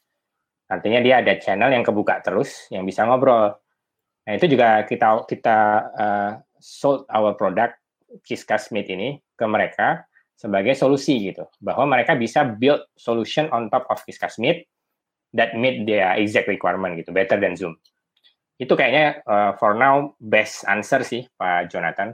Artinya 0.66 1.00
dia 1.00 1.22
ada 1.22 1.32
channel 1.38 1.70
yang 1.70 1.86
kebuka 1.86 2.20
terus, 2.20 2.66
yang 2.74 2.82
bisa 2.82 3.06
ngobrol. 3.06 3.54
Nah 4.26 4.32
itu 4.34 4.50
juga 4.50 4.82
kita 4.82 5.22
kita 5.30 5.58
uh, 5.94 6.30
sold 6.58 7.06
our 7.06 7.38
product 7.38 7.78
Kiskas 8.26 8.74
Meet 8.74 8.90
ini 8.90 9.08
ke 9.38 9.46
mereka 9.46 10.02
sebagai 10.36 10.76
solusi 10.76 11.32
gitu, 11.32 11.48
bahwa 11.64 11.88
mereka 11.88 12.12
bisa 12.12 12.44
build 12.44 12.84
solution 12.94 13.48
on 13.50 13.72
top 13.72 13.88
of 13.88 14.04
Kiskas 14.04 14.36
Meet 14.36 14.68
that 15.32 15.56
meet 15.56 15.88
their 15.88 16.12
exact 16.20 16.46
requirement 16.46 16.94
gitu, 17.00 17.10
better 17.10 17.40
than 17.40 17.56
Zoom. 17.56 17.80
Itu 18.60 18.76
kayaknya 18.76 19.24
uh, 19.24 19.52
for 19.56 19.76
now 19.76 20.16
best 20.20 20.64
answer 20.68 21.00
sih 21.04 21.24
Pak 21.36 21.72
Jonathan. 21.72 22.12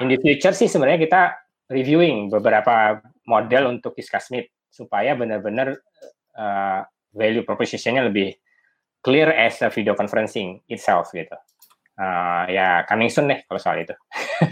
In 0.00 0.08
the 0.08 0.20
future 0.20 0.52
sih 0.56 0.68
sebenarnya 0.68 1.00
kita 1.00 1.22
reviewing 1.68 2.32
beberapa 2.32 3.04
model 3.28 3.76
untuk 3.76 3.96
Kiskas 3.96 4.32
Meet 4.32 4.48
supaya 4.72 5.16
benar-benar 5.16 5.76
uh, 6.36 6.80
value 7.12 7.44
propositionnya 7.44 8.08
lebih 8.08 8.36
clear 9.04 9.32
as 9.32 9.60
a 9.64 9.68
video 9.68 9.92
conferencing 9.96 10.60
itself 10.68 11.12
gitu. 11.12 11.36
Uh, 11.98 12.46
ya 12.52 12.86
coming 12.86 13.10
soon 13.10 13.28
deh 13.28 13.40
kalau 13.48 13.60
soal 13.60 13.80
itu. 13.80 13.94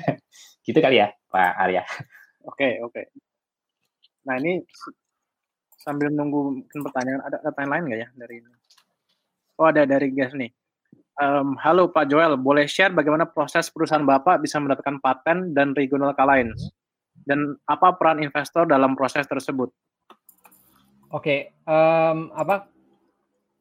gitu 0.67 0.79
kali 0.81 1.01
ya 1.05 1.13
Pak 1.31 1.53
Arya. 1.57 1.83
Oke 2.47 2.63
okay, 2.63 2.73
oke. 2.79 2.95
Okay. 2.95 3.05
Nah 4.31 4.39
ini 4.39 4.63
sambil 5.83 6.15
nunggu 6.15 6.63
pertanyaan 6.71 7.23
ada 7.27 7.43
pertanyaan 7.43 7.73
lain 7.75 7.85
nggak 7.91 8.01
ya 8.07 8.09
dari 8.15 8.35
ini? 8.39 8.51
Oh 9.59 9.67
ada 9.67 9.83
dari 9.83 10.15
guys 10.15 10.31
nih. 10.31 10.55
Um, 11.17 11.57
halo 11.59 11.89
Pak 11.91 12.13
Joel, 12.13 12.37
boleh 12.37 12.69
share 12.69 12.93
bagaimana 12.93 13.25
proses 13.25 13.73
perusahaan 13.73 14.05
Bapak 14.05 14.45
bisa 14.45 14.61
mendapatkan 14.61 15.01
paten 15.01 15.57
dan 15.57 15.73
regional 15.73 16.13
alliance? 16.13 16.71
Dan 17.17 17.57
apa 17.67 17.97
peran 17.97 18.21
investor 18.21 18.69
dalam 18.69 18.93
proses 18.93 19.25
tersebut? 19.25 19.73
Oke, 21.11 21.57
um, 21.65 22.31
apa 22.37 22.69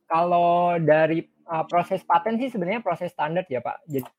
kalau 0.05 0.75
dari 0.77 1.23
uh, 1.47 1.63
proses 1.65 2.03
paten 2.03 2.35
sih 2.35 2.51
sebenarnya 2.51 2.83
proses 2.83 3.15
standar 3.15 3.47
ya 3.47 3.63
Pak. 3.63 3.87
Jadi, 3.87 4.09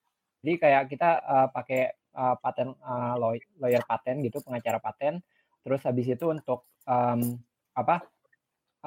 jadi 0.40 0.52
kayak 0.56 0.82
kita 0.88 1.10
uh, 1.20 1.46
pakai 1.52 1.92
uh, 2.16 2.36
paten 2.40 2.72
uh, 2.80 3.14
lawyer 3.60 3.84
paten 3.84 4.24
gitu, 4.24 4.40
pengacara 4.40 4.80
paten. 4.80 5.20
Terus 5.60 5.82
habis 5.84 6.06
itu 6.08 6.24
untuk 6.32 6.64
um, 6.88 7.36
apa 7.76 8.06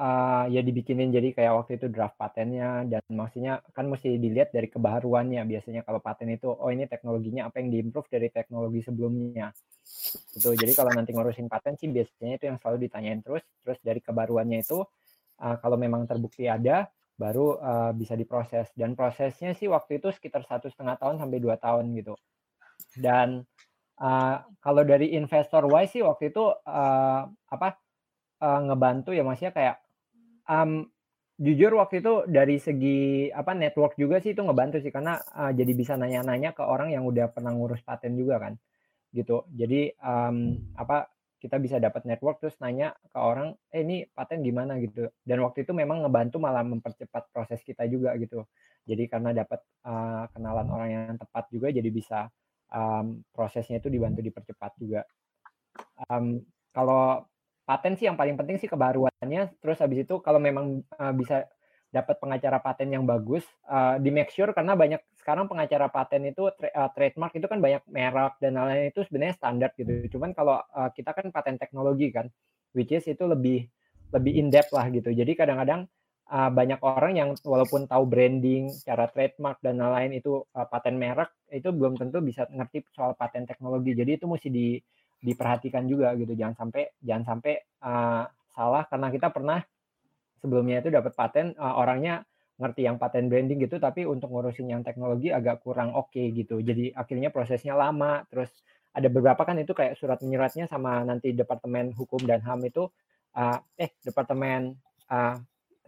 uh, 0.00 0.44
ya 0.48 0.64
dibikinin 0.64 1.12
jadi 1.12 1.36
kayak 1.36 1.52
waktu 1.60 1.72
itu 1.78 1.86
draft 1.92 2.16
patennya. 2.16 2.88
Dan 2.88 3.04
maksudnya 3.12 3.60
kan 3.76 3.86
mesti 3.86 4.16
dilihat 4.16 4.50
dari 4.50 4.66
kebaharuannya 4.66 5.44
biasanya 5.44 5.86
kalau 5.86 6.00
paten 6.02 6.32
itu 6.32 6.48
oh 6.50 6.70
ini 6.72 6.88
teknologinya 6.88 7.46
apa 7.46 7.60
yang 7.62 7.68
diimprove 7.70 8.08
dari 8.08 8.28
teknologi 8.32 8.80
sebelumnya. 8.82 9.52
Itu 10.34 10.56
jadi 10.56 10.72
kalau 10.72 10.90
nanti 10.96 11.12
ngurusin 11.12 11.46
paten 11.52 11.76
sih 11.76 11.92
biasanya 11.92 12.40
itu 12.40 12.44
yang 12.50 12.58
selalu 12.58 12.88
ditanyain 12.88 13.20
terus. 13.20 13.44
Terus 13.62 13.78
dari 13.84 14.00
kebaruannya 14.00 14.64
itu 14.64 14.80
uh, 15.44 15.56
kalau 15.60 15.76
memang 15.76 16.08
terbukti 16.08 16.48
ada 16.48 16.88
baru 17.20 17.60
uh, 17.60 17.92
bisa 17.92 18.16
diproses. 18.16 18.72
Dan 18.72 18.96
prosesnya 18.96 19.52
sih 19.52 19.68
waktu 19.68 20.00
itu 20.00 20.08
sekitar 20.08 20.48
satu 20.48 20.72
setengah 20.72 20.96
tahun 20.96 21.20
sampai 21.20 21.38
dua 21.38 21.60
tahun 21.60 21.92
gitu 21.92 22.16
dan 22.96 23.44
uh, 24.00 24.42
kalau 24.58 24.82
dari 24.82 25.14
investor 25.14 25.68
wise 25.68 25.94
sih 25.94 26.02
waktu 26.02 26.32
itu 26.32 26.44
uh, 26.50 27.22
apa 27.28 27.68
uh, 28.40 28.60
ngebantu 28.66 29.12
ya 29.12 29.22
maksudnya 29.22 29.52
kayak 29.54 29.76
um, 30.48 30.88
jujur 31.40 31.72
waktu 31.80 32.04
itu 32.04 32.28
dari 32.28 32.60
segi 32.60 33.32
apa 33.32 33.56
network 33.56 33.96
juga 33.96 34.20
sih 34.20 34.36
itu 34.36 34.44
ngebantu 34.44 34.82
sih. 34.84 34.92
Karena 34.92 35.16
uh, 35.16 35.52
jadi 35.54 35.72
bisa 35.72 35.96
nanya-nanya 35.96 36.52
ke 36.52 36.60
orang 36.60 36.92
yang 36.92 37.08
udah 37.08 37.32
pernah 37.32 37.54
ngurus 37.54 37.80
paten 37.80 38.16
juga 38.18 38.36
kan 38.42 38.54
gitu. 39.16 39.48
Jadi 39.54 39.94
um, 40.04 40.54
apa 40.76 41.08
kita 41.40 41.56
bisa 41.56 41.80
dapat 41.80 42.04
network 42.04 42.36
terus 42.44 42.60
nanya 42.60 42.92
ke 43.08 43.16
orang 43.16 43.56
eh 43.72 43.80
ini 43.80 44.04
paten 44.12 44.44
gimana? 44.44 44.76
gitu. 44.84 45.08
Dan 45.24 45.40
waktu 45.40 45.64
itu 45.64 45.72
memang 45.72 46.04
ngebantu 46.04 46.36
malah 46.36 46.60
mempercepat 46.60 47.32
proses 47.32 47.64
kita 47.64 47.88
juga 47.88 48.12
gitu. 48.20 48.44
Jadi 48.84 49.08
karena 49.08 49.32
dapat 49.32 49.64
uh, 49.88 50.28
kenalan 50.36 50.68
orang 50.68 50.88
yang 50.92 51.16
tepat 51.16 51.48
juga 51.48 51.72
jadi 51.72 51.88
bisa 51.88 52.28
um, 52.70 53.22
prosesnya 53.34 53.78
itu 53.78 53.90
dibantu 53.92 54.22
dipercepat 54.24 54.72
juga 54.80 55.02
um, 56.08 56.40
kalau 56.70 57.26
paten 57.66 57.94
sih 57.94 58.10
yang 58.10 58.18
paling 58.18 58.34
penting 58.34 58.58
sih 58.58 58.66
kebaruannya. 58.66 59.54
Terus 59.62 59.78
habis 59.78 60.02
itu 60.02 60.18
kalau 60.18 60.42
memang 60.42 60.82
uh, 60.98 61.14
bisa 61.14 61.46
dapat 61.90 62.22
pengacara 62.22 62.62
paten 62.62 62.90
yang 62.90 63.02
bagus, 63.02 63.42
uh, 63.66 63.98
di 63.98 64.14
make 64.14 64.30
sure 64.30 64.54
karena 64.54 64.78
banyak 64.78 65.02
sekarang 65.18 65.50
pengacara 65.50 65.90
paten 65.90 66.22
itu 66.22 66.50
tra 66.54 66.70
uh, 66.70 66.90
trademark 66.94 67.34
itu 67.34 67.46
kan 67.50 67.58
banyak 67.58 67.82
merek 67.90 68.38
dan 68.38 68.54
lain-lain 68.54 68.94
itu 68.94 69.02
sebenarnya 69.06 69.34
standar 69.34 69.70
gitu. 69.74 69.90
Cuman 70.18 70.30
kalau 70.30 70.62
uh, 70.70 70.90
kita 70.94 71.10
kan 71.10 71.30
paten 71.34 71.58
teknologi 71.58 72.14
kan, 72.14 72.30
which 72.74 72.94
is 72.94 73.06
itu 73.10 73.26
lebih 73.26 73.66
lebih 74.14 74.32
in 74.34 74.50
depth 74.50 74.70
lah 74.70 74.86
gitu. 74.90 75.10
Jadi 75.10 75.34
kadang-kadang 75.34 75.86
uh, 76.30 76.50
banyak 76.50 76.80
orang 76.80 77.12
yang 77.18 77.30
walaupun 77.42 77.90
tahu 77.90 78.06
branding, 78.06 78.70
cara 78.86 79.10
trademark 79.10 79.58
dan 79.60 79.82
lain-lain 79.82 80.22
itu 80.22 80.46
uh, 80.54 80.66
paten 80.70 80.96
merek 80.96 81.34
itu 81.50 81.68
belum 81.74 81.98
tentu 81.98 82.22
bisa 82.22 82.46
ngerti 82.48 82.86
soal 82.94 83.18
paten 83.18 83.44
teknologi. 83.44 83.92
Jadi 83.98 84.16
itu 84.16 84.26
mesti 84.30 84.48
di 84.48 84.78
diperhatikan 85.20 85.84
juga 85.84 86.16
gitu 86.16 86.32
jangan 86.32 86.56
sampai 86.56 86.96
jangan 87.04 87.24
sampai 87.36 87.54
uh, 87.84 88.24
salah 88.56 88.88
karena 88.88 89.12
kita 89.12 89.28
pernah 89.28 89.60
sebelumnya 90.40 90.80
itu 90.80 90.88
dapat 90.88 91.12
paten 91.12 91.52
uh, 91.60 91.76
orangnya 91.76 92.24
ngerti 92.60 92.88
yang 92.88 92.96
paten 92.96 93.28
branding 93.28 93.60
gitu 93.60 93.76
tapi 93.76 94.08
untuk 94.08 94.32
ngurusin 94.32 94.68
yang 94.68 94.80
teknologi 94.80 95.28
agak 95.28 95.60
kurang 95.60 95.92
oke 95.92 96.12
okay, 96.12 96.32
gitu 96.32 96.60
jadi 96.64 96.96
akhirnya 96.96 97.28
prosesnya 97.28 97.76
lama 97.76 98.24
terus 98.32 98.48
ada 98.96 99.06
beberapa 99.12 99.44
kan 99.44 99.60
itu 99.60 99.76
kayak 99.76 99.96
surat 99.96 100.18
menyuratnya 100.24 100.66
sama 100.66 101.04
nanti 101.04 101.36
departemen 101.36 101.92
hukum 101.92 102.24
dan 102.24 102.40
ham 102.42 102.60
itu 102.64 102.88
uh, 103.36 103.58
eh 103.76 103.92
departemen 104.02 104.76
uh, 105.12 105.36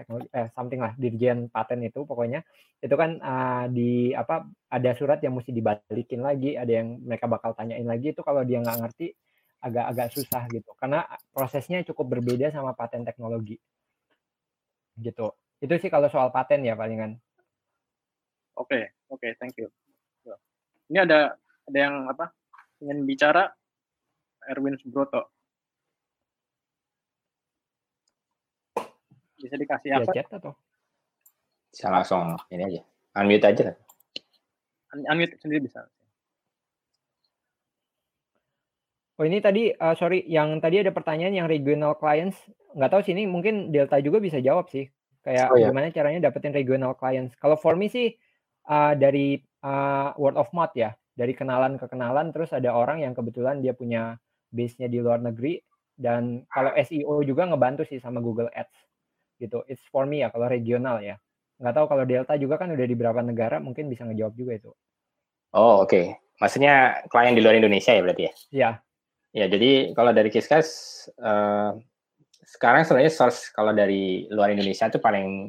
teknologi 0.03 0.29
eh 0.35 0.51
something 0.53 0.83
lah 0.83 0.93
dirjen 0.99 1.47
paten 1.49 1.81
itu 1.87 2.03
pokoknya. 2.03 2.43
Itu 2.83 2.99
kan 2.99 3.23
uh, 3.23 3.65
di 3.71 4.11
apa 4.13 4.45
ada 4.69 4.91
surat 4.99 5.23
yang 5.23 5.39
mesti 5.39 5.55
dibalikin 5.55 6.21
lagi 6.21 6.59
ada 6.59 6.69
yang 6.69 6.99
mereka 7.07 7.31
bakal 7.31 7.55
tanyain 7.55 7.87
lagi 7.87 8.11
itu 8.11 8.21
kalau 8.27 8.43
dia 8.43 8.59
nggak 8.59 8.79
ngerti 8.83 9.15
agak-agak 9.63 10.09
susah 10.11 10.43
gitu. 10.51 10.71
Karena 10.75 11.07
prosesnya 11.31 11.81
cukup 11.87 12.19
berbeda 12.19 12.51
sama 12.51 12.75
paten 12.75 13.07
teknologi. 13.07 13.57
Gitu. 14.99 15.27
Itu 15.63 15.75
sih 15.79 15.89
kalau 15.89 16.11
soal 16.11 16.35
paten 16.35 16.67
ya 16.67 16.75
palingan. 16.75 17.17
Oke 18.59 18.69
okay, 18.69 18.85
oke 19.09 19.23
okay, 19.23 19.33
thank 19.39 19.55
you. 19.57 19.71
Ini 20.93 21.09
ada 21.09 21.39
ada 21.65 21.79
yang 21.79 22.11
apa 22.11 22.35
ingin 22.83 23.07
bicara? 23.07 23.49
Erwin 24.43 24.75
Subroto 24.75 25.31
bisa 29.43 29.59
dikasih 29.59 29.88
ya, 29.90 29.97
apa? 29.99 30.12
chat 30.14 30.30
atau? 30.30 30.55
Bisa 31.74 31.90
langsung 31.90 32.38
ini 32.55 32.62
aja. 32.62 32.82
Unmute 33.18 33.47
aja 33.51 33.62
kan 33.72 33.76
unmute 34.93 35.40
sendiri 35.40 35.64
bisa. 35.64 35.88
Oh 39.20 39.24
ini 39.28 39.38
tadi 39.45 39.70
uh, 39.70 39.95
sorry 39.95 40.24
yang 40.26 40.59
tadi 40.59 40.80
ada 40.80 40.93
pertanyaan 40.93 41.45
yang 41.45 41.49
regional 41.49 41.97
clients. 41.97 42.36
Nggak 42.72 42.90
tahu 42.90 43.01
sih 43.05 43.12
ini 43.12 43.28
mungkin 43.28 43.70
Delta 43.70 44.01
juga 44.01 44.18
bisa 44.20 44.40
jawab 44.40 44.68
sih. 44.72 44.88
Kayak 45.22 45.55
oh, 45.55 45.59
ya. 45.61 45.70
gimana 45.70 45.95
caranya 45.95 46.20
dapetin 46.28 46.53
regional 46.57 46.99
clients. 46.99 47.36
Kalau 47.38 47.55
for 47.55 47.78
me 47.78 47.86
sih 47.86 48.11
uh, 48.66 48.93
dari 48.99 49.38
uh, 49.62 50.16
word 50.18 50.34
of 50.36 50.51
mouth 50.57 50.74
ya. 50.74 50.97
Dari 51.12 51.36
kenalan 51.36 51.76
ke 51.76 51.86
kenalan 51.93 52.32
terus 52.32 52.57
ada 52.57 52.72
orang 52.72 53.05
yang 53.05 53.12
kebetulan 53.12 53.61
dia 53.61 53.76
punya 53.76 54.16
base-nya 54.49 54.88
di 54.88 54.99
luar 54.99 55.20
negeri. 55.20 55.61
Dan 55.93 56.49
kalau 56.49 56.72
SEO 56.72 57.20
juga 57.22 57.47
ngebantu 57.47 57.84
sih 57.84 58.01
sama 58.01 58.18
Google 58.24 58.49
Ads 58.57 58.91
gitu. 59.43 59.66
It's 59.66 59.82
for 59.90 60.07
me 60.07 60.22
ya 60.22 60.30
kalau 60.30 60.47
regional 60.47 61.03
ya. 61.03 61.18
Nggak 61.59 61.74
tahu 61.74 61.86
kalau 61.90 62.05
Delta 62.07 62.34
juga 62.38 62.55
kan 62.62 62.70
udah 62.70 62.86
di 62.86 62.95
beberapa 62.95 63.18
negara 63.22 63.59
mungkin 63.59 63.90
bisa 63.90 64.07
ngejawab 64.07 64.34
juga 64.38 64.53
itu. 64.55 64.70
Oh 65.59 65.82
oke. 65.82 65.90
Okay. 65.90 66.05
Maksudnya 66.38 67.07
klien 67.11 67.34
di 67.34 67.43
luar 67.43 67.59
Indonesia 67.59 67.90
ya 67.95 68.03
berarti 68.03 68.22
ya? 68.22 68.32
Iya. 68.51 68.70
Ya, 69.32 69.47
jadi 69.49 69.97
kalau 69.97 70.12
dari 70.12 70.28
Kiskas 70.28 70.68
uh, 71.16 71.72
sekarang 72.45 72.84
sebenarnya 72.84 73.12
source 73.14 73.49
kalau 73.49 73.72
dari 73.72 74.28
luar 74.28 74.53
Indonesia 74.53 74.93
itu 74.93 75.01
paling 75.01 75.49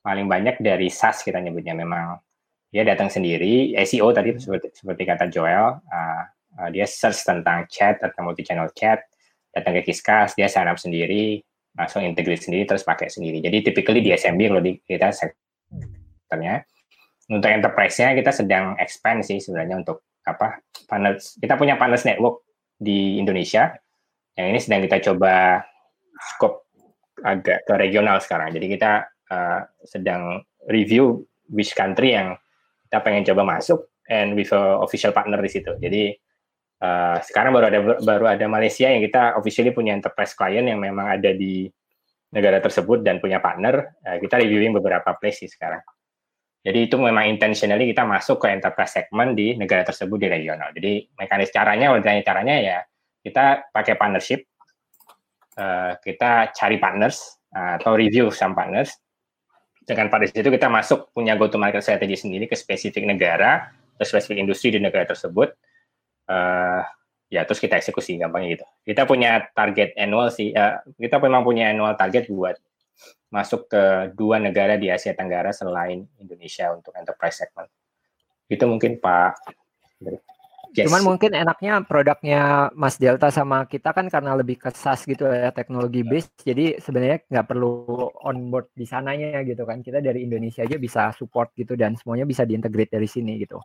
paling 0.00 0.30
banyak 0.30 0.62
dari 0.62 0.86
SaaS 0.86 1.26
kita 1.26 1.42
nyebutnya 1.42 1.74
memang 1.74 2.22
dia 2.70 2.86
datang 2.86 3.10
sendiri 3.10 3.74
SEO 3.82 4.14
tadi 4.14 4.38
seperti 4.38 4.70
seperti 4.70 5.02
kata 5.02 5.26
Joel 5.26 5.82
uh, 5.82 6.22
uh, 6.62 6.68
dia 6.70 6.86
search 6.86 7.26
tentang 7.26 7.66
chat 7.66 7.98
atau 7.98 8.22
multi 8.22 8.46
channel 8.46 8.70
chat 8.72 9.02
datang 9.50 9.74
ke 9.82 9.90
Kiskas 9.90 10.38
dia 10.38 10.46
sign 10.46 10.70
up 10.70 10.78
sendiri 10.78 11.42
langsung 11.74 12.02
integrate 12.02 12.42
sendiri 12.42 12.66
terus 12.66 12.82
pakai 12.82 13.06
sendiri 13.08 13.38
jadi 13.38 13.62
typically 13.62 14.02
di 14.02 14.10
SMB 14.14 14.40
kalau 14.50 14.62
di 14.62 14.72
kita 14.82 15.08
sektornya 15.14 16.66
untuk 17.30 17.46
enterprise-nya 17.46 18.18
kita 18.18 18.34
sedang 18.34 18.74
expand 18.82 19.22
sih 19.22 19.38
sebenarnya 19.38 19.86
untuk 19.86 20.02
apa 20.26 20.60
partners 20.90 21.38
kita 21.38 21.54
punya 21.54 21.78
partners 21.78 22.02
network 22.02 22.42
di 22.80 23.20
Indonesia. 23.20 23.76
Yang 24.34 24.46
ini 24.48 24.58
sedang 24.58 24.80
kita 24.88 24.96
coba 25.12 25.60
scope 26.34 26.72
agak 27.20 27.68
ke 27.68 27.74
regional 27.76 28.16
sekarang. 28.24 28.56
Jadi 28.56 28.66
kita 28.72 29.04
uh, 29.28 29.60
sedang 29.84 30.40
review 30.72 31.20
which 31.52 31.76
country 31.76 32.16
yang 32.16 32.40
kita 32.88 32.98
pengen 33.04 33.22
coba 33.28 33.60
masuk 33.60 33.92
and 34.08 34.32
with 34.34 34.50
official 34.56 35.12
partner 35.12 35.38
di 35.38 35.50
situ. 35.52 35.76
Jadi 35.76 36.16
uh, 36.80 37.16
sekarang 37.22 37.52
baru 37.54 37.66
ada 37.70 37.80
baru 38.00 38.24
ada 38.26 38.46
Malaysia 38.48 38.88
yang 38.88 39.04
kita 39.04 39.36
officially 39.36 39.70
punya 39.70 39.94
enterprise 39.94 40.32
client 40.34 40.66
yang 40.66 40.80
memang 40.80 41.06
ada 41.20 41.30
di 41.32 41.68
negara 42.32 42.58
tersebut 42.58 43.04
dan 43.04 43.20
punya 43.20 43.38
partner. 43.38 43.94
Uh, 44.02 44.18
kita 44.18 44.40
reviewing 44.40 44.74
beberapa 44.74 45.14
place 45.16 45.44
sih 45.44 45.50
sekarang. 45.50 45.80
Jadi 46.60 46.92
itu 46.92 47.00
memang 47.00 47.24
intentionally 47.24 47.88
kita 47.88 48.04
masuk 48.04 48.44
ke 48.44 48.52
enterprise 48.52 48.92
segment 48.92 49.32
di 49.32 49.56
negara 49.56 49.80
tersebut 49.80 50.20
di 50.20 50.28
regional. 50.28 50.68
Jadi 50.76 51.08
mekanis 51.16 51.48
caranya, 51.48 51.96
ditanya 51.96 52.20
caranya 52.20 52.56
ya 52.60 52.78
kita 53.24 53.72
pakai 53.72 53.96
partnership, 53.96 54.44
uh, 55.56 55.96
kita 56.04 56.52
cari 56.52 56.76
partners 56.76 57.40
uh, 57.56 57.80
atau 57.80 57.96
review 57.96 58.28
some 58.28 58.52
partners. 58.52 58.92
Dengan 59.88 60.12
partners 60.12 60.36
itu 60.36 60.52
kita 60.52 60.68
masuk 60.68 61.08
punya 61.16 61.32
go 61.40 61.48
to 61.48 61.56
market 61.56 61.80
strategy 61.80 62.16
sendiri 62.16 62.44
ke 62.44 62.52
spesifik 62.52 63.08
negara, 63.08 63.72
ke 63.96 64.04
spesifik 64.04 64.44
industri 64.44 64.76
di 64.76 64.80
negara 64.84 65.08
tersebut. 65.08 65.56
Uh, 66.30 66.86
ya 67.26 67.42
terus 67.42 67.58
kita 67.58 67.74
eksekusi 67.74 68.14
gampangnya 68.22 68.54
gitu. 68.54 68.66
Kita 68.86 69.02
punya 69.02 69.50
target 69.50 69.98
annual 69.98 70.30
sih, 70.30 70.54
uh, 70.54 70.78
kita 70.94 71.18
memang 71.18 71.42
punya 71.42 71.74
annual 71.74 71.98
target 71.98 72.30
buat 72.30 72.54
masuk 73.30 73.70
ke 73.70 73.82
dua 74.14 74.38
negara 74.38 74.78
di 74.78 74.90
Asia 74.90 75.14
Tenggara 75.14 75.50
selain 75.50 76.06
Indonesia 76.22 76.70
untuk 76.70 76.94
enterprise 76.94 77.42
segment. 77.42 77.70
Itu 78.50 78.66
mungkin 78.66 78.98
Pak. 78.98 79.32
Yes. 80.70 80.86
Cuman 80.86 81.02
mungkin 81.02 81.34
enaknya 81.34 81.82
produknya 81.82 82.70
Mas 82.78 82.94
Delta 82.94 83.26
sama 83.34 83.66
kita 83.66 83.90
kan 83.90 84.06
karena 84.06 84.38
lebih 84.38 84.54
ke 84.54 84.70
SaaS 84.70 85.02
gitu 85.02 85.26
ya 85.26 85.50
teknologi 85.50 86.06
base, 86.06 86.30
jadi 86.46 86.78
sebenarnya 86.78 87.26
nggak 87.26 87.46
perlu 87.50 88.06
onboard 88.22 88.70
di 88.74 88.86
sananya 88.86 89.42
gitu 89.42 89.66
kan. 89.66 89.82
Kita 89.82 89.98
dari 89.98 90.22
Indonesia 90.22 90.62
aja 90.62 90.78
bisa 90.78 91.10
support 91.18 91.50
gitu 91.58 91.74
dan 91.74 91.98
semuanya 91.98 92.22
bisa 92.22 92.46
diintegrate 92.46 92.94
dari 92.94 93.10
sini 93.10 93.34
gitu 93.42 93.58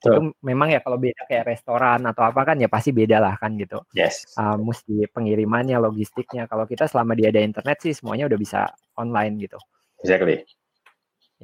so, 0.00 0.08
itu 0.10 0.20
memang 0.40 0.72
ya 0.72 0.80
kalau 0.80 0.96
beda 0.96 1.28
kayak 1.28 1.44
restoran 1.52 2.00
atau 2.08 2.24
apa 2.24 2.40
kan 2.42 2.56
ya 2.56 2.66
pasti 2.66 2.90
beda 2.90 3.20
lah 3.20 3.36
kan 3.36 3.54
gitu. 3.60 3.80
Yes. 3.92 4.24
Uh, 4.34 4.56
mesti 4.56 5.06
pengirimannya, 5.12 5.76
logistiknya. 5.76 6.48
Kalau 6.48 6.64
kita 6.64 6.88
selama 6.88 7.12
dia 7.12 7.28
ada 7.28 7.44
internet 7.44 7.78
sih 7.84 7.92
semuanya 7.92 8.26
udah 8.26 8.38
bisa 8.40 8.60
online 8.96 9.36
gitu. 9.38 9.60
Exactly. 10.00 10.42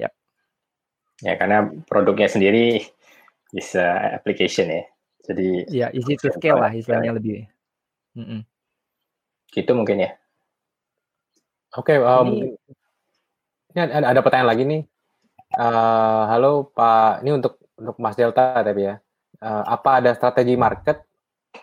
Yep. 0.01 0.11
Ya 1.21 1.33
karena 1.37 1.69
produknya 1.85 2.27
sendiri 2.27 2.81
bisa 3.53 4.17
application 4.17 4.67
ya. 4.73 4.83
Jadi 5.27 5.47
ya 5.69 5.87
easy 5.93 6.17
to 6.17 6.33
scale 6.33 6.57
lah 6.57 6.73
istilahnya 6.73 7.13
lebih. 7.15 7.45
Mm 8.17 8.25
-mm. 8.25 8.41
Gitu 9.53 9.71
mungkin 9.77 10.03
ya. 10.03 10.11
Oke, 11.77 11.93
okay, 11.93 11.97
um, 11.99 12.31
ini, 12.31 12.57
ini 13.75 13.79
ada, 13.85 14.15
ada 14.15 14.21
pertanyaan 14.23 14.49
lagi 14.49 14.63
nih. 14.65 14.81
Uh, 15.53 16.23
halo 16.31 16.71
Pak, 16.73 17.21
ini 17.21 17.37
untuk 17.37 17.59
untuk 17.77 17.97
Mas 18.01 18.17
Delta 18.17 18.59
tapi 18.59 18.89
ya, 18.89 18.95
uh, 19.41 19.63
apa 19.65 20.01
ada 20.01 20.11
strategi 20.17 20.57
market 20.57 21.01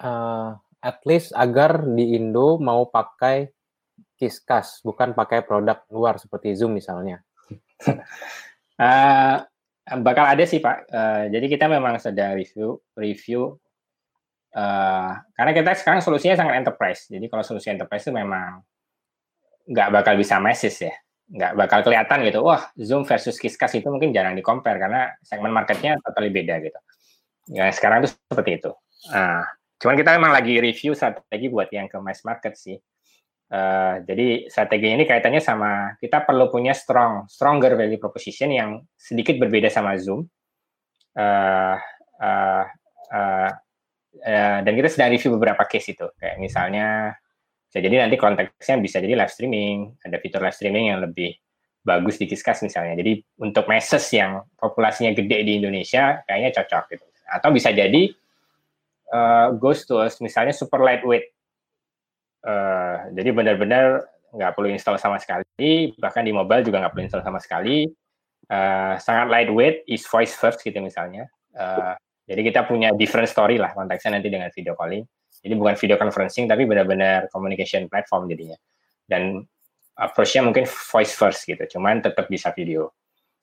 uh, 0.00 0.54
at 0.80 0.98
least 1.04 1.34
agar 1.34 1.82
di 1.82 2.14
Indo 2.16 2.56
mau 2.62 2.88
pakai 2.88 3.50
Kiskas 4.14 4.82
bukan 4.86 5.10
pakai 5.10 5.42
produk 5.42 5.82
luar 5.90 6.22
seperti 6.22 6.54
Zoom 6.54 6.78
misalnya? 6.78 7.18
uh, 8.78 9.36
bakal 10.06 10.24
ada 10.24 10.44
sih 10.46 10.62
Pak. 10.62 10.86
Uh, 10.88 11.24
jadi 11.34 11.46
kita 11.50 11.66
memang 11.66 11.98
sedang 11.98 12.38
review 12.38 12.78
review 12.94 13.58
uh, 14.54 15.10
karena 15.34 15.52
kita 15.52 15.74
sekarang 15.74 16.00
solusinya 16.00 16.38
sangat 16.38 16.62
enterprise. 16.62 17.10
Jadi 17.10 17.26
kalau 17.26 17.42
solusi 17.42 17.74
enterprise 17.74 18.06
itu 18.06 18.14
memang 18.14 18.62
nggak 19.66 19.88
bakal 19.90 20.14
bisa 20.14 20.38
masses 20.38 20.76
ya 20.78 20.94
nggak 21.30 21.52
bakal 21.56 21.80
kelihatan 21.80 22.20
gitu. 22.28 22.44
Wah, 22.44 22.68
Zoom 22.76 23.08
versus 23.08 23.40
Kiskas 23.40 23.72
itu 23.76 23.88
mungkin 23.88 24.12
jarang 24.12 24.36
di 24.36 24.44
compare 24.44 24.76
karena 24.76 25.08
segmen 25.24 25.52
marketnya 25.52 25.96
totally 26.04 26.28
beda 26.28 26.60
gitu. 26.60 26.80
Ya 27.52 27.68
sekarang 27.72 28.04
itu 28.04 28.12
seperti 28.12 28.60
itu. 28.60 28.70
Nah, 29.12 29.44
cuman 29.80 29.94
kita 29.96 30.10
memang 30.16 30.32
lagi 30.32 30.60
review 30.60 30.96
strategi 30.96 31.46
buat 31.48 31.68
yang 31.72 31.88
ke 31.88 31.96
mass 32.00 32.24
market 32.24 32.56
sih. 32.56 32.76
Uh, 33.44 34.00
jadi 34.08 34.48
strategi 34.48 34.88
ini 34.96 35.04
kaitannya 35.04 35.38
sama 35.38 35.94
kita 36.00 36.24
perlu 36.24 36.48
punya 36.48 36.72
strong, 36.72 37.28
stronger 37.28 37.76
value 37.76 38.00
proposition 38.00 38.48
yang 38.50 38.80
sedikit 38.96 39.36
berbeda 39.36 39.68
sama 39.68 39.94
Zoom. 40.00 40.24
Uh, 41.14 41.76
uh, 42.18 42.64
uh, 43.12 43.50
uh, 44.24 44.58
dan 44.64 44.72
kita 44.74 44.88
sedang 44.90 45.12
review 45.12 45.36
beberapa 45.36 45.62
case 45.68 45.92
itu, 45.92 46.08
kayak 46.18 46.40
misalnya 46.40 47.14
bisa 47.74 47.90
jadi 47.90 48.06
nanti 48.06 48.14
konteksnya 48.14 48.78
bisa 48.78 49.02
jadi 49.02 49.18
live 49.18 49.34
streaming, 49.34 49.98
ada 50.06 50.22
fitur 50.22 50.38
live 50.38 50.54
streaming 50.54 50.94
yang 50.94 51.02
lebih 51.02 51.34
bagus 51.82 52.22
di 52.22 52.30
Kiskas 52.30 52.62
misalnya. 52.62 52.94
Jadi 52.94 53.18
untuk 53.42 53.66
masses 53.66 54.06
yang 54.14 54.46
populasinya 54.54 55.10
gede 55.10 55.42
di 55.42 55.58
Indonesia 55.58 56.22
kayaknya 56.22 56.54
cocok 56.54 56.94
gitu. 56.94 57.02
Atau 57.26 57.50
bisa 57.50 57.74
jadi 57.74 58.14
uh, 59.10 59.58
goes 59.58 59.82
to 59.90 59.98
us 59.98 60.22
misalnya 60.22 60.54
super 60.54 60.78
lightweight. 60.78 61.34
Uh, 62.46 63.10
jadi 63.10 63.34
benar-benar 63.34 64.06
nggak 64.30 64.54
perlu 64.54 64.70
install 64.70 64.94
sama 65.02 65.18
sekali, 65.18 65.98
bahkan 65.98 66.22
di 66.22 66.30
mobile 66.30 66.62
juga 66.62 66.78
nggak 66.78 66.94
perlu 66.94 67.10
install 67.10 67.26
sama 67.26 67.42
sekali. 67.42 67.90
Uh, 68.46 68.94
sangat 69.02 69.34
lightweight, 69.34 69.82
is 69.90 70.06
voice 70.06 70.38
first 70.38 70.62
gitu 70.62 70.78
misalnya. 70.78 71.26
Uh, 71.50 71.98
jadi 72.30 72.54
kita 72.54 72.70
punya 72.70 72.94
different 72.94 73.26
story 73.26 73.58
lah 73.58 73.74
konteksnya 73.74 74.14
nanti 74.14 74.30
dengan 74.30 74.46
video 74.54 74.78
calling. 74.78 75.02
Jadi 75.44 75.54
bukan 75.60 75.76
video 75.76 76.00
conferencing 76.00 76.48
tapi 76.48 76.64
benar-benar 76.64 77.28
communication 77.28 77.84
platform 77.92 78.32
jadinya. 78.32 78.56
Dan 79.04 79.44
approach-nya 79.94 80.40
mungkin 80.40 80.64
voice 80.64 81.12
first 81.12 81.44
gitu, 81.44 81.60
cuman 81.76 82.00
tetap 82.00 82.26
bisa 82.32 82.50
video. 82.56 82.96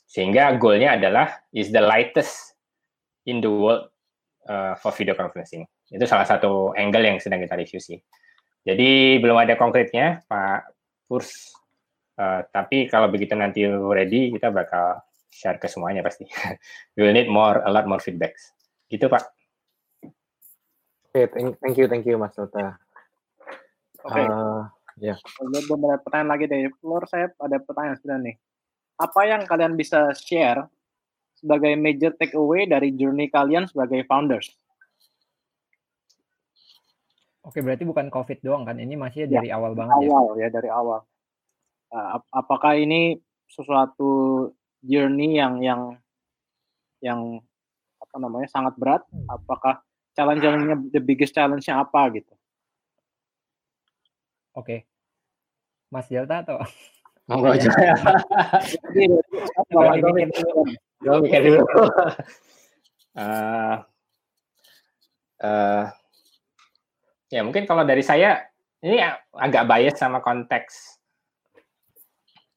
Sehingga 0.10 0.52
goalnya 0.58 0.98
adalah 1.00 1.46
is 1.54 1.70
the 1.70 1.80
lightest 1.80 2.58
in 3.30 3.40
the 3.40 3.48
world 3.48 3.88
uh, 4.50 4.74
for 4.76 4.92
video 4.92 5.14
conferencing. 5.14 5.64
Itu 5.88 6.04
salah 6.10 6.26
satu 6.26 6.74
angle 6.76 7.06
yang 7.06 7.18
sedang 7.22 7.40
kita 7.40 7.56
review 7.56 7.80
sih. 7.80 8.02
Jadi 8.66 9.22
belum 9.22 9.38
ada 9.38 9.54
konkretnya 9.58 10.26
Pak 10.26 10.74
Purs, 11.06 11.54
uh, 12.18 12.46
tapi 12.50 12.90
kalau 12.90 13.08
begitu 13.10 13.34
nanti 13.34 13.66
ready 13.70 14.34
kita 14.34 14.54
bakal 14.54 15.02
share 15.32 15.58
ke 15.58 15.66
semuanya 15.72 16.04
pasti. 16.04 16.28
We 16.98 17.08
will 17.08 17.16
need 17.16 17.32
more, 17.32 17.64
a 17.64 17.72
lot 17.72 17.88
more 17.88 18.04
feedbacks. 18.04 18.52
Gitu 18.92 19.08
Pak. 19.08 19.41
Oke, 21.12 21.28
thank, 21.28 21.60
thank 21.60 21.76
you, 21.76 21.92
thank 21.92 22.08
you 22.08 22.16
Mas 22.16 22.32
Nota. 22.40 22.80
Oke. 24.08 24.24
Uh, 24.24 24.64
ya. 24.96 25.12
Yeah. 25.12 25.18
Beberapa 25.68 26.00
pertanyaan 26.08 26.32
lagi 26.32 26.48
dari 26.48 26.72
floor 26.80 27.04
saya 27.04 27.28
ada 27.36 27.60
pertanyaan 27.60 28.00
sebenarnya 28.00 28.26
nih. 28.32 28.36
Apa 28.96 29.22
yang 29.28 29.44
kalian 29.44 29.76
bisa 29.76 30.16
share 30.16 30.72
sebagai 31.36 31.76
major 31.76 32.16
takeaway 32.16 32.64
dari 32.64 32.96
journey 32.96 33.28
kalian 33.28 33.68
sebagai 33.68 34.08
founders? 34.08 34.56
Oke, 37.44 37.60
berarti 37.60 37.84
bukan 37.84 38.08
COVID 38.08 38.40
doang 38.40 38.64
kan? 38.64 38.80
Ini 38.80 38.96
masih 38.96 39.28
ya, 39.28 39.36
dari 39.36 39.52
awal 39.52 39.76
banget 39.76 40.00
awal, 40.00 40.08
ya? 40.08 40.16
Awal 40.16 40.36
ya, 40.40 40.48
dari 40.48 40.70
awal. 40.72 41.00
Uh, 41.92 42.24
apakah 42.32 42.80
ini 42.80 43.20
sesuatu 43.52 44.48
journey 44.80 45.36
yang 45.36 45.60
yang 45.60 45.82
yang 47.04 47.44
apa 48.00 48.16
namanya 48.16 48.48
sangat 48.48 48.80
berat? 48.80 49.04
Apakah 49.28 49.84
challenge-nya 50.22 50.76
the 50.94 51.02
biggest 51.02 51.34
challenge-nya 51.34 51.82
apa 51.82 52.02
gitu. 52.16 52.34
Oke. 54.56 54.86
Mas 55.92 56.08
Delta 56.08 56.40
atau 56.40 56.64
Monggo 57.32 57.54
aja. 57.54 57.70
Gue 61.02 61.18
mikir 61.24 61.42
dulu. 61.48 61.64
Uh, 63.12 63.76
uh, 65.44 65.84
ya 67.28 67.44
mungkin 67.44 67.68
kalau 67.68 67.84
dari 67.84 68.04
saya 68.04 68.48
ini 68.80 69.04
agak 69.36 69.68
bias 69.68 70.00
sama 70.00 70.24
konteks 70.24 71.00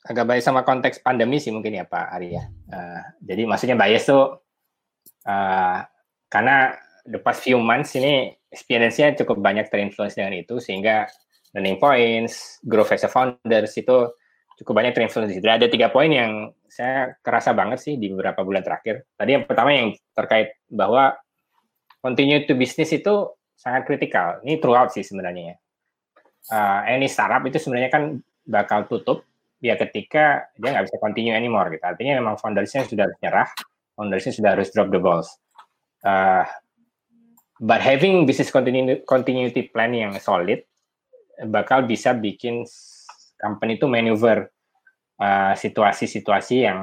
agak 0.07 0.31
bias 0.31 0.47
sama 0.47 0.63
konteks 0.63 1.03
pandemi 1.03 1.43
sih 1.43 1.51
mungkin 1.51 1.75
ya 1.75 1.87
Pak 1.87 2.07
Arya. 2.19 2.47
Uh, 2.71 3.03
jadi 3.19 3.43
maksudnya 3.51 3.75
bias 3.75 4.07
tuh 4.07 4.43
uh, 5.27 5.79
karena 6.31 6.75
the 7.05 7.21
past 7.21 7.45
few 7.45 7.61
months 7.61 7.93
ini 7.97 8.33
experience-nya 8.49 9.17
cukup 9.21 9.41
banyak 9.41 9.69
terinfluence 9.69 10.17
dengan 10.17 10.37
itu 10.41 10.57
sehingga 10.61 11.09
learning 11.55 11.79
points, 11.79 12.59
growth 12.67 12.91
as 12.91 13.07
a 13.07 13.11
founders 13.11 13.73
itu 13.79 14.11
cukup 14.59 14.75
banyak 14.83 14.93
terinfluence 14.95 15.35
di 15.35 15.37
situ. 15.39 15.47
Ada 15.47 15.67
tiga 15.71 15.91
poin 15.91 16.11
yang 16.11 16.51
saya 16.67 17.15
kerasa 17.23 17.55
banget 17.55 17.79
sih 17.83 17.95
di 17.95 18.11
beberapa 18.11 18.43
bulan 18.43 18.63
terakhir. 18.67 19.07
Tadi 19.15 19.31
yang 19.39 19.45
pertama 19.47 19.71
yang 19.71 19.95
terkait 20.15 20.59
bahwa 20.67 21.15
continue 22.03 22.43
to 22.47 22.59
business 22.59 22.91
itu 22.91 23.31
sangat 23.55 23.87
kritikal. 23.87 24.43
Ini 24.43 24.59
throughout 24.59 24.91
sih 24.91 25.07
sebenarnya 25.07 25.55
ya. 25.55 25.57
Uh, 26.45 26.81
any 26.91 27.09
startup 27.09 27.41
itu 27.49 27.57
sebenarnya 27.57 27.89
kan 27.89 28.21
bakal 28.45 28.85
tutup 28.85 29.25
ya 29.65 29.81
ketika 29.81 30.53
dia 30.61 30.77
nggak 30.77 30.93
bisa 30.93 30.97
continue 31.01 31.33
anymore 31.33 31.73
gitu. 31.73 31.81
Artinya 31.81 32.21
memang 32.21 32.37
foundersnya 32.37 32.85
sudah 32.85 33.09
harus 33.09 33.19
nyerah, 33.25 33.49
foundersnya 33.97 34.33
sudah 34.37 34.51
harus 34.53 34.69
drop 34.75 34.93
the 34.93 35.01
balls. 35.01 35.31
Uh, 36.05 36.45
but 37.65 37.81
having 37.81 38.29
business 38.29 38.53
continuity, 38.53 39.01
continuity 39.09 39.73
plan 39.73 39.97
yang 39.97 40.13
solid 40.21 40.61
bakal 41.49 41.89
bisa 41.89 42.13
bikin 42.13 42.69
company 43.41 43.81
itu 43.81 43.89
maneuver 43.89 44.53
uh, 45.19 45.57
situasi-situasi 45.57 46.57
uh, 46.61 46.65
yang 46.69 46.79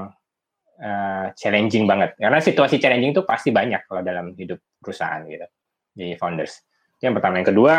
uh, 0.81 1.25
challenging 1.37 1.85
banget. 1.85 2.17
Karena 2.17 2.41
situasi 2.41 2.81
challenging 2.81 3.13
itu 3.13 3.23
pasti 3.23 3.53
banyak 3.53 3.85
kalau 3.85 4.01
dalam 4.01 4.33
hidup 4.33 4.57
perusahaan 4.81 5.21
gitu 5.29 5.45
di 5.93 6.17
founders. 6.17 6.65
Yang 6.97 7.21
pertama, 7.21 7.33
yang 7.39 7.49
kedua, 7.53 7.73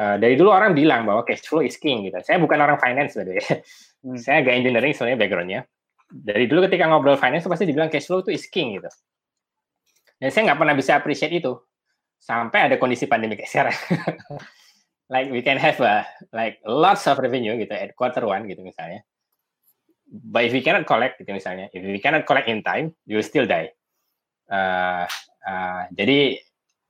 uh, 0.00 0.16
dari 0.16 0.34
dulu 0.40 0.50
orang 0.50 0.72
bilang 0.72 1.04
bahwa 1.04 1.22
cash 1.28 1.44
flow 1.44 1.60
is 1.60 1.76
king 1.76 2.08
gitu. 2.08 2.16
Saya 2.24 2.40
bukan 2.40 2.58
orang 2.58 2.80
finance 2.80 3.14
sebenarnya. 3.14 3.60
Hmm. 4.00 4.16
Saya 4.16 4.40
agak 4.40 4.56
engineering 4.56 4.96
sebenarnya 4.96 5.20
backgroundnya. 5.20 5.60
Dari 6.08 6.48
dulu 6.48 6.64
ketika 6.64 6.88
ngobrol 6.88 7.20
finance 7.20 7.44
pasti 7.44 7.68
dibilang 7.68 7.92
cash 7.92 8.08
flow 8.08 8.24
itu 8.24 8.32
is 8.32 8.48
king 8.48 8.80
gitu. 8.80 8.88
Dan 10.16 10.32
saya 10.32 10.48
nggak 10.48 10.56
pernah 10.56 10.72
bisa 10.72 10.96
appreciate 10.96 11.36
itu 11.36 11.52
sampai 12.20 12.68
ada 12.68 12.76
kondisi 12.76 13.08
pandemi 13.08 13.34
kayak 13.34 13.50
sekarang. 13.50 13.78
like 15.12 15.32
we 15.32 15.42
can 15.42 15.56
have 15.56 15.80
a, 15.80 16.06
like 16.30 16.60
lots 16.68 17.08
of 17.08 17.18
revenue 17.18 17.56
gitu 17.58 17.72
at 17.72 17.96
quarter 17.96 18.22
one 18.28 18.46
gitu 18.46 18.60
misalnya. 18.60 19.02
But 20.06 20.46
if 20.46 20.52
we 20.52 20.60
cannot 20.60 20.84
collect 20.84 21.18
gitu 21.18 21.32
misalnya, 21.32 21.72
if 21.72 21.80
we 21.80 21.98
cannot 21.98 22.28
collect 22.28 22.46
in 22.46 22.60
time, 22.62 22.94
you 23.08 23.18
will 23.18 23.26
still 23.26 23.48
die. 23.48 23.72
Uh, 24.50 25.06
uh, 25.46 25.86
jadi 25.94 26.38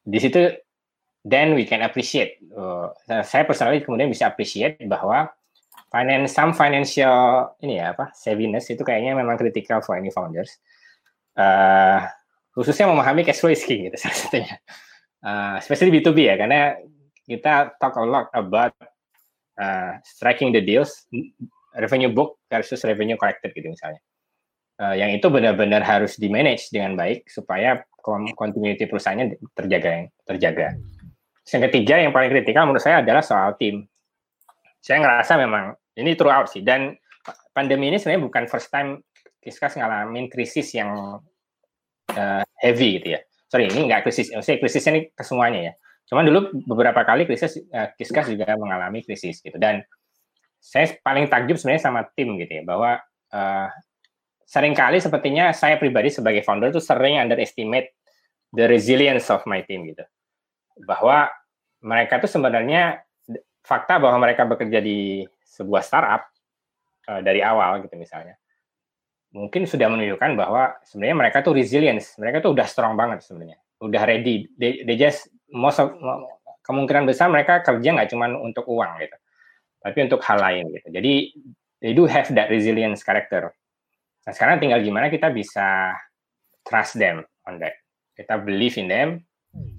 di 0.05 0.18
situ 0.18 0.57
then 1.22 1.55
we 1.55 1.64
can 1.64 1.81
appreciate. 1.87 2.41
Uh, 2.53 2.91
saya 3.22 3.47
personally 3.47 3.85
kemudian 3.85 4.09
bisa 4.09 4.28
appreciate 4.28 4.81
bahwa 4.89 5.28
finance 5.93 6.33
some 6.33 6.57
financial 6.57 7.53
ini 7.61 7.78
ya 7.78 7.93
apa 7.93 8.11
savviness 8.16 8.72
itu 8.72 8.81
kayaknya 8.81 9.14
memang 9.14 9.37
critical 9.37 9.85
for 9.85 9.95
any 10.01 10.09
founders. 10.09 10.57
Uh, 11.37 12.09
khususnya 12.57 12.89
memahami 12.89 13.22
cash 13.22 13.41
flow 13.41 13.53
is 13.53 13.62
king 13.62 13.87
gitu 13.87 13.97
salah 14.03 14.16
satunya 14.16 14.57
uh, 15.25 15.57
especially 15.61 16.01
B2B 16.01 16.18
ya 16.29 16.35
karena 16.37 16.77
kita 17.25 17.77
talk 17.79 17.95
a 17.97 18.05
lot 18.05 18.27
about 18.35 18.75
uh, 19.61 19.97
striking 20.03 20.51
the 20.51 20.62
deals 20.62 21.07
revenue 21.79 22.11
book 22.11 22.41
versus 22.51 22.83
revenue 22.83 23.14
collected 23.14 23.55
gitu 23.55 23.71
misalnya. 23.71 24.01
Uh, 24.81 24.97
yang 24.97 25.12
itu 25.12 25.29
benar-benar 25.29 25.85
harus 25.85 26.16
di 26.16 26.33
manage 26.33 26.73
dengan 26.73 26.97
baik 26.97 27.29
supaya 27.29 27.85
continuity 28.33 28.89
perusahaannya 28.89 29.37
terjaga 29.53 30.09
terjaga. 30.25 30.73
Yang 31.45 31.62
ketiga 31.68 32.01
yang 32.01 32.16
paling 32.16 32.33
kritikal 32.33 32.64
menurut 32.64 32.81
saya 32.81 33.05
adalah 33.05 33.21
soal 33.21 33.53
tim. 33.61 33.85
Saya 34.81 35.05
ngerasa 35.05 35.37
memang 35.37 35.77
ini 36.01 36.16
throughout 36.16 36.49
sih 36.49 36.64
dan 36.64 36.97
pandemi 37.53 37.93
ini 37.93 38.01
sebenarnya 38.01 38.25
bukan 38.25 38.45
first 38.49 38.73
time 38.73 39.05
Kiskas 39.41 39.77
ngalamin 39.77 40.29
krisis 40.29 40.73
yang 40.77 41.21
uh, 42.12 42.43
heavy 42.61 43.01
gitu 43.01 43.16
ya 43.16 43.21
sorry 43.51 43.67
ini 43.67 43.91
nggak 43.91 44.07
krisis, 44.07 44.31
saya 44.31 44.63
krisisnya 44.63 44.91
ini 44.95 45.03
ke 45.11 45.27
semuanya 45.27 45.61
ya. 45.61 45.73
Cuman 46.07 46.23
dulu 46.27 46.55
beberapa 46.71 47.03
kali 47.03 47.27
krisis 47.27 47.59
uh, 47.75 47.91
Kiskas 47.99 48.31
juga 48.31 48.55
mengalami 48.55 49.03
krisis 49.03 49.43
gitu 49.43 49.59
dan 49.59 49.83
saya 50.63 50.95
paling 51.03 51.27
takjub 51.27 51.59
sebenarnya 51.59 51.83
sama 51.83 52.07
tim 52.15 52.39
gitu 52.39 52.61
ya 52.61 52.63
bahwa 52.63 53.03
uh, 53.35 53.69
sering 54.47 54.75
kali 54.75 55.03
sepertinya 55.03 55.51
saya 55.51 55.79
pribadi 55.83 56.15
sebagai 56.15 56.47
founder 56.47 56.71
itu 56.71 56.83
sering 56.83 57.19
underestimate 57.19 57.99
the 58.55 58.71
resilience 58.71 59.27
of 59.35 59.43
my 59.51 59.67
team 59.67 59.87
gitu. 59.91 60.07
Bahwa 60.87 61.27
mereka 61.83 62.23
itu 62.23 62.31
sebenarnya 62.31 63.03
fakta 63.67 63.99
bahwa 63.99 64.25
mereka 64.25 64.47
bekerja 64.47 64.79
di 64.79 65.27
sebuah 65.43 65.83
startup 65.83 66.23
uh, 67.11 67.21
dari 67.21 67.43
awal 67.43 67.83
gitu 67.83 67.99
misalnya 67.99 68.39
mungkin 69.31 69.66
sudah 69.66 69.87
menunjukkan 69.91 70.35
bahwa 70.35 70.74
sebenarnya 70.83 71.16
mereka 71.16 71.39
tuh 71.43 71.55
resilience, 71.55 72.18
mereka 72.18 72.43
tuh 72.43 72.55
udah 72.55 72.66
strong 72.66 72.95
banget 72.99 73.22
sebenarnya, 73.22 73.59
udah 73.83 74.03
ready. 74.07 74.51
They, 74.59 74.83
they 74.83 74.99
just 74.99 75.31
most 75.51 75.78
of, 75.78 75.95
kemungkinan 76.66 77.07
besar 77.07 77.31
mereka 77.31 77.62
kerja 77.62 77.89
nggak 77.95 78.11
cuma 78.11 78.31
untuk 78.39 78.66
uang 78.66 79.01
gitu, 79.03 79.16
tapi 79.83 79.99
untuk 80.07 80.20
hal 80.26 80.39
lain 80.39 80.64
gitu. 80.74 80.89
Jadi 80.91 81.12
they 81.83 81.93
do 81.95 82.05
have 82.07 82.26
that 82.35 82.51
resilience 82.51 83.03
character. 83.07 83.55
Nah 84.26 84.33
sekarang 84.35 84.59
tinggal 84.59 84.83
gimana 84.83 85.09
kita 85.09 85.31
bisa 85.31 85.95
trust 86.66 86.99
them 86.99 87.22
on 87.47 87.59
that. 87.62 87.78
Kita 88.14 88.37
believe 88.37 88.76
in 88.76 88.91
them 88.91 89.09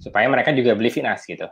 supaya 0.02 0.28
mereka 0.28 0.52
juga 0.52 0.76
believe 0.76 0.98
in 1.00 1.08
us 1.08 1.24
gitu 1.24 1.48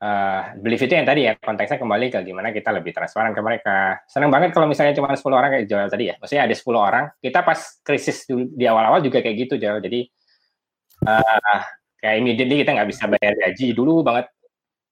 uh, 0.00 0.56
belief 0.58 0.80
itu 0.80 0.92
yang 0.96 1.06
tadi 1.06 1.28
ya 1.28 1.36
konteksnya 1.36 1.76
kembali 1.76 2.06
ke 2.08 2.18
gimana 2.24 2.48
kita 2.50 2.72
lebih 2.72 2.92
transparan 2.96 3.36
ke 3.36 3.40
mereka. 3.44 4.00
Senang 4.08 4.32
banget 4.32 4.56
kalau 4.56 4.66
misalnya 4.66 4.96
cuma 4.96 5.12
10 5.12 5.22
orang 5.30 5.50
kayak 5.54 5.66
Joel 5.68 5.88
tadi 5.92 6.04
ya. 6.10 6.14
Maksudnya 6.18 6.42
ada 6.48 6.56
10 6.56 6.74
orang. 6.76 7.04
Kita 7.20 7.38
pas 7.44 7.60
krisis 7.84 8.24
di 8.28 8.64
awal-awal 8.64 9.04
juga 9.04 9.20
kayak 9.20 9.36
gitu 9.46 9.54
Joel. 9.60 9.80
Jadi 9.84 10.00
uh, 11.06 11.60
kayak 12.00 12.16
immediately 12.16 12.56
kita 12.64 12.70
nggak 12.74 12.88
bisa 12.90 13.04
bayar 13.06 13.32
gaji 13.36 13.66
dulu 13.76 14.02
banget. 14.02 14.26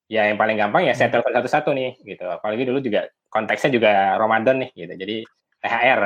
Ya 0.08 0.24
yang 0.32 0.40
paling 0.40 0.56
gampang 0.56 0.88
ya 0.88 0.96
telepon 0.96 1.32
satu-satu 1.36 1.72
nih 1.76 2.00
gitu. 2.04 2.24
Apalagi 2.24 2.64
dulu 2.64 2.80
juga 2.80 3.08
konteksnya 3.28 3.70
juga 3.72 3.92
Ramadan 4.16 4.64
nih 4.64 4.70
gitu. 4.76 4.94
Jadi 4.96 5.16
THR. 5.60 6.00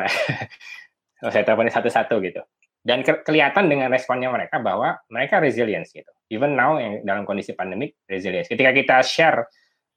saya 1.31 1.47
telepon 1.47 1.71
satu-satu 1.71 2.19
gitu 2.19 2.43
dan 2.83 3.07
ke 3.07 3.23
kelihatan 3.23 3.71
dengan 3.71 3.89
responnya 3.95 4.27
mereka 4.29 4.59
bahwa 4.59 4.99
mereka 5.07 5.39
resilience 5.39 5.95
gitu. 5.95 6.11
Even 6.33 6.57
now 6.57 6.81
dalam 7.05 7.29
kondisi 7.29 7.53
pandemik 7.53 8.01
resilience. 8.09 8.49
Ketika 8.49 8.73
kita 8.73 8.97
share 9.05 9.45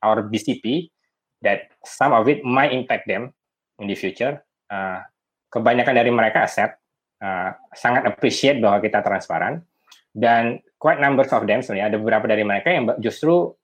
our 0.03 0.27
BCP 0.27 0.91
that 1.39 1.71
some 1.87 2.11
of 2.11 2.27
it 2.27 2.43
might 2.43 2.75
impact 2.75 3.07
them 3.07 3.31
in 3.79 3.87
the 3.87 3.95
future, 3.95 4.43
uh, 4.67 4.99
kebanyakan 5.47 5.95
dari 5.95 6.11
mereka 6.11 6.43
aset 6.43 6.75
uh, 7.23 7.55
sangat 7.71 8.03
appreciate 8.11 8.59
bahwa 8.59 8.83
kita 8.83 8.99
transparan 8.99 9.63
dan 10.11 10.59
quite 10.75 10.99
numbers 10.99 11.31
of 11.31 11.47
them 11.47 11.63
sebenarnya 11.63 11.95
ada 11.95 11.97
beberapa 11.99 12.25
dari 12.27 12.43
mereka 12.43 12.71
yang 12.71 12.91
justru 12.99 13.55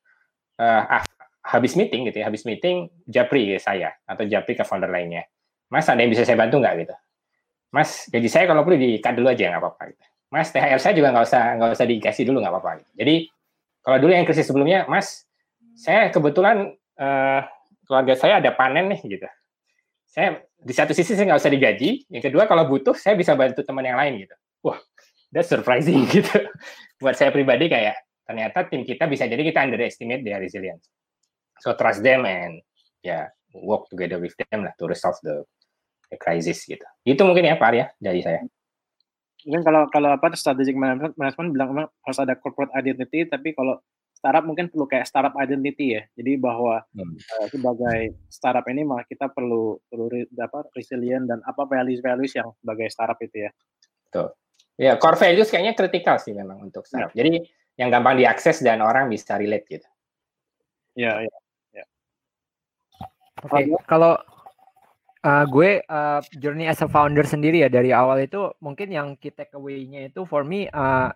uh, 0.59 0.83
habis 1.43 1.75
meeting 1.75 2.07
gitu 2.07 2.23
ya, 2.23 2.31
habis 2.31 2.47
meeting 2.47 2.87
japri 3.03 3.51
saya 3.59 3.91
atau 4.07 4.23
japri 4.23 4.55
ke 4.55 4.63
founder 4.63 4.87
lainnya. 4.87 5.27
Mas 5.71 5.87
ada 5.87 5.99
yang 5.99 6.11
bisa 6.11 6.23
saya 6.23 6.39
bantu 6.39 6.59
nggak 6.59 6.75
gitu? 6.87 6.95
Mas 7.71 8.07
gaji 8.11 8.29
saya 8.31 8.45
kalau 8.47 8.67
perlu 8.67 8.77
di-cut 8.79 9.15
dulu 9.15 9.31
aja 9.31 9.47
nggak 9.47 9.61
apa-apa. 9.63 9.83
Gitu. 9.95 10.05
Mas 10.31 10.47
THR 10.55 10.79
saya 10.79 10.95
juga 10.95 11.11
nggak 11.11 11.25
usah 11.27 11.43
nggak 11.59 11.71
usah 11.75 11.85
dikasih 11.85 12.23
dulu 12.23 12.39
nggak 12.39 12.53
apa-apa. 12.55 12.87
Jadi 12.95 13.27
kalau 13.83 13.97
dulu 13.99 14.11
yang 14.15 14.23
krisis 14.23 14.47
sebelumnya, 14.47 14.87
Mas 14.87 15.27
saya 15.75 16.07
kebetulan 16.07 16.71
uh, 16.95 17.41
keluarga 17.83 18.15
saya 18.15 18.39
ada 18.39 18.55
panen 18.55 18.87
nih 18.95 19.01
gitu. 19.03 19.27
Saya 20.07 20.39
di 20.55 20.71
satu 20.71 20.95
sisi 20.95 21.19
saya 21.19 21.27
nggak 21.27 21.41
usah 21.43 21.51
digaji, 21.51 22.07
yang 22.07 22.23
kedua 22.23 22.47
kalau 22.47 22.63
butuh 22.63 22.95
saya 22.95 23.19
bisa 23.19 23.35
bantu 23.35 23.59
teman 23.67 23.83
yang 23.83 23.99
lain 23.99 24.23
gitu. 24.23 24.35
Wah, 24.63 24.79
that's 25.35 25.51
surprising 25.51 26.07
gitu. 26.15 26.47
Buat 27.03 27.19
saya 27.19 27.35
pribadi 27.35 27.67
kayak 27.67 27.99
ternyata 28.23 28.63
tim 28.71 28.87
kita 28.87 29.11
bisa 29.11 29.27
jadi 29.27 29.43
kita 29.43 29.67
underestimate 29.67 30.23
their 30.23 30.39
resilience. 30.39 30.87
So 31.59 31.75
trust 31.75 31.99
them 32.07 32.23
and 32.23 32.63
ya 33.03 33.27
yeah, 33.27 33.59
work 33.59 33.91
together 33.91 34.21
with 34.23 34.31
them 34.39 34.63
lah 34.63 34.71
to 34.79 34.87
resolve 34.87 35.19
the, 35.27 35.43
the 36.07 36.15
crisis 36.15 36.63
gitu. 36.63 36.87
Itu 37.03 37.27
mungkin 37.27 37.51
ya 37.51 37.59
Pak 37.59 37.67
Arya 37.67 37.85
dari 37.99 38.23
saya. 38.23 38.39
Mungkin 39.47 39.63
kalau 39.65 39.81
kalau 39.89 40.09
apa 40.13 40.33
strategic 40.37 40.77
management, 40.77 41.17
management 41.17 41.49
bilang 41.53 41.69
memang 41.73 41.87
harus 42.05 42.19
ada 42.21 42.37
corporate 42.37 42.73
identity, 42.77 43.25
tapi 43.25 43.57
kalau 43.57 43.81
startup 44.21 44.45
mungkin 44.45 44.69
perlu 44.69 44.85
kayak 44.85 45.09
startup 45.09 45.33
identity 45.41 45.97
ya. 45.97 46.05
Jadi 46.13 46.37
bahwa 46.37 46.85
hmm. 46.93 47.15
uh, 47.17 47.47
sebagai 47.49 47.99
startup 48.29 48.65
ini 48.69 48.85
malah 48.85 49.01
kita 49.09 49.33
perlu 49.33 49.81
perlu 49.89 50.07
dapat 50.29 50.69
resilient 50.77 51.25
dan 51.25 51.41
apa 51.41 51.65
values 51.65 52.05
values 52.05 52.37
yang 52.37 52.53
sebagai 52.61 52.87
startup 52.93 53.17
itu 53.17 53.49
ya. 53.49 53.51
Tuh. 54.13 54.29
Ya, 54.77 54.97
core 55.01 55.17
values 55.17 55.49
kayaknya 55.49 55.73
kritikal 55.73 56.21
sih 56.21 56.37
memang 56.37 56.61
untuk 56.61 56.85
startup. 56.85 57.09
Ya. 57.17 57.25
Jadi 57.25 57.49
yang 57.81 57.89
gampang 57.89 58.21
diakses 58.21 58.61
dan 58.61 58.85
orang 58.85 59.09
bisa 59.09 59.41
relate 59.41 59.65
gitu. 59.65 59.89
Ya, 60.93 61.17
ya. 61.25 61.37
ya. 61.73 61.85
Oke, 63.41 63.49
okay. 63.49 63.63
kalau 63.89 64.21
uh, 65.25 65.45
gue 65.45 65.81
uh, 65.85 66.19
journey 66.37 66.65
as 66.65 66.81
a 66.81 66.89
founder 66.89 67.25
sendiri 67.25 67.65
ya 67.65 67.69
dari 67.69 67.93
awal 67.93 68.21
itu 68.21 68.51
mungkin 68.61 68.89
yang 68.89 69.07
key 69.17 69.33
takeaway-nya 69.33 70.09
itu 70.09 70.25
for 70.25 70.41
me 70.41 70.67
uh, 70.73 71.13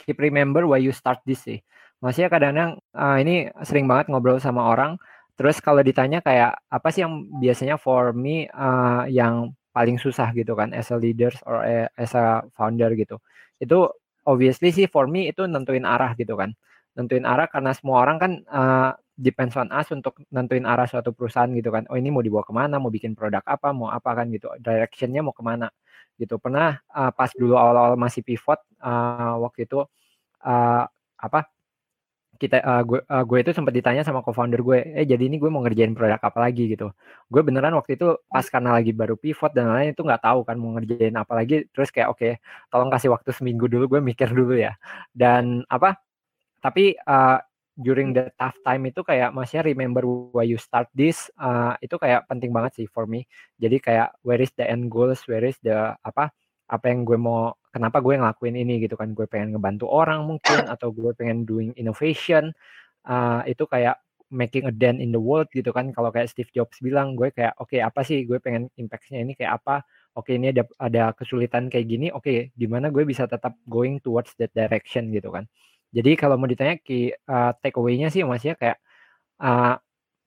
keep 0.00 0.18
remember 0.20 0.64
why 0.64 0.80
you 0.80 0.92
start 0.92 1.20
this 1.28 1.44
sih. 1.44 1.60
Maksudnya 2.02 2.28
kadang-kadang 2.32 2.82
uh, 2.98 3.16
ini 3.22 3.46
sering 3.62 3.86
banget 3.86 4.10
ngobrol 4.10 4.42
sama 4.42 4.74
orang. 4.74 4.98
Terus 5.38 5.62
kalau 5.62 5.80
ditanya 5.80 6.20
kayak 6.20 6.60
apa 6.68 6.88
sih 6.92 7.06
yang 7.06 7.24
biasanya 7.40 7.78
for 7.78 8.12
me 8.12 8.50
uh, 8.52 9.06
yang 9.08 9.54
paling 9.72 9.96
susah 9.96 10.28
gitu 10.36 10.52
kan 10.52 10.76
as 10.76 10.92
a 10.92 10.98
leader 10.98 11.32
or 11.48 11.64
as 11.96 12.12
a 12.12 12.44
founder 12.52 12.92
gitu. 12.98 13.16
Itu 13.56 13.88
obviously 14.28 14.74
sih 14.74 14.86
for 14.90 15.08
me 15.08 15.30
itu 15.30 15.46
nentuin 15.48 15.86
arah 15.88 16.12
gitu 16.18 16.36
kan. 16.36 16.52
Nentuin 16.92 17.24
arah 17.24 17.48
karena 17.48 17.72
semua 17.72 18.04
orang 18.04 18.16
kan 18.20 18.32
uh, 18.50 18.92
depends 19.16 19.54
on 19.60 19.68
us 19.70 19.88
untuk 19.92 20.18
nentuin 20.32 20.64
arah 20.64 20.88
suatu 20.88 21.12
perusahaan 21.12 21.50
gitu 21.52 21.68
kan. 21.72 21.84
Oh 21.92 21.96
ini 21.96 22.08
mau 22.08 22.24
dibawa 22.24 22.44
ke 22.44 22.52
mana, 22.54 22.80
mau 22.80 22.90
bikin 22.92 23.12
produk 23.16 23.44
apa, 23.44 23.70
mau 23.76 23.92
apa 23.92 24.10
kan 24.16 24.26
gitu. 24.32 24.48
Directionnya 24.58 25.20
mau 25.24 25.34
ke 25.36 25.42
mana 25.44 25.68
gitu. 26.20 26.36
Pernah 26.40 26.80
uh, 26.92 27.12
pas 27.12 27.30
dulu 27.32 27.56
awal-awal 27.56 27.96
masih 28.00 28.24
pivot 28.24 28.60
uh, 28.82 29.36
waktu 29.44 29.68
itu 29.68 29.84
uh, 30.44 30.84
apa 31.22 31.40
kita 32.42 32.58
uh, 32.58 32.82
gue 32.82 32.98
uh, 33.06 33.22
gue 33.22 33.38
itu 33.38 33.54
sempat 33.54 33.70
ditanya 33.70 34.02
sama 34.02 34.18
co-founder 34.18 34.58
gue, 34.66 34.78
eh 34.98 35.06
jadi 35.06 35.30
ini 35.30 35.38
gue 35.38 35.46
mau 35.46 35.62
ngerjain 35.62 35.94
produk 35.94 36.18
apa 36.18 36.38
lagi 36.42 36.74
gitu. 36.74 36.90
Gue 37.30 37.42
beneran 37.46 37.70
waktu 37.78 37.94
itu 37.94 38.18
pas 38.26 38.42
karena 38.50 38.74
lagi 38.74 38.90
baru 38.90 39.14
pivot 39.14 39.54
dan 39.54 39.70
lain 39.70 39.94
itu 39.94 40.02
nggak 40.02 40.26
tahu 40.26 40.42
kan 40.42 40.58
mau 40.58 40.74
ngerjain 40.74 41.14
apa 41.14 41.38
lagi. 41.38 41.70
Terus 41.70 41.94
kayak 41.94 42.10
oke, 42.10 42.18
okay, 42.18 42.32
tolong 42.66 42.90
kasih 42.90 43.14
waktu 43.14 43.30
seminggu 43.30 43.70
dulu 43.70 43.94
gue 43.94 44.00
mikir 44.02 44.34
dulu 44.34 44.58
ya. 44.58 44.74
Dan 45.14 45.62
apa? 45.70 46.02
Tapi 46.58 46.98
uh, 46.98 47.38
during 47.76 48.12
the 48.12 48.28
tough 48.36 48.56
time 48.64 48.84
itu 48.88 49.00
kayak 49.00 49.32
masih 49.32 49.64
remember 49.64 50.04
why 50.32 50.44
you 50.44 50.60
start 50.60 50.86
this 50.92 51.32
uh, 51.40 51.72
itu 51.80 51.96
kayak 51.96 52.28
penting 52.28 52.52
banget 52.52 52.84
sih 52.84 52.86
for 52.88 53.08
me. 53.08 53.24
Jadi 53.56 53.80
kayak 53.80 54.12
where 54.24 54.40
is 54.40 54.52
the 54.56 54.64
end 54.66 54.92
goals, 54.92 55.24
where 55.28 55.44
is 55.44 55.56
the 55.64 55.96
apa? 56.04 56.32
apa 56.72 56.88
yang 56.88 57.04
gue 57.04 57.20
mau 57.20 57.52
kenapa 57.68 58.00
gue 58.00 58.16
ngelakuin 58.16 58.56
ini 58.56 58.80
gitu 58.80 58.96
kan 58.96 59.12
gue 59.12 59.28
pengen 59.28 59.52
ngebantu 59.52 59.92
orang 59.92 60.24
mungkin 60.24 60.64
atau 60.72 60.88
gue 60.88 61.12
pengen 61.12 61.44
doing 61.44 61.76
innovation 61.76 62.48
uh, 63.04 63.44
itu 63.44 63.68
kayak 63.68 64.00
making 64.32 64.64
a 64.64 64.72
dent 64.72 64.96
in 64.96 65.12
the 65.12 65.20
world 65.20 65.44
gitu 65.52 65.68
kan 65.76 65.92
kalau 65.92 66.08
kayak 66.08 66.32
Steve 66.32 66.48
Jobs 66.56 66.80
bilang 66.80 67.12
gue 67.12 67.28
kayak 67.28 67.52
oke 67.60 67.68
okay, 67.68 67.84
apa 67.84 68.00
sih 68.00 68.24
gue 68.24 68.40
pengen 68.40 68.72
impactnya 68.80 69.20
ini 69.20 69.36
kayak 69.36 69.60
apa 69.60 69.84
oke 70.16 70.24
okay, 70.24 70.40
ini 70.40 70.56
ada 70.56 70.64
ada 70.80 71.04
kesulitan 71.12 71.68
kayak 71.68 71.84
gini 71.84 72.08
oke 72.08 72.24
okay, 72.24 72.48
gimana 72.56 72.88
gue 72.88 73.04
bisa 73.04 73.28
tetap 73.28 73.52
going 73.68 74.00
towards 74.00 74.32
that 74.40 74.48
direction 74.56 75.12
gitu 75.12 75.28
kan 75.28 75.44
jadi 75.92 76.16
kalau 76.16 76.40
mau 76.40 76.48
ditanya 76.48 76.80
ki 76.80 77.12
uh, 77.28 77.52
take 77.60 77.76
away-nya 77.76 78.08
sih 78.08 78.24
mas 78.24 78.40
ya 78.40 78.56
kayak 78.56 78.80
uh, 79.44 79.76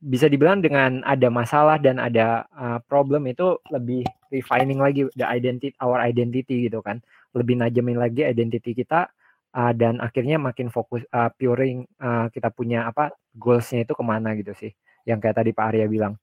bisa 0.05 0.29
dibilang 0.29 0.61
dengan 0.61 1.01
ada 1.01 1.33
masalah 1.33 1.81
dan 1.81 1.97
ada 1.97 2.45
uh, 2.53 2.77
problem 2.85 3.25
itu 3.25 3.57
lebih 3.73 4.05
refining 4.29 4.77
lagi 4.77 5.09
the 5.17 5.25
identity 5.25 5.73
our 5.81 5.97
identity 5.97 6.69
gitu 6.69 6.85
kan. 6.85 7.01
Lebih 7.33 7.57
najemin 7.57 7.97
lagi 7.97 8.21
identity 8.21 8.77
kita 8.77 9.09
uh, 9.57 9.73
dan 9.73 9.97
akhirnya 9.97 10.37
makin 10.37 10.69
fokus 10.69 11.01
uh, 11.09 11.33
puring 11.33 11.89
uh, 11.97 12.29
kita 12.29 12.53
punya 12.53 12.85
apa 12.85 13.09
goalsnya 13.33 13.87
itu 13.87 13.97
ke 13.97 14.03
mana 14.05 14.37
gitu 14.37 14.53
sih 14.53 14.69
yang 15.09 15.17
kayak 15.17 15.41
tadi 15.41 15.49
Pak 15.49 15.73
Arya 15.73 15.89
bilang. 15.89 16.13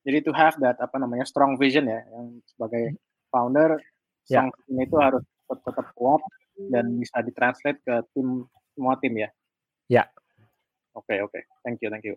Jadi 0.00 0.24
to 0.24 0.32
have 0.32 0.56
that 0.64 0.80
apa 0.80 0.96
namanya 0.96 1.28
strong 1.28 1.60
vision 1.60 1.84
ya 1.84 2.00
yang 2.08 2.40
sebagai 2.48 2.96
founder 3.28 3.76
yeah. 4.32 4.48
strong 4.48 4.48
itu 4.80 4.96
harus 4.96 5.24
tetap 5.44 5.92
kuat 5.92 6.24
dan 6.72 6.96
bisa 6.96 7.20
ditranslate 7.20 7.84
ke 7.84 7.94
tim 8.16 8.48
semua 8.80 8.96
tim 8.96 9.12
ya 9.12 9.28
ya 9.92 10.08
oke 10.96 11.04
okay, 11.04 11.20
oke 11.20 11.36
okay. 11.36 11.42
thank 11.60 11.76
you 11.84 11.92
thank 11.92 12.08
you 12.08 12.16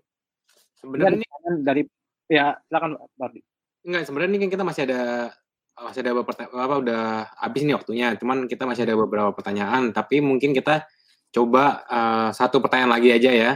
Sebenarnya 0.83 1.23
ini 1.23 1.27
dari 1.63 1.81
ya 2.27 2.59
silakan 2.67 2.99
Bardi. 3.15 3.39
Enggak, 3.87 4.03
sebenarnya 4.03 4.31
ini 4.35 4.39
kan 4.43 4.49
kita 4.51 4.63
masih 4.67 4.81
ada 4.91 5.01
masih 5.73 5.99
ada 6.03 6.11
beberapa 6.11 6.43
apa 6.59 6.75
udah 6.83 7.01
habis 7.39 7.63
nih 7.63 7.75
waktunya. 7.79 8.07
Cuman 8.19 8.51
kita 8.51 8.67
masih 8.67 8.83
ada 8.83 8.99
beberapa 8.99 9.31
pertanyaan, 9.31 9.95
tapi 9.95 10.19
mungkin 10.19 10.51
kita 10.51 10.83
coba 11.31 11.87
uh, 11.87 12.29
satu 12.35 12.59
pertanyaan 12.59 12.99
lagi 12.99 13.15
aja 13.15 13.31
ya. 13.31 13.51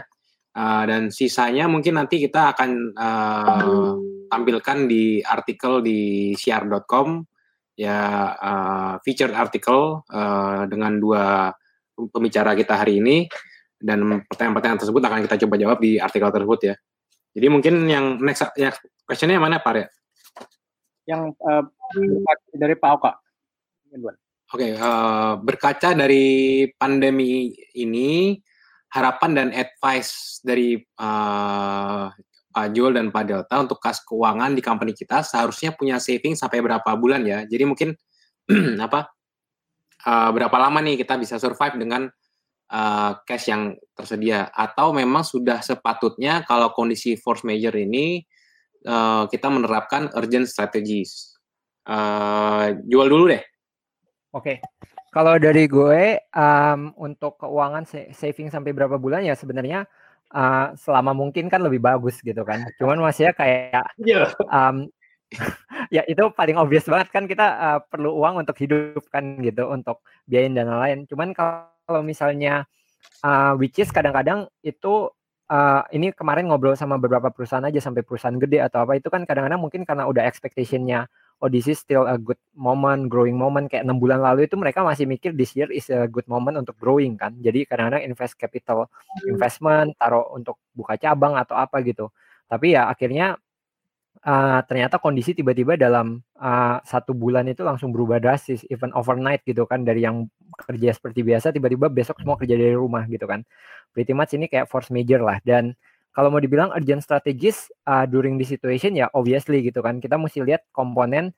Uh, 0.58 0.84
dan 0.90 1.14
sisanya 1.14 1.70
mungkin 1.70 2.00
nanti 2.00 2.18
kita 2.18 2.56
akan 2.56 2.96
uh, 2.98 3.94
tampilkan 4.32 4.90
di 4.90 5.22
artikel 5.22 5.86
di 5.86 6.34
siar.com 6.34 7.22
ya 7.78 8.34
uh, 8.34 8.94
featured 9.06 9.38
artikel 9.38 10.02
uh, 10.10 10.66
dengan 10.66 10.98
dua 10.98 11.54
pembicara 12.14 12.54
kita 12.54 12.78
hari 12.78 13.02
ini 13.02 13.26
dan 13.78 14.26
pertanyaan-pertanyaan 14.26 14.82
tersebut 14.82 15.02
akan 15.02 15.20
kita 15.26 15.36
coba 15.46 15.56
jawab 15.58 15.78
di 15.82 16.02
artikel 16.02 16.30
tersebut 16.30 16.60
ya. 16.74 16.76
Jadi 17.38 17.48
mungkin 17.54 17.86
yang 17.86 18.18
next 18.18 18.50
ya 18.58 18.74
questionnya 19.06 19.38
mana 19.38 19.62
Pak 19.62 19.74
ya? 19.78 19.88
Yang 21.08 21.22
uh, 21.46 21.64
dari 22.58 22.76
Pak 22.78 22.92
Oka. 22.98 23.12
Oke, 23.94 24.64
okay, 24.64 24.72
uh, 24.76 24.80
eh, 24.80 25.34
berkaca 25.44 25.92
dari 25.92 26.68
pandemi 26.80 27.52
ini, 27.76 28.40
harapan 28.96 29.32
dan 29.36 29.48
advice 29.52 30.40
dari 30.40 30.80
uh, 30.80 32.08
Pak 32.58 32.68
Joel 32.74 32.96
dan 32.98 33.14
Pak 33.14 33.24
Delta 33.28 33.56
untuk 33.62 33.78
kas 33.78 34.02
keuangan 34.02 34.56
di 34.56 34.64
company 34.64 34.96
kita 34.96 35.22
seharusnya 35.22 35.76
punya 35.76 36.00
saving 36.00 36.34
sampai 36.34 36.64
berapa 36.64 36.90
bulan 36.96 37.28
ya. 37.28 37.44
Jadi 37.46 37.64
mungkin 37.70 37.90
apa 38.86 39.14
uh, 40.08 40.30
berapa 40.32 40.56
lama 40.56 40.80
nih 40.80 41.04
kita 41.04 41.20
bisa 41.20 41.36
survive 41.36 41.76
dengan 41.76 42.08
uh, 42.72 43.12
cash 43.28 43.52
yang 43.52 43.76
tersedia 43.92 44.48
atau 44.56 44.96
memang 44.96 45.28
sudah 45.28 45.60
sepatutnya 45.60 46.48
kalau 46.48 46.72
kondisi 46.72 47.20
force 47.20 47.44
major 47.44 47.76
ini 47.76 48.24
uh, 48.88 49.28
kita 49.28 49.52
menerapkan 49.52 50.08
urgent 50.16 50.48
strategies. 50.48 51.36
Uh, 51.88 52.76
jual 52.88 53.08
dulu 53.08 53.32
deh. 53.32 53.44
Oke. 54.36 54.60
Okay. 54.60 54.88
Kalau 55.08 55.40
dari 55.40 55.66
gue 55.66 56.20
um, 56.36 56.94
untuk 57.00 57.40
keuangan 57.42 57.88
saving 58.12 58.52
sampai 58.52 58.76
berapa 58.76 59.00
bulan 59.00 59.24
ya 59.24 59.34
sebenarnya 59.34 59.88
uh, 60.36 60.76
selama 60.76 61.16
mungkin 61.16 61.48
kan 61.48 61.64
lebih 61.64 61.80
bagus 61.80 62.20
gitu 62.20 62.44
kan. 62.44 62.68
Cuman 62.76 63.00
masih 63.00 63.32
ya 63.32 63.34
kayak 63.34 63.88
um, 64.52 64.92
ya 65.96 66.08
itu 66.08 66.24
paling 66.32 66.56
obvious 66.56 66.88
banget 66.88 67.12
kan 67.12 67.28
kita 67.28 67.46
uh, 67.46 67.80
perlu 67.84 68.16
uang 68.16 68.44
untuk 68.44 68.56
hidup 68.60 69.04
kan 69.12 69.40
gitu 69.44 69.68
untuk 69.68 70.04
biayain 70.28 70.56
dan 70.56 70.72
lain. 70.72 71.00
Cuman 71.08 71.36
kalau 71.36 71.68
kalau 71.88 72.04
misalnya 72.04 72.68
uh, 73.24 73.56
which 73.56 73.80
is 73.80 73.88
kadang-kadang 73.96 74.52
itu 74.60 75.08
uh, 75.48 75.82
ini 75.96 76.12
kemarin 76.12 76.52
ngobrol 76.52 76.76
sama 76.76 77.00
beberapa 77.00 77.32
perusahaan 77.32 77.64
aja 77.64 77.80
sampai 77.80 78.04
perusahaan 78.04 78.36
gede 78.36 78.60
atau 78.60 78.84
apa 78.84 79.00
itu 79.00 79.08
kan 79.08 79.24
kadang-kadang 79.24 79.64
mungkin 79.64 79.88
karena 79.88 80.04
udah 80.04 80.28
expectationnya 80.28 81.08
oh 81.40 81.48
this 81.48 81.72
is 81.72 81.80
still 81.80 82.04
a 82.04 82.20
good 82.20 82.38
moment 82.60 83.08
growing 83.08 83.40
moment 83.40 83.72
kayak 83.72 83.88
enam 83.88 84.04
bulan 84.04 84.20
lalu 84.20 84.52
itu 84.52 84.60
mereka 84.60 84.84
masih 84.84 85.08
mikir 85.08 85.32
this 85.32 85.56
year 85.56 85.72
is 85.72 85.88
a 85.88 86.12
good 86.12 86.28
moment 86.28 86.60
untuk 86.60 86.76
growing 86.76 87.16
kan. 87.16 87.32
Jadi 87.40 87.64
kadang-kadang 87.64 88.04
invest 88.04 88.36
capital 88.36 88.92
investment 89.24 89.96
taruh 89.96 90.28
untuk 90.36 90.60
buka 90.76 91.00
cabang 91.00 91.40
atau 91.40 91.56
apa 91.56 91.80
gitu. 91.88 92.12
Tapi 92.52 92.76
ya 92.76 92.92
akhirnya 92.92 93.40
uh, 94.24 94.60
ternyata 94.66 94.98
kondisi 94.98 95.36
tiba-tiba 95.38 95.78
dalam 95.78 96.22
uh, 96.40 96.78
satu 96.82 97.14
bulan 97.14 97.46
itu 97.50 97.62
langsung 97.62 97.94
berubah 97.94 98.18
drastis, 98.18 98.66
even 98.72 98.90
overnight 98.98 99.44
gitu 99.46 99.68
kan 99.70 99.84
dari 99.86 100.06
yang 100.06 100.26
kerja 100.58 100.96
seperti 100.96 101.22
biasa 101.22 101.54
tiba-tiba 101.54 101.92
besok 101.92 102.18
semua 102.24 102.40
kerja 102.40 102.58
dari 102.58 102.74
rumah 102.74 103.06
gitu 103.06 103.28
kan. 103.30 103.46
Pretty 103.94 104.14
much 104.16 104.34
ini 104.34 104.50
kayak 104.50 104.72
force 104.72 104.90
major 104.90 105.22
lah. 105.22 105.38
Dan 105.44 105.78
kalau 106.16 106.34
mau 106.34 106.42
dibilang 106.42 106.74
urgent 106.74 107.06
strategis 107.06 107.70
uh, 107.86 108.10
during 108.10 108.42
the 108.42 108.46
situation 108.48 108.98
ya 108.98 109.12
obviously 109.14 109.62
gitu 109.62 109.84
kan. 109.86 110.02
Kita 110.02 110.18
mesti 110.18 110.42
lihat 110.42 110.66
komponen 110.74 111.36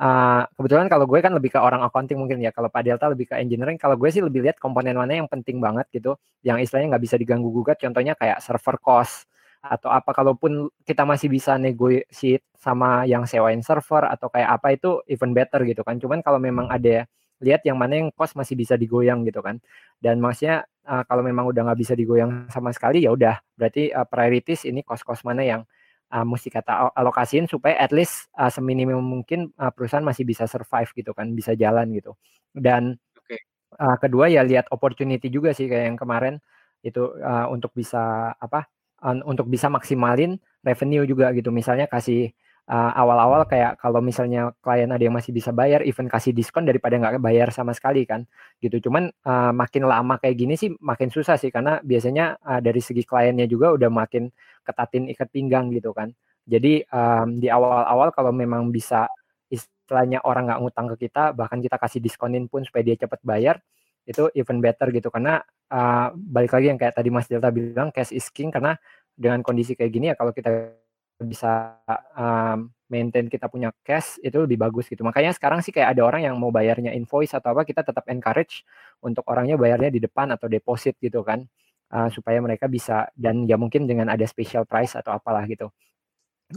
uh, 0.00 0.48
kebetulan 0.56 0.88
kalau 0.88 1.04
gue 1.04 1.20
kan 1.20 1.32
lebih 1.36 1.52
ke 1.52 1.60
orang 1.60 1.84
accounting 1.84 2.16
mungkin 2.16 2.40
ya. 2.40 2.54
Kalau 2.54 2.72
Pak 2.72 2.82
Delta 2.86 3.12
lebih 3.12 3.28
ke 3.28 3.36
engineering 3.36 3.76
kalau 3.76 4.00
gue 4.00 4.08
sih 4.08 4.24
lebih 4.24 4.40
lihat 4.46 4.56
komponen 4.56 4.96
mana 4.96 5.20
yang 5.20 5.28
penting 5.28 5.60
banget 5.60 5.84
gitu. 5.92 6.16
Yang 6.40 6.70
istilahnya 6.70 6.96
nggak 6.96 7.04
bisa 7.04 7.16
diganggu 7.20 7.48
gugat. 7.52 7.76
Contohnya 7.82 8.16
kayak 8.16 8.40
server 8.40 8.80
cost 8.80 9.28
atau 9.62 9.94
apa 9.94 10.10
kalaupun 10.10 10.66
kita 10.82 11.06
masih 11.06 11.30
bisa 11.30 11.54
negotiate 11.54 12.42
sama 12.58 13.06
yang 13.06 13.22
sewain 13.30 13.62
server 13.62 14.10
atau 14.10 14.26
kayak 14.26 14.50
apa 14.58 14.74
itu 14.74 14.98
even 15.06 15.30
better 15.30 15.62
gitu 15.62 15.86
kan. 15.86 16.02
Cuman 16.02 16.18
kalau 16.18 16.42
memang 16.42 16.66
ada 16.66 17.06
lihat 17.42 17.62
yang 17.66 17.78
mana 17.78 17.98
yang 17.98 18.10
cost 18.14 18.34
masih 18.34 18.58
bisa 18.58 18.74
digoyang 18.74 19.22
gitu 19.22 19.38
kan. 19.38 19.62
Dan 20.02 20.18
maksudnya 20.18 20.66
uh, 20.86 21.06
kalau 21.06 21.22
memang 21.22 21.46
udah 21.46 21.70
nggak 21.70 21.78
bisa 21.78 21.94
digoyang 21.94 22.50
sama 22.50 22.74
sekali 22.74 23.06
ya 23.06 23.14
udah. 23.14 23.38
Berarti 23.54 23.94
uh, 23.94 24.06
priorities 24.06 24.66
ini 24.66 24.82
kos-kos 24.82 25.22
mana 25.22 25.46
yang 25.46 25.62
uh, 26.10 26.26
mesti 26.26 26.50
kata 26.50 26.90
alokasiin 26.98 27.46
supaya 27.46 27.78
at 27.78 27.94
least 27.94 28.30
uh, 28.38 28.50
seminimum 28.50 29.02
mungkin 29.02 29.54
uh, 29.58 29.70
perusahaan 29.70 30.02
masih 30.06 30.26
bisa 30.26 30.50
survive 30.50 30.90
gitu 30.94 31.14
kan 31.14 31.30
bisa 31.34 31.54
jalan 31.54 31.86
gitu. 31.94 32.18
Dan 32.50 32.98
okay. 33.14 33.42
uh, 33.78 33.94
kedua 33.98 34.26
ya 34.26 34.42
lihat 34.42 34.70
opportunity 34.74 35.30
juga 35.30 35.54
sih 35.54 35.70
kayak 35.70 35.94
yang 35.94 35.98
kemarin 35.98 36.42
itu 36.82 37.14
uh, 37.22 37.46
untuk 37.46 37.70
bisa 37.78 38.34
apa 38.34 38.66
untuk 39.02 39.50
bisa 39.50 39.66
maksimalin 39.66 40.38
revenue 40.62 41.02
juga 41.04 41.34
gitu 41.34 41.50
misalnya 41.50 41.90
kasih 41.90 42.30
uh, 42.70 42.92
awal-awal 42.94 43.42
kayak 43.48 43.80
kalau 43.80 43.98
misalnya 43.98 44.54
klien 44.62 44.90
ada 44.90 45.02
yang 45.02 45.14
masih 45.14 45.34
bisa 45.34 45.50
bayar, 45.50 45.82
even 45.82 46.06
kasih 46.06 46.30
diskon 46.30 46.68
daripada 46.68 46.94
nggak 46.98 47.18
bayar 47.18 47.48
sama 47.50 47.74
sekali 47.74 48.06
kan, 48.06 48.26
gitu. 48.62 48.88
Cuman 48.88 49.10
uh, 49.26 49.52
makin 49.54 49.88
lama 49.88 50.18
kayak 50.20 50.36
gini 50.38 50.54
sih 50.54 50.70
makin 50.78 51.10
susah 51.10 51.34
sih 51.40 51.50
karena 51.50 51.82
biasanya 51.82 52.38
uh, 52.42 52.60
dari 52.62 52.78
segi 52.78 53.02
kliennya 53.02 53.46
juga 53.50 53.74
udah 53.74 53.90
makin 53.90 54.30
ketatin 54.62 55.10
ikat 55.10 55.28
pinggang 55.32 55.72
gitu 55.74 55.90
kan. 55.90 56.14
Jadi 56.46 56.82
um, 56.90 57.38
di 57.38 57.46
awal-awal 57.50 58.10
kalau 58.10 58.34
memang 58.34 58.70
bisa 58.74 59.06
istilahnya 59.46 60.22
orang 60.26 60.50
nggak 60.50 60.60
ngutang 60.62 60.86
ke 60.94 61.06
kita, 61.08 61.34
bahkan 61.34 61.58
kita 61.62 61.78
kasih 61.78 62.00
diskonin 62.02 62.50
pun 62.50 62.66
supaya 62.66 62.82
dia 62.82 62.96
cepat 62.98 63.22
bayar, 63.22 63.62
itu 64.06 64.26
even 64.34 64.58
better 64.58 64.90
gitu 64.90 65.08
karena 65.14 65.42
uh, 65.72 66.12
balik 66.12 66.52
lagi 66.52 66.68
yang 66.68 66.78
kayak 66.78 66.92
tadi 66.92 67.08
Mas 67.08 67.26
Delta 67.26 67.48
bilang 67.48 67.88
cash 67.88 68.12
is 68.12 68.28
king 68.28 68.52
karena 68.52 68.76
dengan 69.16 69.40
kondisi 69.40 69.72
kayak 69.72 69.92
gini 69.92 70.06
ya 70.12 70.16
kalau 70.16 70.36
kita 70.36 70.76
bisa 71.24 71.78
um, 72.18 72.68
maintain 72.90 73.30
kita 73.30 73.48
punya 73.48 73.72
cash 73.80 74.20
itu 74.20 74.36
lebih 74.44 74.60
bagus 74.60 74.90
gitu. 74.90 75.00
Makanya 75.00 75.32
sekarang 75.32 75.64
sih 75.64 75.72
kayak 75.72 75.96
ada 75.96 76.02
orang 76.04 76.28
yang 76.28 76.36
mau 76.36 76.52
bayarnya 76.52 76.92
invoice 76.92 77.32
atau 77.32 77.56
apa 77.56 77.64
kita 77.64 77.80
tetap 77.86 78.04
encourage 78.12 78.68
untuk 79.00 79.24
orangnya 79.32 79.56
bayarnya 79.56 79.88
di 79.88 80.00
depan 80.02 80.28
atau 80.36 80.50
deposit 80.50 80.98
gitu 81.00 81.24
kan. 81.24 81.46
Uh, 81.92 82.08
supaya 82.08 82.40
mereka 82.40 82.72
bisa 82.72 83.12
dan 83.12 83.44
ya 83.44 83.60
mungkin 83.60 83.84
dengan 83.84 84.08
ada 84.08 84.24
special 84.24 84.64
price 84.64 84.96
atau 84.96 85.12
apalah 85.12 85.44
gitu. 85.44 85.68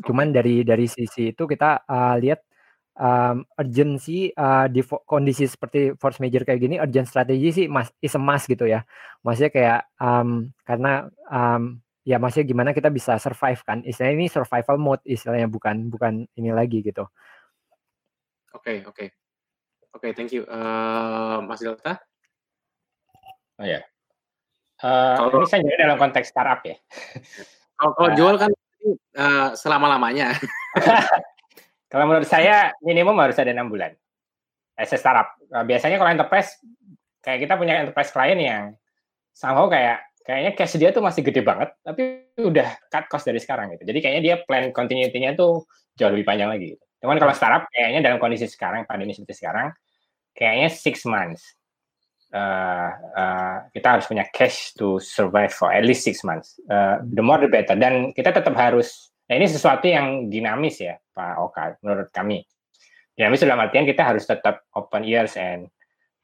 Cuman 0.03 0.31
dari 0.31 0.63
dari 0.63 0.87
sisi 0.87 1.31
itu 1.35 1.43
kita 1.43 1.83
uh, 1.87 2.15
lihat 2.19 2.39
um, 2.95 3.43
urgency 3.59 4.31
uh, 4.35 4.67
di 4.71 4.81
kondisi 5.05 5.45
seperti 5.45 5.95
force 5.99 6.19
major 6.23 6.47
kayak 6.47 6.59
gini 6.63 6.75
urgent 6.79 7.07
strategi 7.07 7.51
sih 7.51 7.65
mas 7.67 7.91
is 7.99 8.15
a 8.15 8.21
must 8.21 8.47
gitu 8.47 8.65
ya. 8.67 8.83
Maksudnya 9.21 9.51
kayak 9.51 9.81
um, 9.99 10.51
karena 10.63 11.07
um, 11.27 11.79
ya 12.07 12.17
maksudnya 12.17 12.47
gimana 12.47 12.69
kita 12.71 12.89
bisa 12.91 13.19
survive 13.19 13.61
kan. 13.63 13.83
Istilahnya 13.83 14.15
ini 14.15 14.27
survival 14.31 14.77
mode 14.79 15.03
istilahnya 15.03 15.51
bukan 15.51 15.91
bukan 15.91 16.27
ini 16.39 16.49
lagi 16.55 16.81
gitu. 16.81 17.05
Oke 18.55 18.79
okay, 18.81 18.87
oke. 18.87 18.95
Okay. 18.95 19.07
oke 19.95 20.01
okay, 20.03 20.11
thank 20.15 20.31
you. 20.31 20.47
Uh, 20.47 21.43
Mas 21.43 21.59
Delta? 21.59 21.99
Oh 23.59 23.67
ya. 23.67 23.83
Uh, 24.83 25.15
kalau 25.15 25.39
ini 25.39 25.47
saya 25.47 25.63
jadi 25.63 25.87
dalam 25.87 25.97
konteks 25.99 26.27
startup 26.27 26.59
ya. 26.67 26.75
Kalau, 27.79 27.91
kalau 27.95 28.09
uh, 28.11 28.15
jual 28.15 28.35
kan 28.35 28.51
uh, 29.15 29.49
selama 29.55 29.95
lamanya 29.95 30.35
kalau 31.95 32.05
menurut 32.11 32.27
saya 32.27 32.75
minimum 32.83 33.15
harus 33.23 33.39
ada 33.39 33.55
enam 33.55 33.71
bulan 33.71 33.95
as 34.75 34.91
a 34.91 34.99
startup 34.99 35.31
biasanya 35.63 35.95
kalau 35.95 36.11
enterprise 36.11 36.59
kayak 37.23 37.47
kita 37.47 37.55
punya 37.55 37.79
enterprise 37.79 38.11
klien 38.11 38.35
yang 38.35 38.63
sama 39.31 39.71
kayak 39.71 40.03
kayaknya 40.25 40.51
cash 40.57 40.75
dia 40.81 40.89
tuh 40.89 41.05
masih 41.05 41.21
gede 41.21 41.45
banget, 41.45 41.69
tapi 41.85 42.25
udah 42.41 42.81
cut 42.89 43.05
cost 43.05 43.29
dari 43.29 43.37
sekarang 43.37 43.77
gitu. 43.77 43.85
Jadi 43.85 43.99
kayaknya 44.01 44.21
dia 44.25 44.35
plan 44.41 44.73
continuity-nya 44.73 45.37
tuh 45.37 45.69
jauh 45.93 46.09
lebih 46.09 46.25
panjang 46.25 46.49
lagi. 46.49 46.73
Gitu. 46.73 46.83
Cuman 47.05 47.21
kalau 47.21 47.33
startup 47.37 47.69
kayaknya 47.69 48.01
dalam 48.01 48.17
kondisi 48.17 48.49
sekarang, 48.49 48.89
pandemi 48.89 49.13
seperti 49.13 49.45
sekarang, 49.45 49.69
kayaknya 50.33 50.73
six 50.73 51.05
months. 51.05 51.45
Uh, 52.33 52.89
uh, 53.15 53.57
kita 53.71 53.95
harus 53.95 54.09
punya 54.09 54.25
cash 54.33 54.73
to 54.73 54.97
survive 54.97 55.53
for 55.53 55.69
at 55.69 55.85
least 55.85 56.03
six 56.03 56.25
months. 56.25 56.57
Uh, 56.67 56.99
the 57.05 57.21
more 57.21 57.37
the 57.37 57.47
better. 57.47 57.77
Dan 57.77 58.09
kita 58.11 58.33
tetap 58.33 58.57
harus, 58.57 59.13
nah 59.25 59.33
ini 59.35 59.47
sesuatu 59.49 59.85
yang 59.89 60.29
dinamis 60.29 60.81
ya, 60.81 60.95
Pak 61.13 61.33
Oka, 61.41 61.63
menurut 61.81 62.09
kami. 62.13 62.45
Dinamis 63.15 63.41
dalam 63.41 63.63
artian 63.63 63.87
kita 63.87 64.03
harus 64.03 64.27
tetap 64.27 64.67
open 64.75 65.07
ears 65.07 65.39
and 65.39 65.71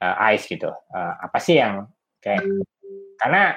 uh, 0.04 0.16
eyes 0.20 0.44
gitu. 0.44 0.70
Uh, 0.92 1.14
apa 1.24 1.40
sih 1.40 1.58
yang 1.58 1.88
kayak, 2.20 2.44
karena 3.18 3.56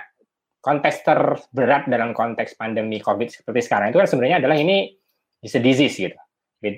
konteks 0.65 1.05
terberat 1.05 1.85
dalam 1.91 2.17
konteks 2.17 2.57
pandemi 2.57 2.97
COVID 3.03 3.29
seperti 3.29 3.61
sekarang 3.69 3.93
itu 3.93 4.01
kan 4.01 4.09
sebenarnya 4.09 4.41
adalah 4.41 4.57
ini 4.57 4.97
is 5.45 5.53
a 5.53 5.61
disease 5.61 6.01
gitu. 6.01 6.17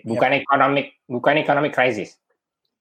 Bukan 0.02 0.34
yeah. 0.34 0.42
economic 0.42 0.98
bukan 1.06 1.38
economic 1.38 1.70
crisis. 1.70 2.18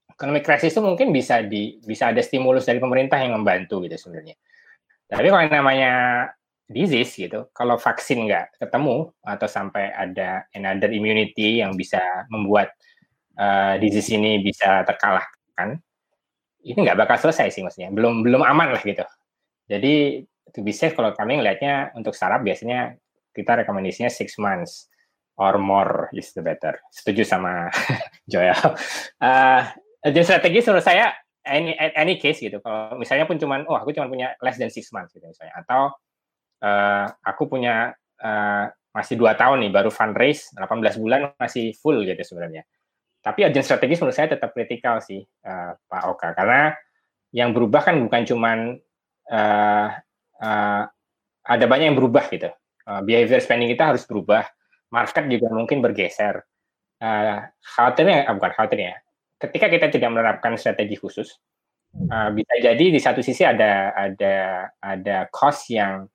Economic 0.10 0.42
crisis 0.42 0.74
itu 0.74 0.82
mungkin 0.82 1.14
bisa 1.14 1.46
di 1.46 1.78
bisa 1.86 2.10
ada 2.10 2.24
stimulus 2.26 2.66
dari 2.66 2.82
pemerintah 2.82 3.22
yang 3.22 3.38
membantu 3.38 3.86
gitu 3.86 3.94
sebenarnya. 3.94 4.34
Tapi 5.06 5.30
kalau 5.30 5.44
yang 5.46 5.54
namanya 5.54 5.92
disease 6.66 7.14
gitu, 7.30 7.50
kalau 7.54 7.78
vaksin 7.78 8.26
nggak 8.26 8.58
ketemu 8.58 9.14
atau 9.22 9.48
sampai 9.48 9.94
ada 9.94 10.50
another 10.58 10.90
immunity 10.90 11.62
yang 11.62 11.78
bisa 11.78 12.02
membuat 12.34 12.74
uh, 13.38 13.78
disease 13.78 14.18
ini 14.18 14.42
bisa 14.42 14.82
terkalahkan, 14.82 15.78
ini 16.66 16.78
nggak 16.82 16.98
bakal 16.98 17.22
selesai 17.22 17.54
sih 17.54 17.62
maksudnya. 17.62 17.94
Belum 17.94 18.26
belum 18.26 18.42
aman 18.42 18.74
lah 18.74 18.82
gitu. 18.82 19.06
Jadi 19.70 20.26
to 20.54 20.66
be 20.66 20.74
safe 20.74 20.98
kalau 20.98 21.14
kami 21.14 21.38
ngelihatnya 21.38 21.94
untuk 21.94 22.18
startup 22.18 22.42
biasanya 22.42 22.98
kita 23.36 23.62
rekomendasinya 23.62 24.10
six 24.10 24.42
months 24.42 24.90
or 25.38 25.62
more 25.62 26.10
is 26.16 26.34
the 26.34 26.42
better. 26.42 26.74
Setuju 26.90 27.28
sama 27.28 27.70
Joel. 28.32 28.58
Uh, 29.22 29.62
jadi 30.02 30.26
strategi 30.26 30.66
menurut 30.66 30.86
saya 30.86 31.14
any 31.46 31.78
any 31.78 32.18
case 32.18 32.42
gitu. 32.42 32.58
Kalau 32.64 32.98
misalnya 32.98 33.30
pun 33.30 33.38
cuman 33.38 33.70
oh 33.70 33.78
aku 33.78 33.94
cuma 33.94 34.10
punya 34.10 34.34
less 34.42 34.58
than 34.58 34.74
six 34.74 34.90
months 34.90 35.14
gitu 35.14 35.26
misalnya 35.30 35.54
atau 35.62 35.94
uh, 36.66 37.06
aku 37.22 37.46
punya 37.46 37.94
uh, 38.26 38.66
masih 38.96 39.20
dua 39.20 39.38
tahun 39.38 39.68
nih 39.68 39.72
baru 39.76 39.92
fundraise 39.94 40.50
18 40.58 41.04
bulan 41.04 41.22
masih 41.38 41.78
full 41.78 42.02
gitu 42.02 42.24
sebenarnya. 42.26 42.66
Tapi 43.22 43.46
urgent 43.46 43.66
strategis 43.66 44.00
menurut 44.02 44.18
saya 44.18 44.34
tetap 44.34 44.54
kritikal 44.56 45.02
sih 45.02 45.22
uh, 45.22 45.78
Pak 45.78 46.04
Oka 46.10 46.30
karena 46.34 46.74
yang 47.36 47.52
berubah 47.52 47.84
kan 47.84 48.00
bukan 48.00 48.22
cuman 48.24 48.58
uh, 49.30 49.88
uh, 50.40 50.84
ada 51.46 51.66
banyak 51.70 51.94
yang 51.94 51.98
berubah 52.00 52.26
gitu. 52.32 52.50
Uh, 52.86 53.02
behavior 53.04 53.42
spending 53.42 53.70
kita 53.74 53.94
harus 53.94 54.08
berubah. 54.08 54.48
Market 54.94 55.28
juga 55.28 55.52
mungkin 55.52 55.84
bergeser. 55.84 56.46
Uh, 57.02 57.44
khawatirnya, 57.76 58.30
uh, 58.32 58.34
bukan 58.40 58.52
khawatirnya, 58.56 58.96
ketika 59.36 59.68
kita 59.68 59.92
tidak 59.92 60.10
menerapkan 60.16 60.56
strategi 60.56 60.96
khusus, 60.96 61.36
uh, 62.08 62.32
bisa 62.32 62.54
jadi 62.64 62.86
di 62.88 63.00
satu 63.02 63.20
sisi 63.20 63.44
ada 63.44 63.92
ada 63.92 64.70
ada 64.80 65.28
cost 65.28 65.68
yang 65.68 66.08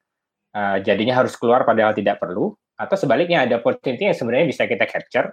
uh, 0.54 0.78
jadinya 0.82 1.20
harus 1.22 1.34
keluar 1.36 1.62
padahal 1.66 1.94
tidak 1.94 2.18
perlu, 2.20 2.54
atau 2.80 2.96
sebaliknya 2.96 3.44
ada 3.44 3.60
opportunity 3.60 4.08
yang 4.08 4.16
sebenarnya 4.16 4.46
bisa 4.48 4.64
kita 4.64 4.88
capture, 4.88 5.28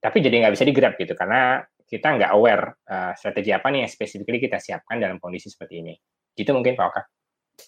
tapi 0.00 0.18
jadi 0.24 0.46
nggak 0.46 0.54
bisa 0.56 0.64
digrab 0.66 0.94
gitu 0.96 1.12
karena 1.14 1.62
kita 1.90 2.06
nggak 2.18 2.30
aware 2.30 2.78
uh, 2.86 3.12
strategi 3.18 3.50
apa 3.50 3.66
nih 3.70 3.86
yang 3.86 3.90
spesifikly 3.90 4.38
kita 4.38 4.62
siapkan 4.62 5.02
dalam 5.02 5.18
kondisi 5.18 5.50
seperti 5.50 5.82
ini. 5.82 5.94
Gitu 6.34 6.50
mungkin 6.54 6.78
Pak 6.78 6.86
Oka 6.86 7.02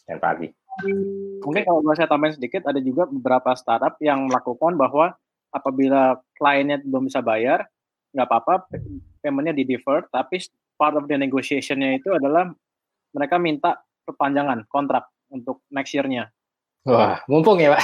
dan 0.06 0.16
Pak 0.22 0.28
Ardi. 0.38 0.48
Mungkin 1.42 1.62
kalau 1.66 1.82
saya 1.92 2.08
tambahin 2.08 2.38
sedikit, 2.38 2.64
ada 2.64 2.80
juga 2.80 3.04
beberapa 3.04 3.52
startup 3.52 3.98
yang 4.00 4.24
melakukan 4.30 4.78
bahwa 4.78 5.12
apabila 5.52 6.16
kliennya 6.38 6.80
belum 6.80 7.12
bisa 7.12 7.20
bayar, 7.20 7.68
nggak 8.16 8.26
apa-apa, 8.30 8.72
paymentnya 9.20 9.52
di 9.52 9.68
defer, 9.68 10.08
tapi 10.08 10.40
part 10.80 10.96
of 10.96 11.04
the 11.10 11.16
negotiation-nya 11.18 12.00
itu 12.00 12.08
adalah 12.14 12.48
mereka 13.12 13.36
minta 13.36 13.84
perpanjangan 14.08 14.64
kontrak 14.70 15.12
untuk 15.28 15.60
next 15.68 15.92
year-nya. 15.92 16.32
Wah, 16.82 17.22
mumpung 17.30 17.62
ya 17.62 17.78
Pak. 17.78 17.82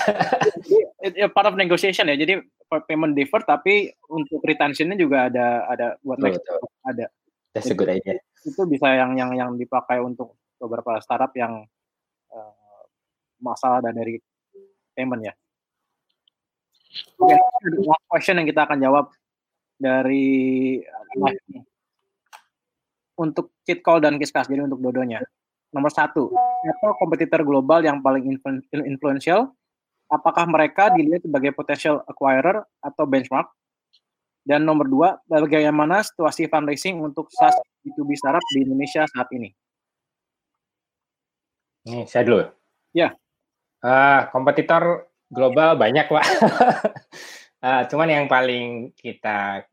Jadi, 1.03 1.31
part 1.31 1.47
of 1.47 1.55
negotiation 1.55 2.11
ya, 2.11 2.19
jadi 2.19 2.43
payment 2.91 3.15
defer, 3.15 3.39
tapi 3.47 3.95
untuk 4.11 4.43
retention-nya 4.43 4.99
juga 4.99 5.31
ada 5.31 5.63
ada 5.71 5.87
buat 6.03 6.19
next 6.19 6.43
ada. 6.83 7.07
That's 7.55 7.71
a 7.71 7.79
good 7.79 7.87
idea. 7.87 8.19
Itu 8.43 8.67
bisa 8.67 8.91
yang 8.99 9.15
yang 9.15 9.31
yang 9.39 9.51
dipakai 9.55 10.03
untuk 10.03 10.35
beberapa 10.59 10.99
startup 10.99 11.31
yang 11.39 11.63
uh, 12.35 12.83
masalah 13.39 13.79
dan 13.79 13.95
dari 13.95 14.19
payment 14.99 15.31
ya. 15.31 15.35
Oke, 17.23 17.39
last 17.87 18.05
question 18.11 18.43
yang 18.43 18.49
kita 18.51 18.67
akan 18.67 18.79
jawab 18.83 19.15
dari 19.79 20.83
untuk 23.15 23.55
cheat 23.63 23.87
call 23.87 24.03
dan 24.03 24.19
kiskas 24.19 24.51
jadi 24.51 24.67
untuk 24.67 24.83
dodonya. 24.83 25.23
Nomor 25.69 25.93
satu, 25.93 26.33
apa 26.65 26.97
kompetitor 26.97 27.45
global 27.45 27.85
yang 27.85 28.01
paling 28.01 28.25
influential? 28.73 29.53
Apakah 30.09 30.49
mereka 30.49 30.89
dilihat 30.89 31.21
sebagai 31.21 31.53
potential 31.53 32.01
acquirer 32.09 32.65
atau 32.81 33.05
benchmark? 33.05 33.53
Dan 34.49 34.65
nomor 34.65 34.89
dua, 34.89 35.09
bagaimana 35.29 36.01
situasi 36.01 36.49
fundraising 36.49 36.97
untuk 37.05 37.29
SaaS 37.29 37.53
B2B 37.85 38.17
startup 38.17 38.41
di 38.57 38.65
Indonesia 38.65 39.05
saat 39.05 39.29
ini? 39.37 39.53
Ini 41.85 42.09
saya 42.09 42.25
dulu. 42.25 42.49
Ya. 42.97 43.13
Uh, 43.85 44.25
kompetitor 44.33 45.13
global 45.29 45.77
banyak, 45.77 46.09
Pak. 46.09 46.25
uh, 47.61 47.83
cuman 47.93 48.09
yang 48.09 48.25
paling 48.25 48.97
kita 48.97 49.69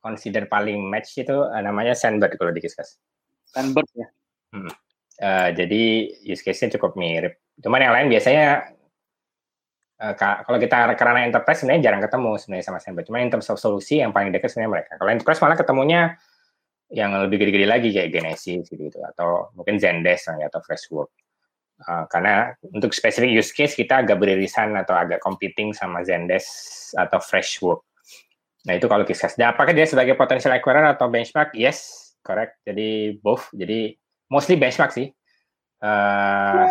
consider 0.00 0.48
paling 0.48 0.80
match 0.88 1.20
itu 1.20 1.36
uh, 1.36 1.60
namanya 1.60 1.92
Sandbird 1.92 2.40
kalau 2.40 2.56
di 2.56 2.64
Kiskas. 2.64 2.96
Sandbird 3.52 3.84
ya. 3.92 4.08
Hmm. 4.56 4.72
Uh, 5.16 5.48
jadi 5.56 6.12
use 6.28 6.44
case-nya 6.44 6.76
cukup 6.76 6.92
mirip. 7.00 7.40
Cuman 7.56 7.80
yang 7.80 7.94
lain 7.96 8.06
biasanya 8.12 8.68
uh, 9.96 10.14
kalau 10.16 10.60
kita 10.60 10.92
karena 10.92 11.24
enterprise 11.24 11.64
sebenarnya 11.64 11.88
jarang 11.88 12.02
ketemu 12.04 12.30
sebenarnya 12.36 12.66
sama 12.68 12.78
Sandbox. 12.84 13.04
Cuma 13.08 13.24
in 13.24 13.32
terms 13.32 13.48
of 13.48 13.56
solusi 13.56 14.04
yang 14.04 14.12
paling 14.12 14.28
dekat 14.28 14.52
sebenarnya 14.52 14.72
mereka. 14.76 14.92
Kalau 15.00 15.10
enterprise 15.10 15.40
malah 15.40 15.56
ketemunya 15.56 16.02
yang 16.92 17.16
lebih 17.16 17.42
gede-gede 17.42 17.66
lagi 17.66 17.88
kayak 17.90 18.14
Genesis 18.14 18.70
gitu, 18.70 18.92
gitu 18.92 19.00
atau 19.02 19.50
mungkin 19.58 19.80
Zendesk 19.80 20.30
atau 20.36 20.60
Freshworks. 20.62 21.16
Uh, 21.76 22.08
karena 22.08 22.56
untuk 22.72 22.92
spesifik 22.96 23.36
use 23.36 23.52
case 23.52 23.76
kita 23.76 24.00
agak 24.00 24.16
beririsan 24.16 24.72
atau 24.76 24.96
agak 24.96 25.20
competing 25.24 25.72
sama 25.72 26.04
Zendesk 26.04 26.92
atau 26.96 27.18
Freshworks. 27.20 27.84
Nah 28.68 28.76
itu 28.76 28.84
kalau 28.84 29.08
kisah. 29.08 29.32
Dan 29.32 29.54
apakah 29.54 29.72
dia 29.72 29.88
sebagai 29.88 30.12
potential 30.12 30.52
acquirer 30.52 30.92
atau 30.92 31.08
benchmark? 31.08 31.54
Yes, 31.54 32.12
correct. 32.20 32.60
Jadi 32.66 33.16
both. 33.22 33.48
Jadi 33.54 33.94
mostly 34.30 34.58
benchmark 34.58 34.92
sih. 34.92 35.08
Uh, 35.76 36.66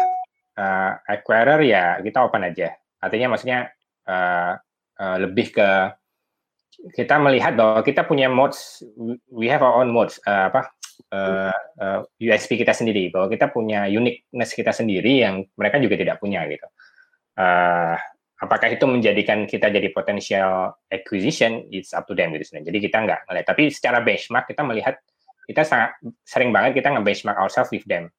uh, 0.57 0.91
acquirer 1.05 1.61
ya 1.63 1.99
kita 2.01 2.25
open 2.25 2.47
aja. 2.47 2.73
Artinya 2.99 3.35
maksudnya 3.35 3.69
uh, 4.09 4.57
uh, 4.99 5.17
lebih 5.21 5.53
ke 5.53 5.69
kita 6.91 7.15
melihat 7.21 7.55
bahwa 7.55 7.79
kita 7.87 8.03
punya 8.03 8.27
modes, 8.27 8.83
we 9.31 9.47
have 9.47 9.63
our 9.63 9.79
own 9.79 9.89
modes, 9.91 10.19
uh, 10.27 10.51
apa 10.51 10.75
uh, 11.15 11.55
uh, 11.79 11.99
USP 12.19 12.59
kita 12.59 12.75
sendiri 12.75 13.07
bahwa 13.11 13.31
kita 13.31 13.47
punya 13.51 13.87
uniqueness 13.87 14.51
kita 14.51 14.75
sendiri 14.75 15.23
yang 15.23 15.47
mereka 15.55 15.79
juga 15.79 15.95
tidak 15.95 16.19
punya 16.19 16.43
gitu. 16.51 16.67
Uh, 17.35 17.95
apakah 18.39 18.71
itu 18.71 18.83
menjadikan 18.87 19.47
kita 19.47 19.71
jadi 19.71 19.87
potential 19.95 20.75
acquisition? 20.91 21.67
It's 21.71 21.95
up 21.95 22.07
to 22.07 22.13
them 22.15 22.35
gitu. 22.35 22.59
Jadi 22.59 22.77
kita 22.79 22.97
nggak 23.07 23.31
ngelihat. 23.31 23.47
Tapi 23.47 23.63
secara 23.71 24.03
benchmark 24.03 24.51
kita 24.51 24.61
melihat 24.63 24.95
kita 25.45 25.61
sangat 25.63 25.95
sering 26.25 26.49
banget 26.51 26.81
kita 26.81 26.91
nge-benchmark 26.93 27.37
ourselves 27.37 27.69
with 27.69 27.85
them. 27.87 28.09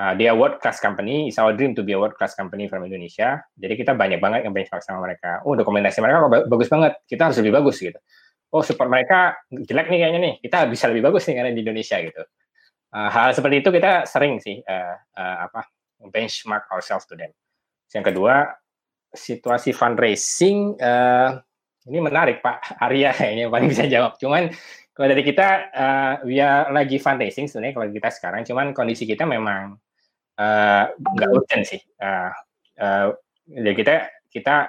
Uh, 0.00 0.16
dia 0.16 0.32
world 0.32 0.56
class 0.64 0.80
company, 0.80 1.28
it's 1.28 1.36
our 1.36 1.52
dream 1.52 1.76
to 1.76 1.84
be 1.84 1.92
a 1.92 2.00
world 2.00 2.16
class 2.16 2.32
company 2.32 2.64
from 2.72 2.80
Indonesia. 2.88 3.44
Jadi 3.52 3.84
kita 3.84 3.92
banyak 3.92 4.16
banget 4.16 4.48
yang 4.48 4.56
benchmark 4.56 4.80
sama 4.80 5.04
mereka. 5.04 5.44
Oh, 5.44 5.52
dokumentasi 5.52 6.00
mereka 6.00 6.24
bagus 6.48 6.72
banget. 6.72 6.96
Kita 7.04 7.28
harus 7.28 7.36
lebih 7.36 7.52
bagus 7.60 7.76
gitu 7.76 8.00
oh 8.50 8.62
support 8.66 8.90
mereka 8.90 9.38
jelek 9.50 9.86
nih 9.88 9.98
kayaknya 10.02 10.20
nih, 10.20 10.34
kita 10.42 10.66
bisa 10.66 10.90
lebih 10.90 11.10
bagus 11.10 11.26
nih 11.30 11.34
karena 11.38 11.50
di 11.54 11.62
Indonesia 11.62 11.96
gitu. 12.02 12.22
Uh, 12.90 13.06
hal 13.06 13.30
seperti 13.30 13.62
itu 13.62 13.70
kita 13.70 14.02
sering 14.02 14.42
sih 14.42 14.58
uh, 14.66 14.96
uh, 15.14 15.36
apa 15.46 15.70
benchmark 16.10 16.66
ourselves 16.74 17.06
to 17.06 17.14
them. 17.14 17.30
Yang 17.94 18.14
kedua, 18.14 18.50
situasi 19.14 19.70
fundraising 19.70 20.74
uh, 20.82 21.38
ini 21.86 21.98
menarik 22.02 22.42
Pak 22.42 22.82
Arya 22.82 23.14
kayaknya 23.18 23.46
paling 23.46 23.70
bisa 23.70 23.86
jawab. 23.86 24.18
Cuman 24.18 24.50
kalau 25.00 25.16
dari 25.16 25.24
kita, 25.24 25.48
uh, 25.72 26.12
we 26.28 26.44
are 26.44 26.68
lagi 26.76 27.00
fundraising 27.00 27.48
sebenarnya 27.48 27.72
kalau 27.72 27.88
kita 27.88 28.12
sekarang. 28.12 28.44
Cuman 28.44 28.76
kondisi 28.76 29.08
kita 29.08 29.24
memang 29.24 29.80
nggak 30.92 31.30
uh, 31.32 31.36
urgent 31.40 31.64
sih. 31.64 31.80
Uh, 31.96 32.28
uh, 32.76 33.16
kita 33.48 34.12
kita 34.28 34.68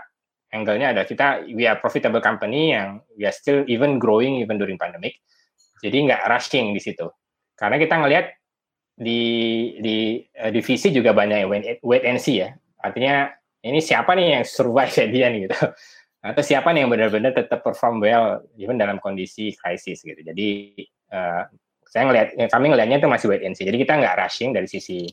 angle-nya 0.56 0.96
ada 0.96 1.04
kita 1.04 1.44
we 1.52 1.68
are 1.68 1.76
profitable 1.84 2.24
company 2.24 2.72
yang 2.72 3.04
we 3.20 3.28
are 3.28 3.36
still 3.36 3.68
even 3.68 4.00
growing 4.00 4.40
even 4.40 4.56
during 4.56 4.80
pandemic. 4.80 5.20
Jadi 5.84 6.08
nggak 6.08 6.24
rushing 6.32 6.72
di 6.72 6.80
situ. 6.80 7.12
Karena 7.60 7.76
kita 7.76 8.00
ngelihat 8.00 8.32
di 8.96 9.22
di 9.84 10.24
uh, 10.40 10.48
divisi 10.48 10.96
juga 10.96 11.12
banyak 11.12 11.44
wait, 11.44 11.84
wait 11.84 12.08
and 12.08 12.24
see 12.24 12.40
ya. 12.40 12.56
Artinya 12.80 13.36
ini 13.68 13.84
siapa 13.84 14.16
nih 14.16 14.40
yang 14.40 14.44
survive 14.48 14.96
ya 14.96 15.06
dia 15.12 15.28
nih 15.28 15.52
gitu. 15.52 15.60
Atau 16.22 16.46
siapa 16.46 16.70
nih 16.70 16.86
yang 16.86 16.92
benar-benar 16.94 17.34
tetap 17.34 17.66
perform 17.66 17.98
well 17.98 18.46
even 18.58 18.78
dalam 18.78 19.02
kondisi 19.02 19.58
krisis 19.58 20.06
gitu. 20.06 20.22
Jadi 20.22 20.78
uh, 21.10 21.50
saya 21.90 22.04
ngelihat 22.08 22.28
ya, 22.38 22.48
kami 22.48 22.70
ngelihatnya 22.70 23.02
itu 23.02 23.10
masih 23.10 23.28
wait 23.34 23.42
and 23.42 23.58
see. 23.58 23.66
Jadi 23.66 23.82
kita 23.82 23.98
nggak 23.98 24.16
rushing 24.22 24.54
dari 24.54 24.70
sisi 24.70 25.10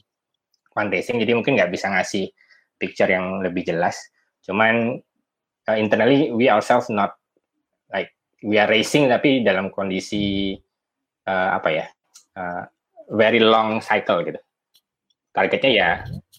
fundraising. 0.70 1.16
Jadi 1.16 1.32
mungkin 1.32 1.56
nggak 1.56 1.72
bisa 1.72 1.88
ngasih 1.88 2.28
picture 2.76 3.08
yang 3.08 3.40
lebih 3.40 3.64
jelas. 3.64 3.96
Cuman 4.44 5.00
uh, 5.68 5.76
internally 5.76 6.32
we 6.32 6.48
ourselves 6.48 6.88
not 6.88 7.16
like 7.92 8.12
we 8.40 8.56
are 8.56 8.68
racing 8.68 9.08
tapi 9.12 9.44
dalam 9.44 9.68
kondisi 9.68 10.56
uh, 11.28 11.56
apa 11.60 11.68
ya 11.68 11.86
uh, 12.40 12.62
very 13.12 13.40
long 13.40 13.84
cycle 13.84 14.24
gitu 14.24 14.40
targetnya 15.36 15.70
ya 15.70 15.90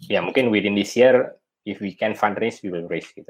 ya 0.10 0.20
mungkin 0.26 0.50
within 0.50 0.74
this 0.74 0.98
year 0.98 1.38
if 1.64 1.78
we 1.80 1.94
can 1.94 2.18
fundraise 2.18 2.60
we 2.66 2.74
will 2.74 2.90
raise 2.90 3.10
gitu 3.14 3.30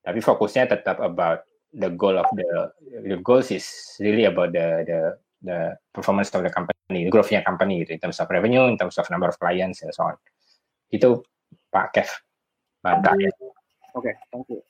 tapi 0.00 0.18
fokusnya 0.24 0.70
tetap 0.70 0.98
about 1.00 1.44
the 1.76 1.90
goal 1.94 2.18
of 2.18 2.26
the 2.34 2.48
the 3.06 3.18
goals 3.22 3.54
is 3.54 3.66
really 4.02 4.26
about 4.26 4.50
the 4.50 4.82
the 4.88 4.98
the 5.40 5.58
performance 5.92 6.28
of 6.36 6.44
the 6.44 6.52
company, 6.52 7.08
the 7.08 7.12
growth-nya 7.12 7.40
company 7.44 7.80
gitu, 7.84 7.96
in 7.96 8.00
terms 8.00 8.20
of 8.20 8.28
revenue, 8.28 8.68
in 8.68 8.76
terms 8.76 8.96
of 9.00 9.08
number 9.08 9.28
of 9.28 9.36
clients, 9.40 9.80
and 9.80 9.92
so 9.92 10.04
on. 10.04 10.16
Itu 10.92 11.24
Pak 11.72 11.96
Kev. 11.96 12.08
Mantap. 12.84 13.16
Oke, 13.16 13.34
okay, 13.96 14.14
thank 14.30 14.46
you. 14.52 14.60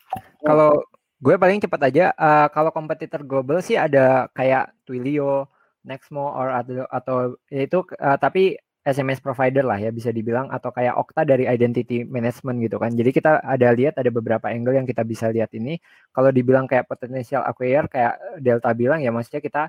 Kalau 0.40 0.80
gue 1.20 1.34
paling 1.36 1.60
cepat 1.60 1.80
aja, 1.92 2.06
uh, 2.16 2.48
kalau 2.48 2.72
kompetitor 2.72 3.20
global 3.26 3.60
sih 3.60 3.76
ada 3.76 4.30
kayak 4.32 4.72
Twilio, 4.88 5.50
Nexmo, 5.84 6.32
or 6.32 6.48
atau, 6.54 6.86
atau 6.88 7.16
ya 7.52 7.68
itu, 7.68 7.84
uh, 8.00 8.16
tapi 8.16 8.56
SMS 8.80 9.20
provider 9.20 9.60
lah 9.60 9.76
ya 9.76 9.92
bisa 9.92 10.08
dibilang 10.08 10.48
atau 10.48 10.72
kayak 10.72 10.96
Okta 10.96 11.28
dari 11.28 11.44
identity 11.44 12.08
management 12.08 12.64
gitu 12.64 12.80
kan. 12.80 12.96
Jadi 12.96 13.12
kita 13.12 13.44
ada 13.44 13.68
lihat 13.76 14.00
ada 14.00 14.08
beberapa 14.08 14.48
angle 14.48 14.80
yang 14.80 14.88
kita 14.88 15.04
bisa 15.04 15.28
lihat 15.28 15.52
ini. 15.52 15.76
Kalau 16.16 16.32
dibilang 16.32 16.64
kayak 16.64 16.88
potential 16.88 17.44
acquire 17.44 17.84
kayak 17.92 18.40
Delta 18.40 18.72
bilang 18.72 19.04
ya 19.04 19.12
maksudnya 19.12 19.44
kita 19.44 19.62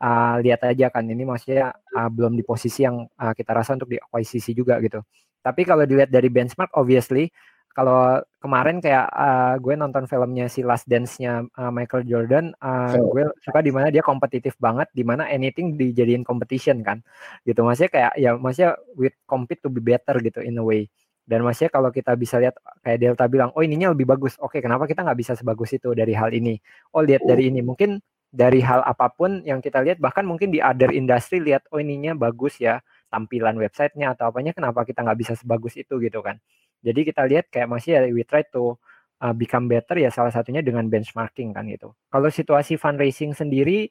uh, 0.00 0.36
lihat 0.40 0.64
aja 0.64 0.88
kan 0.88 1.04
ini 1.04 1.28
maksudnya 1.28 1.76
uh, 1.92 2.08
belum 2.08 2.40
di 2.40 2.44
posisi 2.44 2.88
yang 2.88 3.04
uh, 3.20 3.32
kita 3.36 3.52
rasa 3.52 3.76
untuk 3.76 3.92
di 3.92 4.00
akuisisi 4.00 4.56
juga 4.56 4.80
gitu. 4.80 5.04
Tapi 5.44 5.60
kalau 5.68 5.84
dilihat 5.84 6.08
dari 6.08 6.32
benchmark 6.32 6.72
obviously 6.72 7.28
kalau 7.74 8.22
kemarin 8.38 8.78
kayak 8.78 9.10
uh, 9.10 9.58
gue 9.58 9.74
nonton 9.74 10.06
filmnya 10.06 10.46
si 10.46 10.62
Last 10.62 10.86
Dance-nya 10.86 11.42
uh, 11.58 11.74
Michael 11.74 12.06
Jordan, 12.06 12.54
uh, 12.62 12.94
oh. 12.94 13.10
gue 13.10 13.26
suka 13.42 13.58
di 13.60 13.74
mana 13.74 13.90
dia 13.90 13.98
kompetitif 14.00 14.54
banget, 14.62 14.86
di 14.94 15.02
mana 15.02 15.26
anything 15.26 15.74
dijadiin 15.74 16.22
competition 16.22 16.86
kan, 16.86 17.02
gitu. 17.42 17.66
Maksudnya 17.66 17.90
kayak 17.90 18.12
ya 18.14 18.30
maksudnya 18.38 18.78
with 18.94 19.18
compete 19.26 19.58
to 19.58 19.68
be 19.68 19.82
better 19.82 20.14
gitu 20.22 20.38
in 20.38 20.54
a 20.56 20.64
way. 20.64 20.86
Dan 21.26 21.42
maksudnya 21.42 21.72
kalau 21.72 21.90
kita 21.90 22.14
bisa 22.14 22.36
lihat 22.38 22.54
kayak 22.84 23.00
Delta 23.00 23.24
bilang, 23.26 23.50
oh 23.58 23.64
ininya 23.64 23.90
lebih 23.90 24.06
bagus, 24.06 24.38
oke 24.38 24.60
kenapa 24.62 24.84
kita 24.86 25.02
nggak 25.02 25.18
bisa 25.18 25.32
sebagus 25.34 25.74
itu 25.74 25.90
dari 25.96 26.14
hal 26.14 26.30
ini? 26.30 26.54
Oh 26.94 27.02
lihat 27.02 27.26
dari 27.26 27.50
ini, 27.50 27.58
mungkin 27.64 27.98
dari 28.28 28.60
hal 28.60 28.84
apa 28.84 29.08
pun 29.08 29.40
yang 29.42 29.58
kita 29.58 29.80
lihat, 29.80 29.98
bahkan 29.98 30.22
mungkin 30.22 30.52
di 30.52 30.60
other 30.60 30.92
industry 30.92 31.40
lihat, 31.40 31.64
oh 31.72 31.80
ininya 31.80 32.12
bagus 32.14 32.60
ya 32.60 32.78
tampilan 33.08 33.56
websitenya 33.56 34.12
atau 34.14 34.30
apanya, 34.30 34.52
kenapa 34.52 34.82
kita 34.84 35.00
nggak 35.06 35.18
bisa 35.18 35.32
sebagus 35.38 35.74
itu 35.80 35.96
gitu 36.02 36.20
kan? 36.20 36.36
Jadi 36.84 37.00
kita 37.08 37.24
lihat 37.24 37.48
kayak 37.48 37.68
masih 37.72 37.96
ya 37.96 38.00
we 38.12 38.20
try 38.28 38.44
to 38.52 38.76
uh, 39.24 39.32
become 39.32 39.64
better 39.64 39.96
ya 39.96 40.12
salah 40.12 40.28
satunya 40.28 40.60
dengan 40.60 40.84
benchmarking 40.92 41.56
kan 41.56 41.64
gitu. 41.72 41.96
Kalau 42.12 42.28
situasi 42.28 42.76
fundraising 42.76 43.32
sendiri 43.32 43.88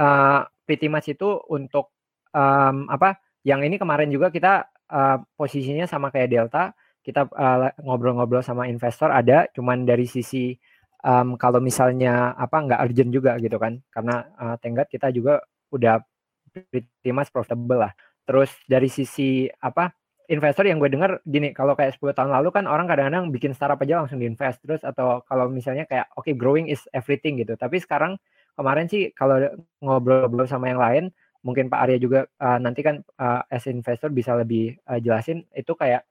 uh, 0.00 0.48
pretty 0.64 0.88
much 0.88 1.12
itu 1.12 1.36
untuk 1.52 1.92
um, 2.32 2.88
apa? 2.88 3.20
Yang 3.44 3.60
ini 3.72 3.76
kemarin 3.80 4.08
juga 4.08 4.28
kita 4.32 4.68
uh, 4.88 5.20
posisinya 5.36 5.88
sama 5.88 6.12
kayak 6.12 6.28
Delta, 6.28 6.72
kita 7.00 7.24
uh, 7.32 7.72
ngobrol-ngobrol 7.80 8.44
sama 8.44 8.68
investor 8.68 9.08
ada, 9.08 9.48
cuman 9.56 9.88
dari 9.88 10.04
sisi 10.04 10.52
um, 11.00 11.40
kalau 11.40 11.56
misalnya 11.60 12.36
apa 12.36 12.60
nggak 12.60 12.80
urgent 12.84 13.10
juga 13.12 13.40
gitu 13.40 13.56
kan, 13.56 13.80
karena 13.88 14.28
uh, 14.36 14.56
tenggat 14.60 14.92
kita 14.92 15.08
juga 15.08 15.40
udah 15.72 16.04
pretty 16.52 17.10
much 17.16 17.32
profitable 17.32 17.80
lah. 17.80 17.92
Terus 18.28 18.52
dari 18.68 18.92
sisi 18.92 19.48
apa 19.48 19.88
investor 20.30 20.62
yang 20.62 20.78
gue 20.78 20.86
dengar 20.86 21.18
gini, 21.26 21.50
kalau 21.50 21.74
kayak 21.74 21.98
10 21.98 22.14
tahun 22.14 22.30
lalu 22.30 22.54
kan 22.54 22.64
orang 22.70 22.86
kadang-kadang 22.86 23.34
bikin 23.34 23.50
startup 23.50 23.82
aja 23.82 23.98
langsung 23.98 24.22
diinvest 24.22 24.62
terus 24.62 24.86
atau 24.86 25.26
kalau 25.26 25.50
misalnya 25.50 25.90
kayak 25.90 26.06
oke 26.14 26.30
okay, 26.30 26.34
growing 26.38 26.70
is 26.70 26.86
everything 26.94 27.42
gitu. 27.42 27.58
Tapi 27.58 27.82
sekarang 27.82 28.14
kemarin 28.54 28.86
sih 28.86 29.10
kalau 29.10 29.42
ngobrol-ngobrol 29.82 30.46
sama 30.46 30.70
yang 30.70 30.78
lain, 30.78 31.04
mungkin 31.42 31.66
Pak 31.66 31.80
Arya 31.82 31.98
juga 31.98 32.30
uh, 32.38 32.62
nanti 32.62 32.86
kan 32.86 33.02
uh, 33.18 33.42
as 33.50 33.66
investor 33.66 34.14
bisa 34.14 34.38
lebih 34.38 34.78
uh, 34.86 35.02
jelasin 35.02 35.42
itu 35.50 35.74
kayak 35.74 36.06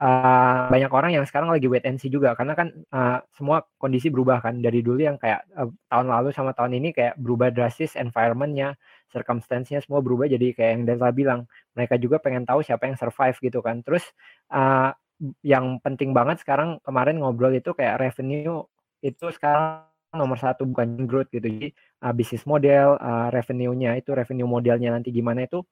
uh, 0.00 0.72
banyak 0.72 0.88
orang 0.88 1.12
yang 1.20 1.24
sekarang 1.28 1.52
lagi 1.52 1.68
wait 1.68 1.84
and 1.84 2.00
see 2.00 2.08
juga. 2.08 2.32
Karena 2.32 2.56
kan 2.56 2.72
uh, 2.88 3.20
semua 3.36 3.68
kondisi 3.76 4.08
berubah 4.08 4.40
kan. 4.40 4.64
Dari 4.64 4.80
dulu 4.80 5.00
yang 5.02 5.20
kayak 5.20 5.44
uh, 5.56 5.68
tahun 5.92 6.08
lalu 6.08 6.32
sama 6.32 6.56
tahun 6.56 6.78
ini 6.78 6.96
kayak 6.96 7.20
berubah 7.20 7.52
drastis 7.52 7.98
environmentnya 8.00 8.80
circumstance-nya 9.12 9.82
semua 9.82 10.02
berubah 10.02 10.26
jadi 10.30 10.52
kayak 10.54 10.70
yang 10.76 10.82
Delta 10.88 11.10
bilang. 11.14 11.40
Mereka 11.78 12.00
juga 12.00 12.22
pengen 12.22 12.44
tahu 12.48 12.62
siapa 12.64 12.88
yang 12.88 12.96
survive 12.98 13.36
gitu 13.38 13.60
kan. 13.60 13.82
Terus 13.86 14.04
uh, 14.50 14.94
yang 15.40 15.80
penting 15.80 16.12
banget 16.12 16.44
sekarang 16.44 16.80
kemarin 16.84 17.20
ngobrol 17.20 17.52
itu 17.54 17.72
kayak 17.72 18.00
revenue 18.00 18.60
itu 19.00 19.26
sekarang 19.32 19.86
nomor 20.12 20.40
satu 20.40 20.64
bukan 20.68 21.04
growth 21.04 21.28
gitu. 21.32 21.44
Jadi 21.44 21.68
uh, 22.04 22.12
bisnis 22.16 22.44
model 22.48 22.96
uh, 23.00 23.28
revenue-nya 23.32 24.00
itu 24.00 24.12
revenue 24.16 24.48
modelnya 24.48 24.92
nanti 24.92 25.12
gimana 25.12 25.44
itu 25.44 25.64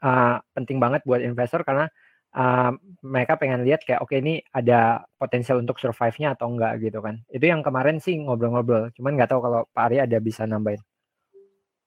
uh, 0.00 0.36
penting 0.56 0.80
banget 0.80 1.04
buat 1.04 1.20
investor 1.20 1.64
karena 1.64 1.88
uh, 2.36 2.72
mereka 3.04 3.36
pengen 3.40 3.64
lihat 3.64 3.84
kayak 3.84 4.00
oke 4.04 4.12
okay, 4.12 4.20
ini 4.20 4.40
ada 4.52 5.04
potensial 5.16 5.60
untuk 5.60 5.80
survive-nya 5.80 6.36
atau 6.36 6.52
enggak 6.52 6.80
gitu 6.84 7.00
kan. 7.00 7.20
Itu 7.32 7.48
yang 7.48 7.64
kemarin 7.64 8.00
sih 8.00 8.16
ngobrol-ngobrol. 8.20 8.92
Cuman 8.96 9.16
nggak 9.16 9.30
tahu 9.32 9.40
kalau 9.44 9.60
Pak 9.72 9.84
Arya 9.92 10.08
ada 10.08 10.18
bisa 10.20 10.44
nambahin. 10.48 10.80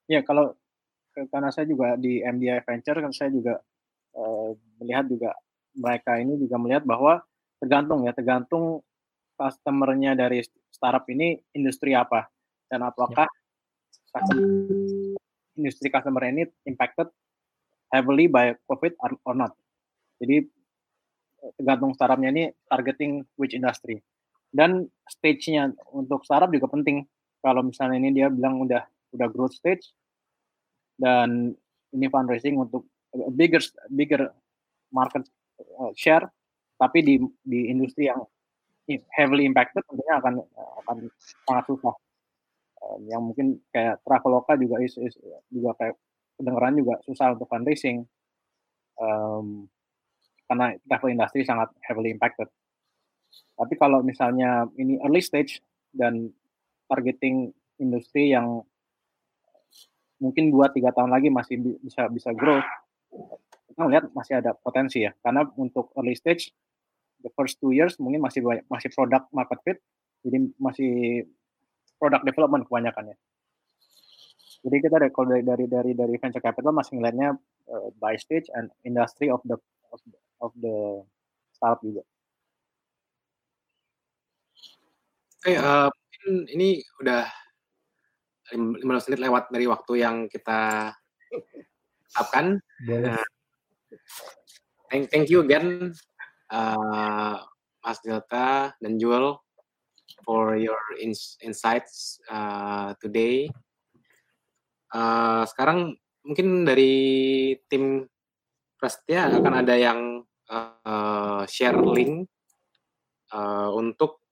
Ya 0.10 0.26
kalau 0.26 0.58
karena 1.28 1.50
saya 1.52 1.68
juga 1.68 2.00
di 2.00 2.24
MDI 2.24 2.64
Venture 2.64 3.04
kan 3.04 3.12
saya 3.12 3.30
juga 3.34 3.60
uh, 4.16 4.56
melihat 4.80 5.06
juga 5.12 5.30
mereka 5.76 6.16
ini 6.22 6.40
juga 6.40 6.56
melihat 6.56 6.84
bahwa 6.88 7.20
tergantung 7.60 8.08
ya 8.08 8.16
tergantung 8.16 8.80
customernya 9.36 10.16
dari 10.16 10.44
startup 10.72 11.04
ini 11.12 11.40
industri 11.56 11.92
apa 11.96 12.28
dan 12.72 12.88
apakah 12.88 13.28
ya. 13.28 14.40
industri 15.60 15.92
customer 15.92 16.24
ini 16.28 16.48
impacted 16.68 17.08
heavily 17.92 18.30
by 18.30 18.56
COVID 18.70 18.96
or 19.26 19.36
not. 19.36 19.56
Jadi 20.22 20.46
tergantung 21.56 21.96
startupnya 21.96 22.30
ini 22.36 22.44
targeting 22.68 23.24
which 23.40 23.56
industry 23.56 24.04
dan 24.52 24.92
stage-nya 25.08 25.72
untuk 25.96 26.24
startup 26.28 26.52
juga 26.52 26.68
penting. 26.70 27.08
Kalau 27.40 27.64
misalnya 27.64 27.96
ini 28.04 28.12
dia 28.12 28.28
bilang 28.28 28.60
udah 28.60 28.84
udah 29.16 29.28
growth 29.32 29.56
stage 29.56 29.96
dan 31.00 31.56
ini 31.96 32.06
fundraising 32.12 32.60
untuk 32.60 32.86
bigger 33.34 33.64
bigger 33.90 34.30
market 34.92 35.26
uh, 35.80 35.96
share, 35.96 36.28
tapi 36.76 37.02
di 37.02 37.16
di 37.42 37.72
industri 37.72 38.12
yang 38.12 38.22
heavily 39.16 39.48
impacted 39.48 39.82
tentunya 39.88 40.20
akan 40.20 40.34
akan 40.86 40.98
sangat 41.48 41.66
susah. 41.72 41.96
Um, 42.80 43.02
yang 43.12 43.22
mungkin 43.24 43.60
kayak 43.76 44.00
Traveloka 44.08 44.56
juga 44.56 44.80
is, 44.80 44.96
is 45.00 45.16
juga 45.52 45.76
kayak 45.76 45.96
kedengeran 46.40 46.80
juga 46.80 46.96
susah 47.04 47.36
untuk 47.36 47.52
fundraising 47.52 48.08
um, 48.96 49.68
karena 50.48 50.74
travel 50.90 51.12
industry 51.14 51.44
sangat 51.46 51.70
heavily 51.86 52.10
impacted. 52.10 52.48
Tapi 53.54 53.76
kalau 53.78 54.02
misalnya 54.02 54.66
ini 54.80 54.98
early 55.04 55.22
stage 55.22 55.62
dan 55.94 56.32
targeting 56.90 57.54
industri 57.78 58.34
yang 58.34 58.66
mungkin 60.20 60.52
dua 60.52 60.70
tiga 60.70 60.92
tahun 60.92 61.10
lagi 61.16 61.32
masih 61.32 61.80
bisa 61.80 62.12
bisa 62.12 62.30
grow, 62.36 62.60
kita 63.72 63.80
melihat 63.88 64.06
masih 64.12 64.44
ada 64.44 64.52
potensi 64.54 65.02
ya. 65.08 65.16
Karena 65.24 65.48
untuk 65.56 65.90
early 65.96 66.14
stage, 66.14 66.52
the 67.24 67.32
first 67.34 67.58
two 67.64 67.72
years 67.72 67.96
mungkin 67.98 68.22
masih 68.22 68.44
banyak, 68.44 68.68
masih 68.68 68.92
product 68.92 69.32
market 69.32 69.60
fit, 69.64 69.78
jadi 70.22 70.38
masih 70.60 70.92
product 72.00 72.24
development 72.28 72.68
kebanyakannya. 72.68 73.16
Jadi 74.60 74.76
kita 74.84 75.00
dari 75.00 75.12
dari 75.12 75.44
dari 75.44 75.66
dari, 75.72 75.92
dari 75.96 76.16
venture 76.20 76.44
capital 76.44 76.76
masih 76.76 77.00
ngelihatnya 77.00 77.40
uh, 77.72 77.88
by 77.96 78.20
stage 78.20 78.52
and 78.60 78.68
industry 78.84 79.32
of 79.32 79.40
the 79.48 79.56
of 79.96 80.00
the, 80.04 80.20
of 80.44 80.52
the 80.60 80.78
startup 81.56 81.80
juga. 81.80 82.04
Oke, 85.40 85.56
uh, 85.56 85.88
mungkin 85.88 86.52
ini 86.52 86.84
udah 87.00 87.24
15 88.52 88.84
menit 88.86 89.22
lewat 89.22 89.44
dari 89.54 89.66
waktu 89.70 89.94
yang 90.02 90.26
kita 90.30 90.92
tetapkan. 92.10 92.58
Uh, 92.90 93.26
thank, 94.90 95.10
thank 95.14 95.28
you 95.30 95.46
again, 95.46 95.94
uh, 96.50 97.38
Mas 97.86 98.00
Delta 98.02 98.74
dan 98.82 98.98
Joel 98.98 99.38
for 100.26 100.58
your 100.58 100.80
ins 100.98 101.38
insights 101.46 102.18
uh, 102.30 102.98
today. 102.98 103.50
Uh, 104.90 105.46
sekarang 105.46 105.98
mungkin 106.26 106.66
dari 106.66 107.54
tim 107.70 108.10
Prasetya 108.80 109.28
akan 109.28 109.54
ada 109.60 109.76
yang 109.76 110.24
uh, 110.50 111.44
share 111.46 111.78
link 111.78 112.32
uh, 113.36 113.70
untuk 113.76 114.24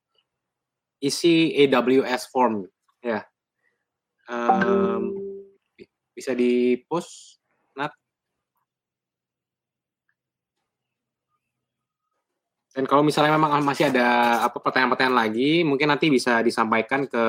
isi 1.04 1.54
AWS 1.66 2.32
form 2.32 2.66
ya. 3.04 3.22
Um, 4.28 5.16
bisa 6.12 6.36
di 6.36 6.76
post 6.84 7.40
Nat. 7.80 7.96
Dan 12.76 12.86
kalau 12.86 13.02
misalnya 13.02 13.34
memang 13.40 13.64
masih 13.64 13.90
ada 13.90 14.42
apa 14.44 14.60
pertanyaan-pertanyaan 14.60 15.18
lagi, 15.18 15.64
mungkin 15.64 15.90
nanti 15.90 16.12
bisa 16.12 16.44
disampaikan 16.44 17.08
ke 17.08 17.26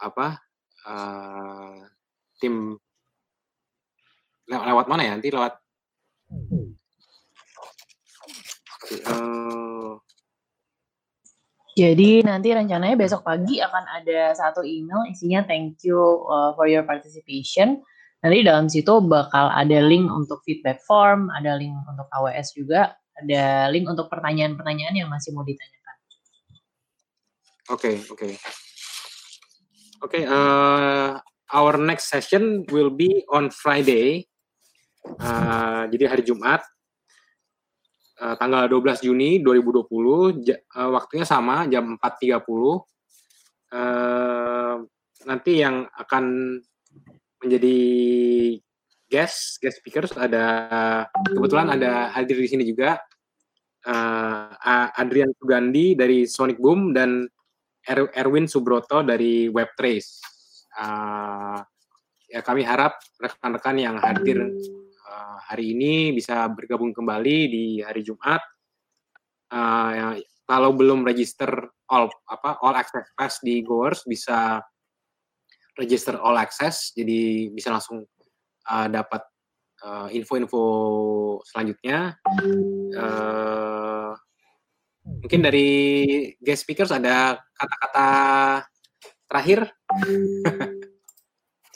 apa 0.00 0.26
uh, 0.88 1.78
tim 2.40 2.74
lewat, 4.50 4.64
lewat 4.66 4.86
mana 4.90 5.02
ya? 5.06 5.12
Nanti 5.14 5.28
lewat 5.30 5.54
uh, 9.06 9.63
jadi 11.74 12.22
nanti 12.22 12.54
rencananya 12.54 12.94
besok 12.94 13.26
pagi 13.26 13.58
akan 13.58 13.84
ada 13.98 14.30
satu 14.30 14.62
email 14.62 15.10
isinya 15.10 15.42
thank 15.42 15.82
you 15.82 15.98
uh, 16.30 16.54
for 16.54 16.70
your 16.70 16.86
participation. 16.86 17.82
Nanti 18.22 18.40
dalam 18.40 18.70
situ 18.70 19.04
bakal 19.04 19.52
ada 19.52 19.84
link 19.84 20.08
untuk 20.08 20.40
feedback 20.46 20.80
form, 20.86 21.28
ada 21.34 21.58
link 21.58 21.76
untuk 21.84 22.08
AWS 22.08 22.56
juga, 22.56 22.96
ada 23.20 23.68
link 23.68 23.84
untuk 23.84 24.08
pertanyaan-pertanyaan 24.08 24.94
yang 24.96 25.10
masih 25.12 25.36
mau 25.36 25.44
ditanyakan. 25.44 25.96
Oke, 27.68 27.68
okay, 27.68 27.94
oke. 28.08 28.16
Okay. 28.16 28.32
Oke, 30.04 30.20
okay, 30.20 30.22
uh, 30.28 31.16
our 31.52 31.74
next 31.76 32.08
session 32.08 32.64
will 32.72 32.92
be 32.92 33.24
on 33.28 33.48
Friday. 33.48 34.28
Uh, 35.20 35.84
jadi 35.92 36.08
hari 36.08 36.24
Jumat 36.24 36.64
uh, 38.20 38.34
tanggal 38.38 38.68
12 38.68 39.06
Juni 39.06 39.40
2020 39.42 40.44
ja, 40.46 40.56
uh, 40.78 40.90
waktunya 40.94 41.26
sama 41.26 41.66
jam 41.66 41.98
4.30 41.98 42.38
uh, 43.74 44.76
nanti 45.24 45.52
yang 45.58 45.88
akan 45.96 46.24
menjadi 47.42 47.78
guest 49.08 49.60
guest 49.60 49.78
speakers 49.80 50.12
ada 50.16 50.46
kebetulan 51.28 51.70
ada 51.72 52.10
hadir 52.12 52.40
di 52.40 52.48
sini 52.48 52.64
juga. 52.64 52.98
Uh, 53.84 54.48
Adrian 54.96 55.28
Sugandi 55.36 55.92
dari 55.92 56.24
Sonic 56.24 56.56
Boom 56.56 56.96
dan 56.96 57.28
er 57.84 58.08
Erwin 58.16 58.48
Subroto 58.48 59.04
dari 59.04 59.52
Webtrace 59.52 60.24
uh, 60.80 61.60
ya 62.24 62.40
kami 62.40 62.64
harap 62.64 62.96
rekan-rekan 63.20 63.76
yang 63.76 63.96
hadir 64.00 64.50
uh, 65.14 65.38
hari 65.46 65.74
ini 65.78 66.10
bisa 66.10 66.50
bergabung 66.50 66.90
kembali 66.90 67.36
di 67.46 67.64
hari 67.78 68.02
Jumat. 68.02 68.42
Uh, 69.54 70.18
kalau 70.44 70.74
belum 70.74 71.06
register 71.06 71.48
all 71.86 72.10
apa 72.26 72.58
all 72.64 72.74
access 72.74 73.06
pass 73.14 73.38
di 73.38 73.62
Goers 73.62 74.02
bisa 74.04 74.58
register 75.78 76.18
all 76.18 76.34
access, 76.36 76.90
jadi 76.92 77.50
bisa 77.54 77.70
langsung 77.70 78.02
uh, 78.70 78.88
dapat 78.90 79.22
info-info 80.16 80.64
selanjutnya. 81.44 82.16
Uh, 82.96 84.16
mungkin 85.04 85.44
dari 85.44 85.68
guest 86.40 86.64
speakers 86.64 86.88
ada 86.88 87.36
kata-kata 87.52 88.08
terakhir. 89.28 89.68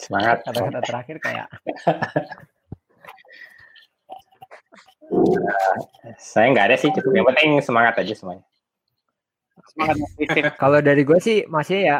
Semangat. 0.01 0.41
Kata-kata 0.41 0.81
terakhir 0.81 1.15
kayak 1.21 1.47
saya 6.17 6.47
nggak 6.53 6.65
ada 6.71 6.77
sih 6.77 6.89
cukup. 6.93 7.11
Yang 7.13 7.27
penting 7.33 7.49
semangat 7.65 7.93
aja 7.99 8.13
semuanya. 8.13 8.45
Semangat 9.73 9.95
kalau 10.61 10.79
dari 10.79 11.01
gue 11.05 11.19
sih 11.19 11.45
masih 11.49 11.89
ya 11.89 11.97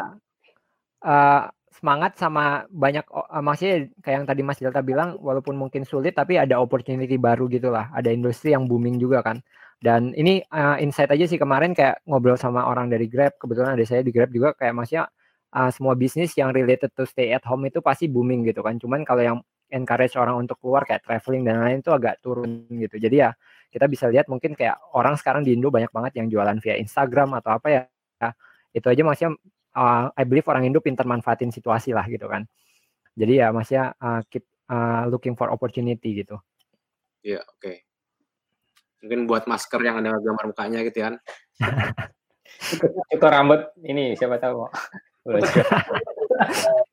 uh, 1.04 1.42
semangat 1.70 2.18
sama 2.20 2.68
banyak 2.68 3.06
uh, 3.08 3.40
maksudnya 3.40 3.88
kayak 4.04 4.16
yang 4.22 4.26
tadi 4.28 4.42
Mas 4.44 4.60
Delta 4.60 4.84
bilang 4.84 5.16
walaupun 5.18 5.56
mungkin 5.56 5.88
sulit 5.88 6.12
tapi 6.12 6.36
ada 6.36 6.60
opportunity 6.60 7.16
baru 7.16 7.48
gitulah 7.48 7.88
ada 7.94 8.12
industri 8.12 8.52
yang 8.52 8.68
booming 8.68 9.00
juga 9.00 9.24
kan. 9.24 9.40
Dan 9.80 10.12
ini 10.12 10.44
uh, 10.52 10.76
insight 10.76 11.08
aja 11.08 11.24
sih 11.24 11.40
kemarin 11.40 11.72
kayak 11.72 12.04
ngobrol 12.04 12.36
sama 12.36 12.68
orang 12.68 12.92
dari 12.92 13.08
Grab 13.08 13.32
kebetulan 13.40 13.80
ada 13.80 13.84
saya 13.88 14.04
di 14.04 14.12
Grab 14.12 14.28
juga 14.28 14.52
kayak 14.52 14.76
maksudnya 14.76 15.08
uh, 15.56 15.70
semua 15.72 15.96
bisnis 15.96 16.36
yang 16.36 16.52
related 16.52 16.92
to 16.92 17.08
stay 17.08 17.32
at 17.32 17.40
home 17.48 17.64
itu 17.64 17.80
pasti 17.80 18.06
booming 18.06 18.44
gitu 18.44 18.60
kan. 18.60 18.76
Cuman 18.76 19.02
kalau 19.08 19.22
yang 19.24 19.38
encourage 19.70 20.18
orang 20.18 20.36
untuk 20.42 20.58
keluar 20.58 20.82
kayak 20.84 21.06
traveling 21.06 21.42
dan 21.46 21.62
lain 21.62 21.78
itu 21.80 21.90
agak 21.94 22.18
turun 22.20 22.66
gitu. 22.70 22.98
Jadi 22.98 23.16
ya 23.22 23.30
kita 23.70 23.86
bisa 23.86 24.10
lihat 24.10 24.26
mungkin 24.26 24.58
kayak 24.58 24.76
orang 24.98 25.14
sekarang 25.14 25.46
di 25.46 25.54
Indo 25.54 25.70
banyak 25.70 25.94
banget 25.94 26.18
yang 26.18 26.26
jualan 26.26 26.58
via 26.58 26.76
Instagram 26.76 27.38
atau 27.38 27.50
apa 27.56 27.68
ya. 27.70 27.82
ya 28.20 28.30
itu 28.70 28.86
aja 28.86 29.02
maksudnya 29.02 29.32
uh, 29.74 30.10
I 30.14 30.22
believe 30.26 30.46
orang 30.50 30.66
Indo 30.66 30.82
pintar 30.82 31.06
manfaatin 31.06 31.54
situasi 31.54 31.94
lah 31.94 32.04
gitu 32.10 32.26
kan. 32.26 32.46
Jadi 33.14 33.42
ya 33.42 33.50
maksudnya 33.54 33.94
uh, 33.98 34.20
keep 34.26 34.46
uh, 34.70 35.06
looking 35.10 35.34
for 35.38 35.50
opportunity 35.50 36.22
gitu. 36.22 36.38
Iya, 37.22 37.40
yeah, 37.40 37.42
oke. 37.44 37.60
Okay. 37.60 37.76
Mungkin 39.00 39.20
buat 39.24 39.48
masker 39.48 39.80
yang 39.80 40.00
ada 40.02 40.12
gambar 40.16 40.44
mukanya 40.52 40.84
gitu 40.84 41.00
kan. 41.00 41.14
itu 43.10 43.26
rambut 43.34 43.70
ini 43.82 44.14
siapa 44.18 44.36
tahu. 44.36 44.66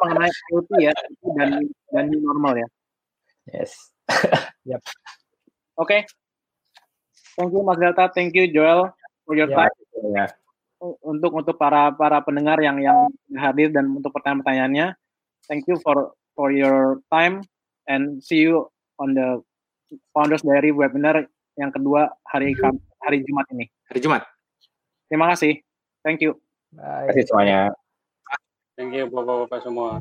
mengenai 0.00 0.30
IoT 0.52 0.70
ya 0.80 0.94
dan 1.36 1.50
dan 1.92 2.04
new 2.08 2.20
normal 2.24 2.56
ya. 2.56 2.68
Yes. 3.50 3.72
yep. 4.68 4.80
Oke. 5.76 5.86
Okay. 5.86 6.00
Thank 7.38 7.56
you 7.56 7.62
Mas 7.64 7.78
Delta, 7.80 8.10
thank 8.12 8.36
you 8.36 8.50
Joel 8.50 8.92
for 9.24 9.32
your 9.38 9.48
yeah. 9.48 9.68
time. 9.68 9.74
Yeah. 10.12 10.30
Untuk 10.80 11.32
untuk 11.36 11.56
para 11.60 11.92
para 11.92 12.24
pendengar 12.24 12.60
yang 12.60 12.80
yang 12.80 13.08
hadir 13.36 13.68
dan 13.68 13.88
untuk 13.92 14.12
pertanyaan-pertanyaannya, 14.16 14.96
thank 15.48 15.68
you 15.68 15.76
for 15.84 16.16
for 16.32 16.52
your 16.52 17.04
time 17.12 17.44
and 17.84 18.20
see 18.24 18.44
you 18.44 18.68
on 18.96 19.12
the 19.12 19.44
Founders 20.16 20.40
Diary 20.40 20.72
webinar 20.72 21.28
yang 21.60 21.68
kedua 21.68 22.08
hari 22.28 22.56
hari 23.04 23.24
Jumat 23.24 23.46
ini. 23.52 23.68
Hari 23.92 24.00
Jumat. 24.00 24.22
Terima 25.10 25.32
kasih. 25.34 25.60
Thank 26.00 26.24
you. 26.24 26.38
Terima 26.72 27.10
kasih 27.12 27.24
semuanya. 27.28 27.60
Thank 28.80 28.96
you 28.96 29.12
Bapak-bapak 29.12 29.60
semua. 29.60 30.00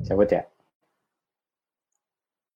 Oke, 0.00 0.08
cabut 0.08 0.32
ya. 0.32 0.49